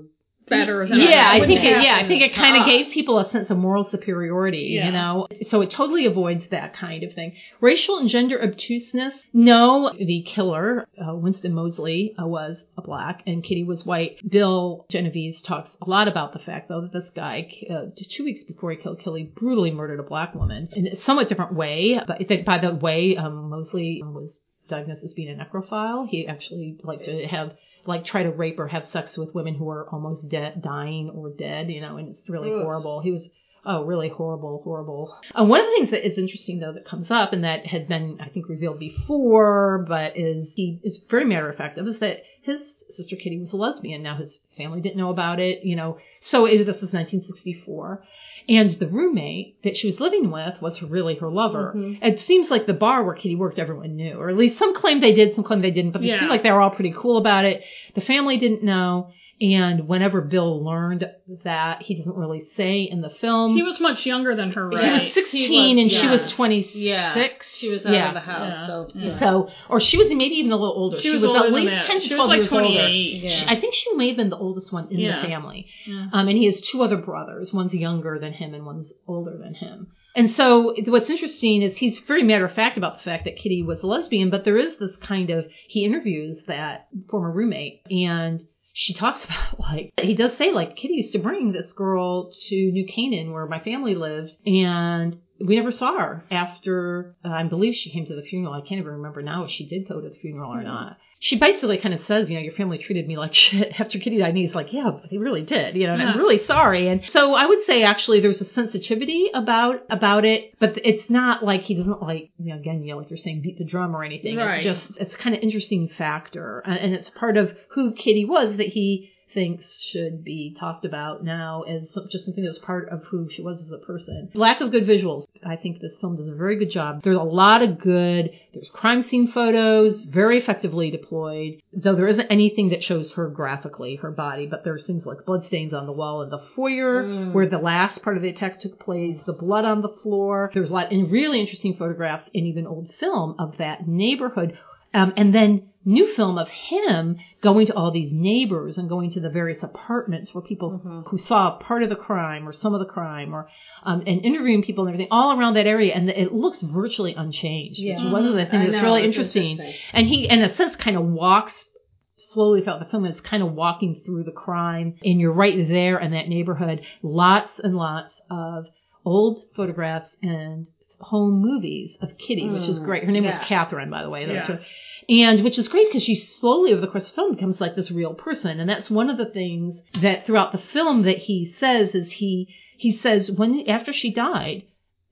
[0.49, 3.27] better than yeah, I think it, yeah, I think it kind of gave people a
[3.29, 4.85] sense of moral superiority, Yeah.
[4.85, 5.27] you know.
[5.41, 7.33] So it totally avoids that kind of thing.
[7.59, 9.13] Racial and gender obtuseness.
[9.33, 14.19] No, the killer, uh, Winston Moseley, uh, was a black and Kitty was white.
[14.29, 18.43] Bill Genovese talks a lot about the fact though that this guy, uh, two weeks
[18.43, 21.99] before he killed Kelly, brutally murdered a black woman in a somewhat different way.
[22.07, 26.07] But I think by the way, um, Moseley was diagnosed as being a necrophile.
[26.07, 27.51] He actually liked to have
[27.87, 31.29] like try to rape or have sex with women who are almost dead, dying or
[31.29, 32.61] dead, you know, and it's really Ugh.
[32.61, 33.01] horrible.
[33.01, 33.29] He was
[33.65, 35.15] oh really horrible, horrible.
[35.33, 37.87] Uh, one of the things that is interesting though that comes up and that had
[37.87, 41.99] been I think revealed before, but is he is very matter of fact of is
[41.99, 44.03] that his sister Kitty was a lesbian.
[44.03, 45.97] Now his family didn't know about it, you know.
[46.21, 48.03] So it, this was 1964.
[48.49, 51.73] And the roommate that she was living with was really her lover.
[51.75, 51.97] Mhm.
[52.01, 55.03] It seems like the bar where Kitty worked, everyone knew, or at least some claimed
[55.03, 56.19] they did, some claimed they didn't, but it Yeah.
[56.19, 57.61] seemed like they were all pretty cool about it.
[57.95, 59.09] The family didn't know.
[59.39, 61.07] And whenever Bill learned
[61.43, 63.55] that, he doesn't really say in the film.
[63.55, 64.99] He was much younger than her, right?
[65.01, 66.75] He was 16 He was, and she was 26.
[66.75, 67.27] Yeah.
[67.53, 68.07] She was out Yeah.
[68.07, 68.67] of the house, Yeah.
[68.67, 69.05] so Yeah.
[69.05, 69.19] yeah.
[69.19, 70.99] So, or she was maybe even a little older.
[70.99, 72.87] She was older at least 10 to She was 12 like years older.
[72.89, 73.29] Yeah.
[73.29, 75.21] She- I think she may have been the oldest one in Yeah.
[75.21, 75.67] the family.
[75.85, 76.07] Yeah.
[76.13, 77.53] Um, and he has two other brothers.
[77.53, 79.87] One's younger than him and one's older than him.
[80.15, 83.61] And so what's interesting is he's very matter of fact about the fact that Kitty
[83.61, 88.41] was a lesbian, but there is this kind of, he interviews that former roommate and
[88.77, 92.55] she talks about like, he does say like, Kitty used to bring this girl to
[92.55, 97.73] New Canaan where my family lived and we never saw her after, uh, I believe
[97.73, 98.53] she came to the funeral.
[98.53, 100.97] I can't even remember now if she did go to the funeral or not.
[101.19, 104.19] She basically kind of says, you know, your family treated me like shit after Kitty
[104.19, 104.29] died.
[104.29, 106.87] And he's like, yeah, they really did, you know, and I'm really sorry.
[106.89, 111.43] And so I would say actually there's a sensitivity about, about it, but it's not
[111.43, 113.95] like he doesn't like, you know, again, you know, like you're saying beat the drum
[113.95, 114.37] or anything.
[114.37, 114.55] Right.
[114.55, 116.61] It's just, it's kind of interesting factor.
[116.65, 121.23] And, and it's part of who Kitty was that he thinks should be talked about
[121.23, 124.31] now as some, just something that was part of who she was as a person.
[124.33, 125.27] Lack of good visuals.
[125.45, 127.03] I think this film does a very good job.
[127.03, 132.25] There's a lot of good, there's crime scene photos, very effectively deployed, though there isn't
[132.31, 136.23] anything that shows her graphically, her body, but there's things like bloodstains on the wall
[136.23, 137.33] in the foyer Mm.
[137.33, 140.49] where the last part of the attack took place, the blood on the floor.
[140.55, 144.57] There's a lot, and really interesting photographs and even old film of that neighborhood.
[144.93, 149.21] Um, and then new film of him going to all these neighbors and going to
[149.21, 151.07] the various apartments where people Mhm.
[151.07, 153.47] who saw part of the crime or some of the crime or
[153.83, 157.79] um, and interviewing people and everything all around that area and it looks virtually unchanged
[157.79, 158.05] which Yeah.
[158.05, 159.51] is one of the things that's really interesting.
[159.51, 159.75] interesting.
[159.93, 161.69] and he in a sense kind of walks
[162.17, 165.99] slowly throughout the film it's kind of walking through the crime and you're right there
[165.99, 168.65] in that neighborhood lots and lots of
[169.05, 170.67] old photographs and
[170.99, 173.03] home movies of Kitty, which is Mm, great.
[173.03, 173.37] Her name was.
[173.39, 174.25] Catherine, by the way.
[174.25, 174.55] That's Yeah.
[174.55, 174.61] her.
[175.09, 177.75] And which is great because she slowly over the course of the film becomes like
[177.75, 178.59] this real person.
[178.59, 182.49] And that's one of the things that throughout the film that he says is he,
[182.77, 184.63] he says when, after she died,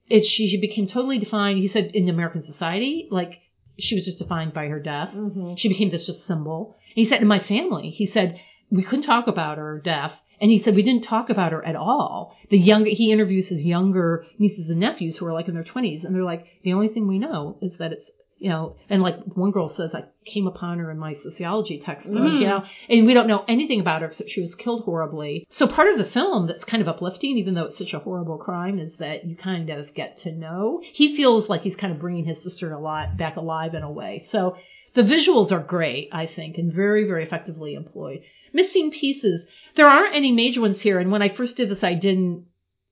[0.08, 1.58] it, she, she became totally defined.
[1.58, 3.38] He said in American society, like
[3.78, 5.10] she was just defined by her death.
[5.14, 5.56] Mhm.
[5.58, 6.76] She became this just symbol.
[6.94, 8.38] And he said in my family, he said
[8.70, 10.12] we couldn't talk about her death.
[10.40, 12.36] And he said we didn't talk about her at all.
[12.50, 16.04] The younger he interviews his younger nieces and nephews who are like in their twenties,
[16.04, 19.16] and they're like, the only thing we know is that it's you know, and like
[19.34, 22.40] one girl says, I came upon her in my sociology textbook, Mm.
[22.40, 25.46] you know, and we don't know anything about her except she was killed horribly.
[25.48, 28.36] So part of the film that's kind of uplifting, even though it's such a horrible
[28.36, 30.82] crime, is that you kind of get to know.
[30.82, 33.90] He feels like he's kind of bringing his sister a lot back alive in a
[33.90, 34.26] way.
[34.28, 34.58] So
[34.96, 38.22] the visuals are great, I think, and very, very effectively employed.
[38.52, 39.46] Missing pieces.
[39.76, 42.46] There aren't any major ones here, and when I first did this, I didn't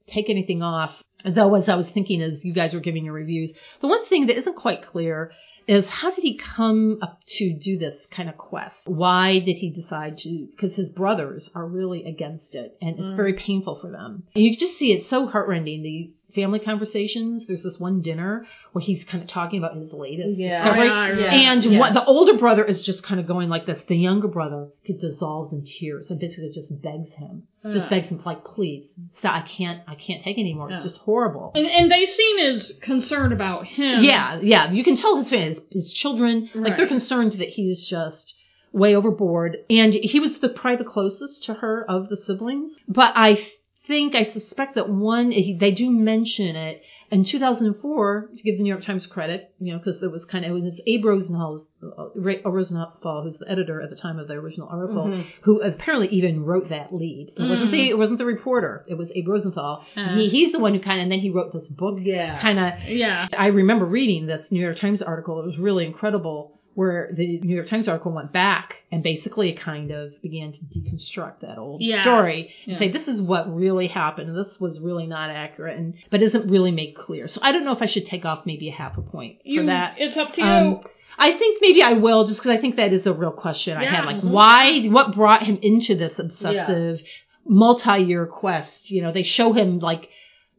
[0.06, 1.02] take anything off.
[1.24, 4.26] Though, as I was thinking, as you guys were giving your reviews, the one thing
[4.26, 5.32] that isn't quite clear
[5.66, 8.86] is how did he come up to do this kind of quest?
[8.86, 10.46] Why did he decide to?
[10.50, 13.16] Because his brothers are really against it, and it's Mm.
[13.16, 14.24] very painful for them.
[14.34, 15.82] And you just see it's so heartrending.
[15.82, 17.46] The family conversations.
[17.46, 20.62] There's this one dinner where he's kind of talking about his latest Yeah.
[20.64, 21.24] discovery.
[21.28, 21.80] And Yes.
[21.80, 23.80] what the older brother is just kind of going like this.
[23.86, 28.20] The younger brother could dissolves in tears and basically just begs him, just begs him
[28.24, 29.34] like, please, stop.
[29.34, 30.70] I can't, I can't take it anymore.
[30.70, 31.52] It's just horrible.
[31.54, 34.02] And, and they seem as concerned about him.
[34.02, 34.70] Yeah, yeah.
[34.72, 38.34] You can tell his fans, his children, like they're concerned that he's just
[38.72, 39.58] way overboard.
[39.70, 42.72] And he was the probably the closest to her of the siblings.
[42.88, 43.46] But I
[43.86, 46.82] think, I suspect that one, they do mention it.
[47.10, 50.44] In 2004, to give the New York Times credit, you know, because there was kind
[50.44, 51.68] of, it was Abe Rosenthal's,
[52.14, 55.24] Ray Rosenthal, who's the editor at the time of the original article, Mhm.
[55.42, 57.32] who apparently even wrote that lead.
[57.36, 58.84] It wasn't the, it wasn't the reporter.
[58.88, 59.84] It was Abe Rosenthal.
[59.96, 60.14] Uh.
[60.16, 62.40] he, he's the one who kind of, and then he wrote this book, Yeah.
[62.40, 63.28] kind of Yeah.
[63.36, 65.40] I remember reading this New York Times article.
[65.40, 69.90] It was really incredible where the New York Times article went back and basically kind
[69.92, 72.00] of began to deconstruct that old Yes.
[72.02, 72.78] story and Yeah.
[72.78, 74.36] say this is what really happened.
[74.36, 77.28] This was really not accurate, and but isn't really made clear.
[77.28, 79.60] So I don't know if I should take off maybe a half a point You,
[79.60, 79.94] for that.
[79.98, 80.46] It's up to you.
[80.46, 80.80] Um,
[81.16, 83.84] I think maybe I will, just because I think that is a real question I
[83.84, 83.94] Yeah.
[83.94, 84.04] had.
[84.06, 84.30] Like, Mhm.
[84.32, 84.80] why?
[84.88, 87.02] What brought him into this obsessive,
[87.46, 88.90] multi-year quest?
[88.90, 90.08] You know, they show him like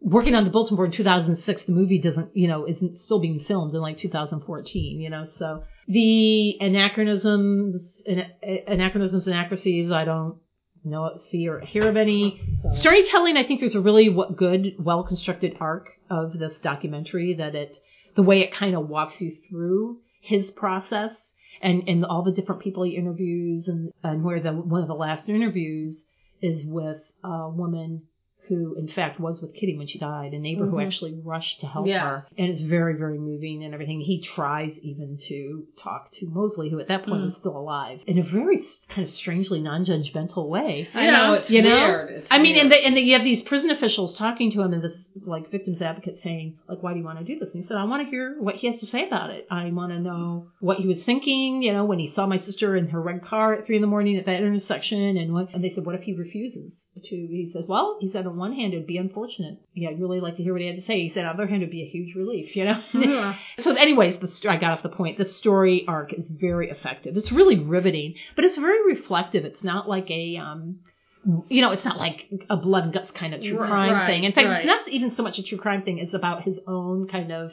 [0.02, 1.64] working on the bulletin board in 2006.
[1.64, 5.02] The movie doesn't, you know, isn't still being filmed in like 2014.
[5.02, 8.30] You know, so the anachronisms, ana-
[8.68, 9.92] anachronisms, inaccuracies.
[9.92, 10.38] I don't
[10.84, 12.42] know, see or hear of any.
[12.62, 17.36] So- Storytelling, I think there's a really what good, well constructed arc of this documentary
[17.36, 17.78] that it,
[18.16, 22.62] the way it kind of walks you through his process and, and all the different
[22.62, 26.06] people he interviews and, and where the, one of the last interviews
[26.42, 28.04] is with a woman
[28.48, 30.84] who in fact was with Kitty when she died, a neighbor who Mhm.
[30.86, 32.02] actually rushed to help Yes.
[32.04, 32.26] her.
[32.38, 34.02] And it's very, very moving and everything.
[34.02, 37.26] He tries even to talk to Moseley, who at that point Mm.
[37.26, 38.58] was still alive, in a very
[38.90, 40.88] kind of strangely non-judgmental way.
[40.94, 41.76] I know it's You know?
[41.76, 42.10] weird.
[42.12, 42.64] It's I mean, weird.
[42.64, 45.52] and, the, and the, you have these prison officials talking to him and this like
[45.52, 47.54] victims advocate saying, like, why do you want to do this?
[47.54, 49.48] And he said, I want to hear what he has to say about it.
[49.50, 52.76] I want to know what he was thinking, you know, when he saw my sister
[52.76, 55.18] in her red car at three in the morning at that intersection.
[55.18, 57.16] And what, and they said, what if he refuses to?
[57.16, 59.60] He says, well, he said, on one hand, it'd be unfortunate.
[59.74, 61.00] Yeah, I'd really like to hear what he had to say.
[61.00, 62.82] He said, on the other hand, it'd be a huge relief, you know?
[62.94, 63.36] Yeah.
[63.60, 65.18] So, anyways, the st- I got off the point.
[65.18, 67.16] The story arc is very effective.
[67.16, 69.46] It's really riveting, but it's very reflective.
[69.46, 70.80] It's not like a, um,
[71.50, 74.08] you know, it's not like a blood and guts kind of true Right, crime right,
[74.10, 74.24] thing.
[74.24, 74.58] In fact, right.
[74.60, 75.98] it's not even so much a true crime thing.
[75.98, 77.52] It's about his own kind of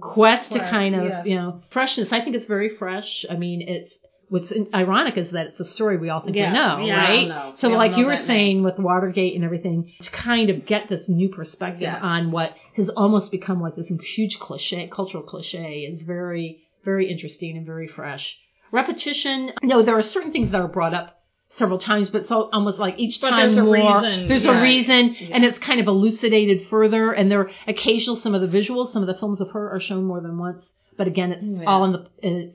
[0.00, 1.24] quest to kind of, yeah.
[1.24, 2.08] you know, freshness.
[2.12, 3.24] I think it's very fresh.
[3.28, 3.92] I mean, it's
[4.28, 7.28] what's ironic is that it's a story we all think Yeah, we know, yeah, right?
[7.28, 8.26] no, so, we like you were now.
[8.26, 11.98] saying with Watergate and everything, to kind of get this new perspective Yes.
[12.00, 17.56] on what has almost become like this huge cliche, cultural cliche, is very, very interesting
[17.56, 18.36] and very fresh.
[18.72, 19.52] Repetition.
[19.62, 21.20] No, there are certain things that are brought up
[21.56, 23.74] several times, but all, almost like each But time there's a more.
[23.74, 24.58] reason, There's yeah.
[24.58, 25.28] a reason, Yeah.
[25.32, 27.12] and it's kind of elucidated further.
[27.12, 29.80] And there are occasional some of the visuals, some of the films of her are
[29.80, 30.72] shown more than once.
[30.96, 31.64] But again, it's Yeah.
[31.66, 32.06] all in the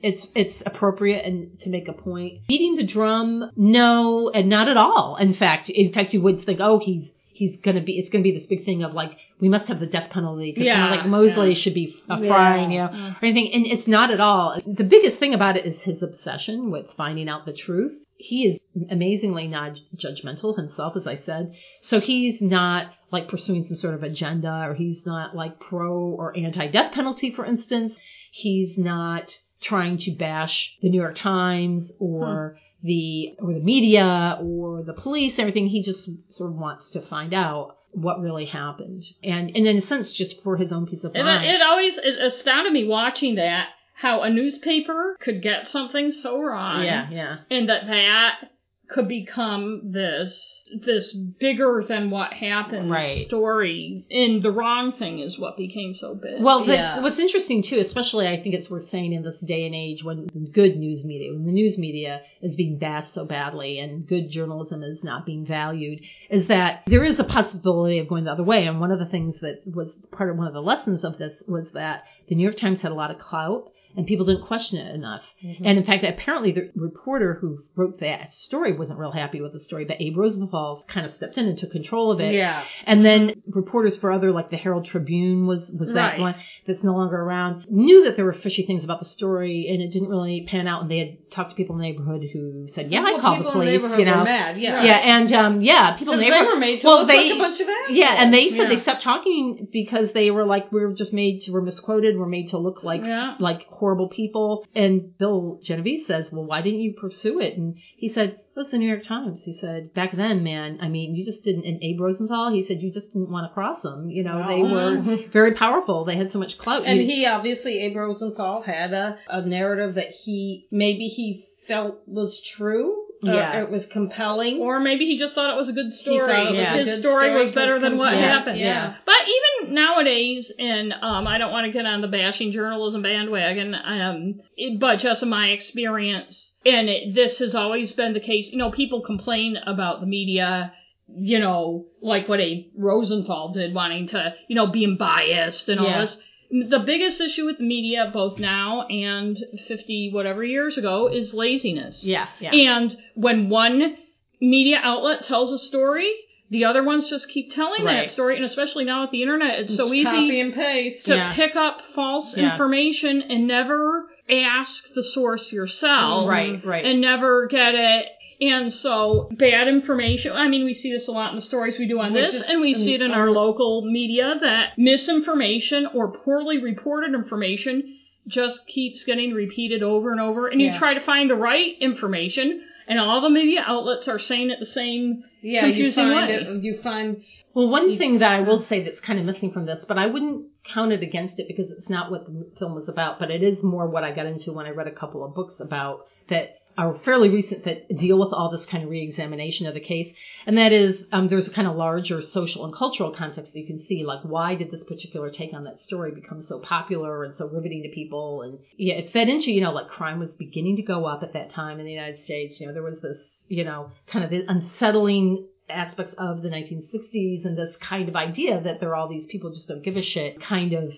[0.02, 2.46] it's it's appropriate and to make a point.
[2.48, 5.16] Beating the drum, no, and not at all.
[5.20, 8.32] In fact, in fact, you would think, oh, he's he's gonna be it's gonna be
[8.32, 11.48] this big thing of like we must have the death penalty because Yeah, like Moseley
[11.48, 11.54] yeah.
[11.54, 12.28] should be uh, Yeah.
[12.28, 13.12] frying, you know, Mm.
[13.22, 13.52] or anything.
[13.54, 14.58] And it's not at all.
[14.66, 17.96] The biggest thing about it is his obsession with finding out the truth.
[18.20, 18.60] He is
[18.90, 21.54] amazingly not judgmental himself, as I said.
[21.80, 26.36] So he's not like pursuing some sort of agenda or he's not like pro or
[26.36, 27.94] anti death penalty, for instance.
[28.30, 32.86] He's not trying to bash the New York Times or hmm.
[32.86, 35.66] the or the media or the police, everything.
[35.68, 39.04] He just sort of wants to find out what really happened.
[39.24, 41.46] And and in a sense just for his own peace of It, mind.
[41.46, 43.68] it always it astounded me watching that
[44.00, 47.36] how a newspaper could get something so wrong, yeah, yeah.
[47.50, 48.50] and that that
[48.90, 53.26] could become this this bigger than what happened Right.
[53.26, 54.04] story.
[54.10, 56.42] And the wrong thing is what became so big.
[56.42, 57.00] Well, Yeah.
[57.00, 60.26] what's interesting too, especially I think it's worth saying in this day and age when
[60.52, 64.82] good news media, when the news media is being bashed so badly and good journalism
[64.82, 68.66] is not being valued, is that there is a possibility of going the other way.
[68.66, 71.42] And one of the things that was part of one of the lessons of this
[71.46, 74.78] was that the New York Times had a lot of clout and people didn't question
[74.78, 75.22] it enough.
[75.64, 79.60] And in fact, apparently the reporter who wrote that story wasn't real happy with the
[79.60, 82.34] story, but Abe Rosenthal kind of stepped in and took control of it.
[82.34, 82.64] yeah.
[82.86, 86.20] And then reporters for other, like the Herald Tribune was, was that Right.
[86.20, 86.34] one
[86.66, 89.90] that's no longer around, knew that there were fishy things about the story and it
[89.92, 90.82] didn't really pan out.
[90.82, 93.50] And they had talked to people in the neighborhood who said, yeah, I called the
[93.50, 94.18] police, neighborhood you know.
[94.18, 94.58] were mad.
[94.58, 94.82] Yeah.
[94.82, 95.00] Yeah.
[95.18, 96.54] And, um, yeah, people in the Because they neighborhood.
[96.54, 97.98] were made to well, look they, like a bunch of assholes.
[97.98, 98.68] yeah, and they said Yeah.
[98.68, 102.26] they stopped talking because they were like, we were just made to, we're misquoted, we're
[102.26, 103.34] made to look like, Yeah.
[103.38, 104.66] like horrible people.
[104.74, 107.56] And Bill Genovese says, well, why didn't you pursue it?
[107.56, 109.42] And he said, it was the New York Times.
[109.44, 112.80] He said, back then, man, I mean, you just didn't, and Abe Rosenthal, he said,
[112.80, 114.10] you just didn't want to cross them.
[114.10, 116.04] You know, they were very powerful.
[116.04, 116.84] They had so much clout.
[116.86, 122.00] And You- he obviously, Abe Rosenthal had a, a narrative that he maybe he felt
[122.06, 123.06] was true.
[123.22, 123.62] Or Yeah.
[123.62, 124.58] it was compelling.
[124.60, 126.32] or maybe he just thought it was a good story.
[126.32, 128.20] thought it was a His good story story was better than what Yeah.
[128.20, 128.58] happened.
[128.58, 128.94] Yeah.
[129.04, 129.14] But
[129.62, 134.40] even nowadays, and um, I don't want to get on the bashing journalism bandwagon, um,
[134.56, 138.50] it, but just in my experience, and it, this has always been the case.
[138.52, 140.72] You know, people complain about the media.
[141.12, 145.86] You know, like what a Rosenthal did, wanting to, you know, being biased and all
[145.86, 146.02] Yeah.
[146.02, 146.16] this.
[146.50, 152.02] The biggest issue with the media, both now and 50 whatever years ago, is laziness.
[152.04, 152.52] yeah, yeah.
[152.52, 153.94] And when one
[154.40, 156.10] media outlet tells a story,
[156.50, 158.02] the other ones just keep telling Right.
[158.06, 158.34] that story.
[158.34, 161.06] And especially now with the internet, it's so easy Copy and paste.
[161.06, 161.32] to Yeah.
[161.34, 162.50] pick up false Yeah.
[162.52, 166.28] information and never ask the source yourself.
[166.28, 166.84] Right, right.
[166.84, 168.08] And never get it.
[168.40, 171.86] And so bad information, I mean, we see this a lot in the stories we
[171.86, 175.86] do on Which this, is- and we see it in our local media that misinformation
[175.94, 177.96] or poorly reported information
[178.26, 180.46] just keeps getting repeated over and over.
[180.48, 184.50] And you try to find the right information, and all the media outlets are saying
[184.50, 186.34] it the same Yeah, you confusing find way.
[186.34, 186.62] it.
[186.62, 187.22] You find
[187.54, 190.06] Well, one thing that I will say that's kind of missing from this, but I
[190.06, 193.42] wouldn't count it against it because it's not what the film was about, but it
[193.42, 196.56] is more what I got into when I read a couple of books about that
[196.80, 200.14] are fairly recent that deal with all this kind of reexamination of the case.
[200.46, 203.66] And that is, um, there's a kind of larger social and cultural context that you
[203.66, 207.34] can see, like why did this particular take on that story become so popular and
[207.34, 208.42] so riveting to people?
[208.42, 211.34] And yeah, it fed into, you know, like crime was beginning to go up at
[211.34, 212.58] that time in the United States.
[212.58, 217.58] You know, there was this, you know, kind of unsettling aspects of the 1960s and
[217.58, 220.40] this kind of idea that there are all these people just don't give a shit
[220.40, 220.92] kind of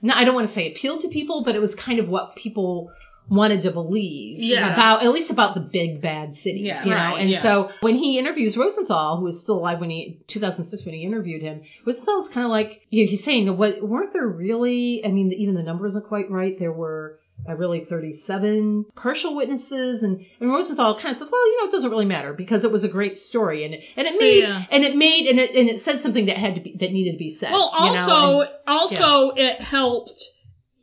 [0.00, 2.34] no I don't want to say appealed to people but it was kind of what
[2.34, 2.90] people
[3.28, 4.72] wanted to believe Yeah.
[4.72, 7.42] about at least about the big bad cities Yeah, you know right, and yes.
[7.42, 11.42] so when he interviews Rosenthal who was still alive when he 2006 when he interviewed
[11.42, 15.08] him Rosenthal was kind of like you know, he's saying what weren't there really I
[15.08, 20.24] mean even the numbers aren't quite right there were uh, really 37 partial witnesses and,
[20.40, 22.82] and Rosenthal kind of says, well, you know, it doesn't really matter because it was
[22.82, 24.64] a great story and, and it So, made, yeah.
[24.70, 27.12] and it made, and it, and it said something that had to be, that needed
[27.12, 27.52] to be said.
[27.52, 30.24] Well, you know, also, and- also it helped,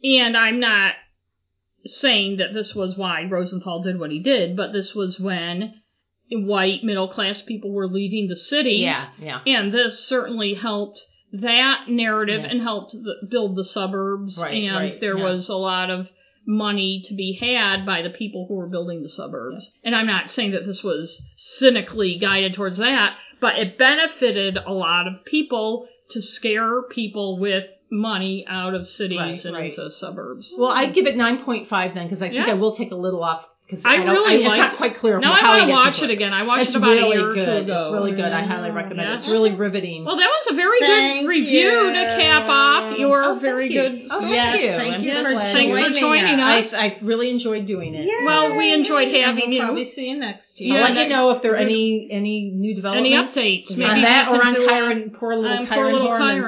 [0.03, 0.93] and I'm not
[1.85, 5.73] saying that this was why Rosenthal did what he did, but this was when
[6.31, 8.81] white middle class people were leaving the cities.
[8.81, 9.39] yeah, yeah.
[9.45, 11.01] And this certainly helped
[11.33, 12.49] that narrative Yeah.
[12.49, 14.37] and helped the, build the suburbs.
[14.41, 15.23] Right, and right, there yeah.
[15.23, 16.07] was a lot of
[16.45, 19.71] money to be had by the people who were building the suburbs.
[19.83, 24.73] And I'm not saying that this was cynically guided towards that, but it benefited a
[24.73, 29.69] lot of people to scare people with money out of cities Right, and right.
[29.71, 30.53] into suburbs.
[30.57, 32.51] Well, I'd give it 9.5 then because I think Yeah.
[32.51, 34.77] I will take a little off because I I, really I, it's liked not it.
[34.77, 36.33] quite clear now how I I want to watch it again.
[36.33, 37.63] I watched It's it about really a year or two good.
[37.63, 37.79] ago.
[37.79, 38.33] It's really good.
[38.33, 39.13] I highly recommend Yeah.
[39.13, 39.15] it.
[39.19, 40.03] It's really riveting.
[40.03, 43.71] Well, that was a very Thank good review to cap off oh, your Oh, very
[43.71, 43.81] you.
[43.81, 44.01] good.
[44.11, 44.67] Oh, thank Yes, you.
[44.67, 46.65] thank I'm you for for Thanks for joining joining us.
[46.67, 46.73] us.
[46.73, 48.05] I, I really enjoyed doing it.
[48.25, 49.21] Well, we enjoyed Yay.
[49.21, 49.61] having we'll you.
[49.63, 50.73] Probably see you next year.
[50.73, 53.69] I'll Yeah, let that- you know if there are any any new developments, Any developments
[53.69, 53.71] updates?
[53.71, 56.41] on Maybe that we or can on Kyron, poor little Kyron poor little Horman.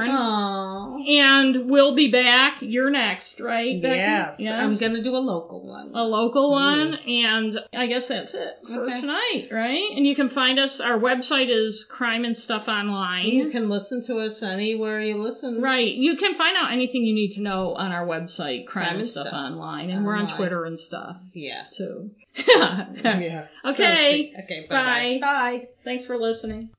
[1.08, 2.58] And we'll be back.
[2.62, 3.82] You're next, right?
[3.82, 3.96] Becky?
[3.98, 4.64] Yeah, Yes.
[4.64, 5.92] I'm gonna do a local one.
[5.94, 6.92] a local mm-hmm.
[6.92, 9.02] one, and I guess that's it for Okay.
[9.02, 9.92] tonight, right?
[9.96, 10.80] And you can find us.
[10.80, 13.28] Our website is Crime and Stuff Online.
[13.28, 15.62] You can listen to us anywhere you listen.
[15.62, 15.94] Right.
[15.94, 19.28] You can find out anything you need to know on our website, Crime, and Stuff,
[19.32, 20.38] Online, and we're on Online.
[20.38, 21.64] Twitter and stuff Yeah.
[21.76, 22.12] too.
[22.38, 23.48] yeah.
[23.66, 24.34] Okay.
[24.44, 24.68] Okay.
[24.70, 24.76] Bye.
[24.76, 25.18] Bye.
[25.22, 25.68] Bye.
[25.84, 26.70] Thanks for listening.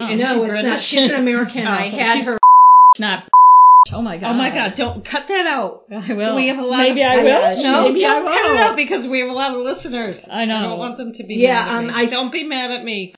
[0.00, 0.80] Oh, no, she's it's not.
[0.80, 1.66] She's an American.
[1.66, 2.38] Oh, I had her.
[2.98, 3.28] not.
[3.92, 4.30] Oh my god.
[4.30, 4.74] Oh my God!
[4.76, 5.84] Don't cut that out.
[5.92, 6.34] I will.
[6.34, 7.62] We have a lot Maybe of- I will.
[7.62, 8.58] No, Maybe don't I cut it will.
[8.58, 10.18] out because we have a lot of listeners.
[10.28, 10.56] I know.
[10.56, 11.90] I don't want them to be Yeah, um.
[11.90, 13.12] I- don't be mad at me.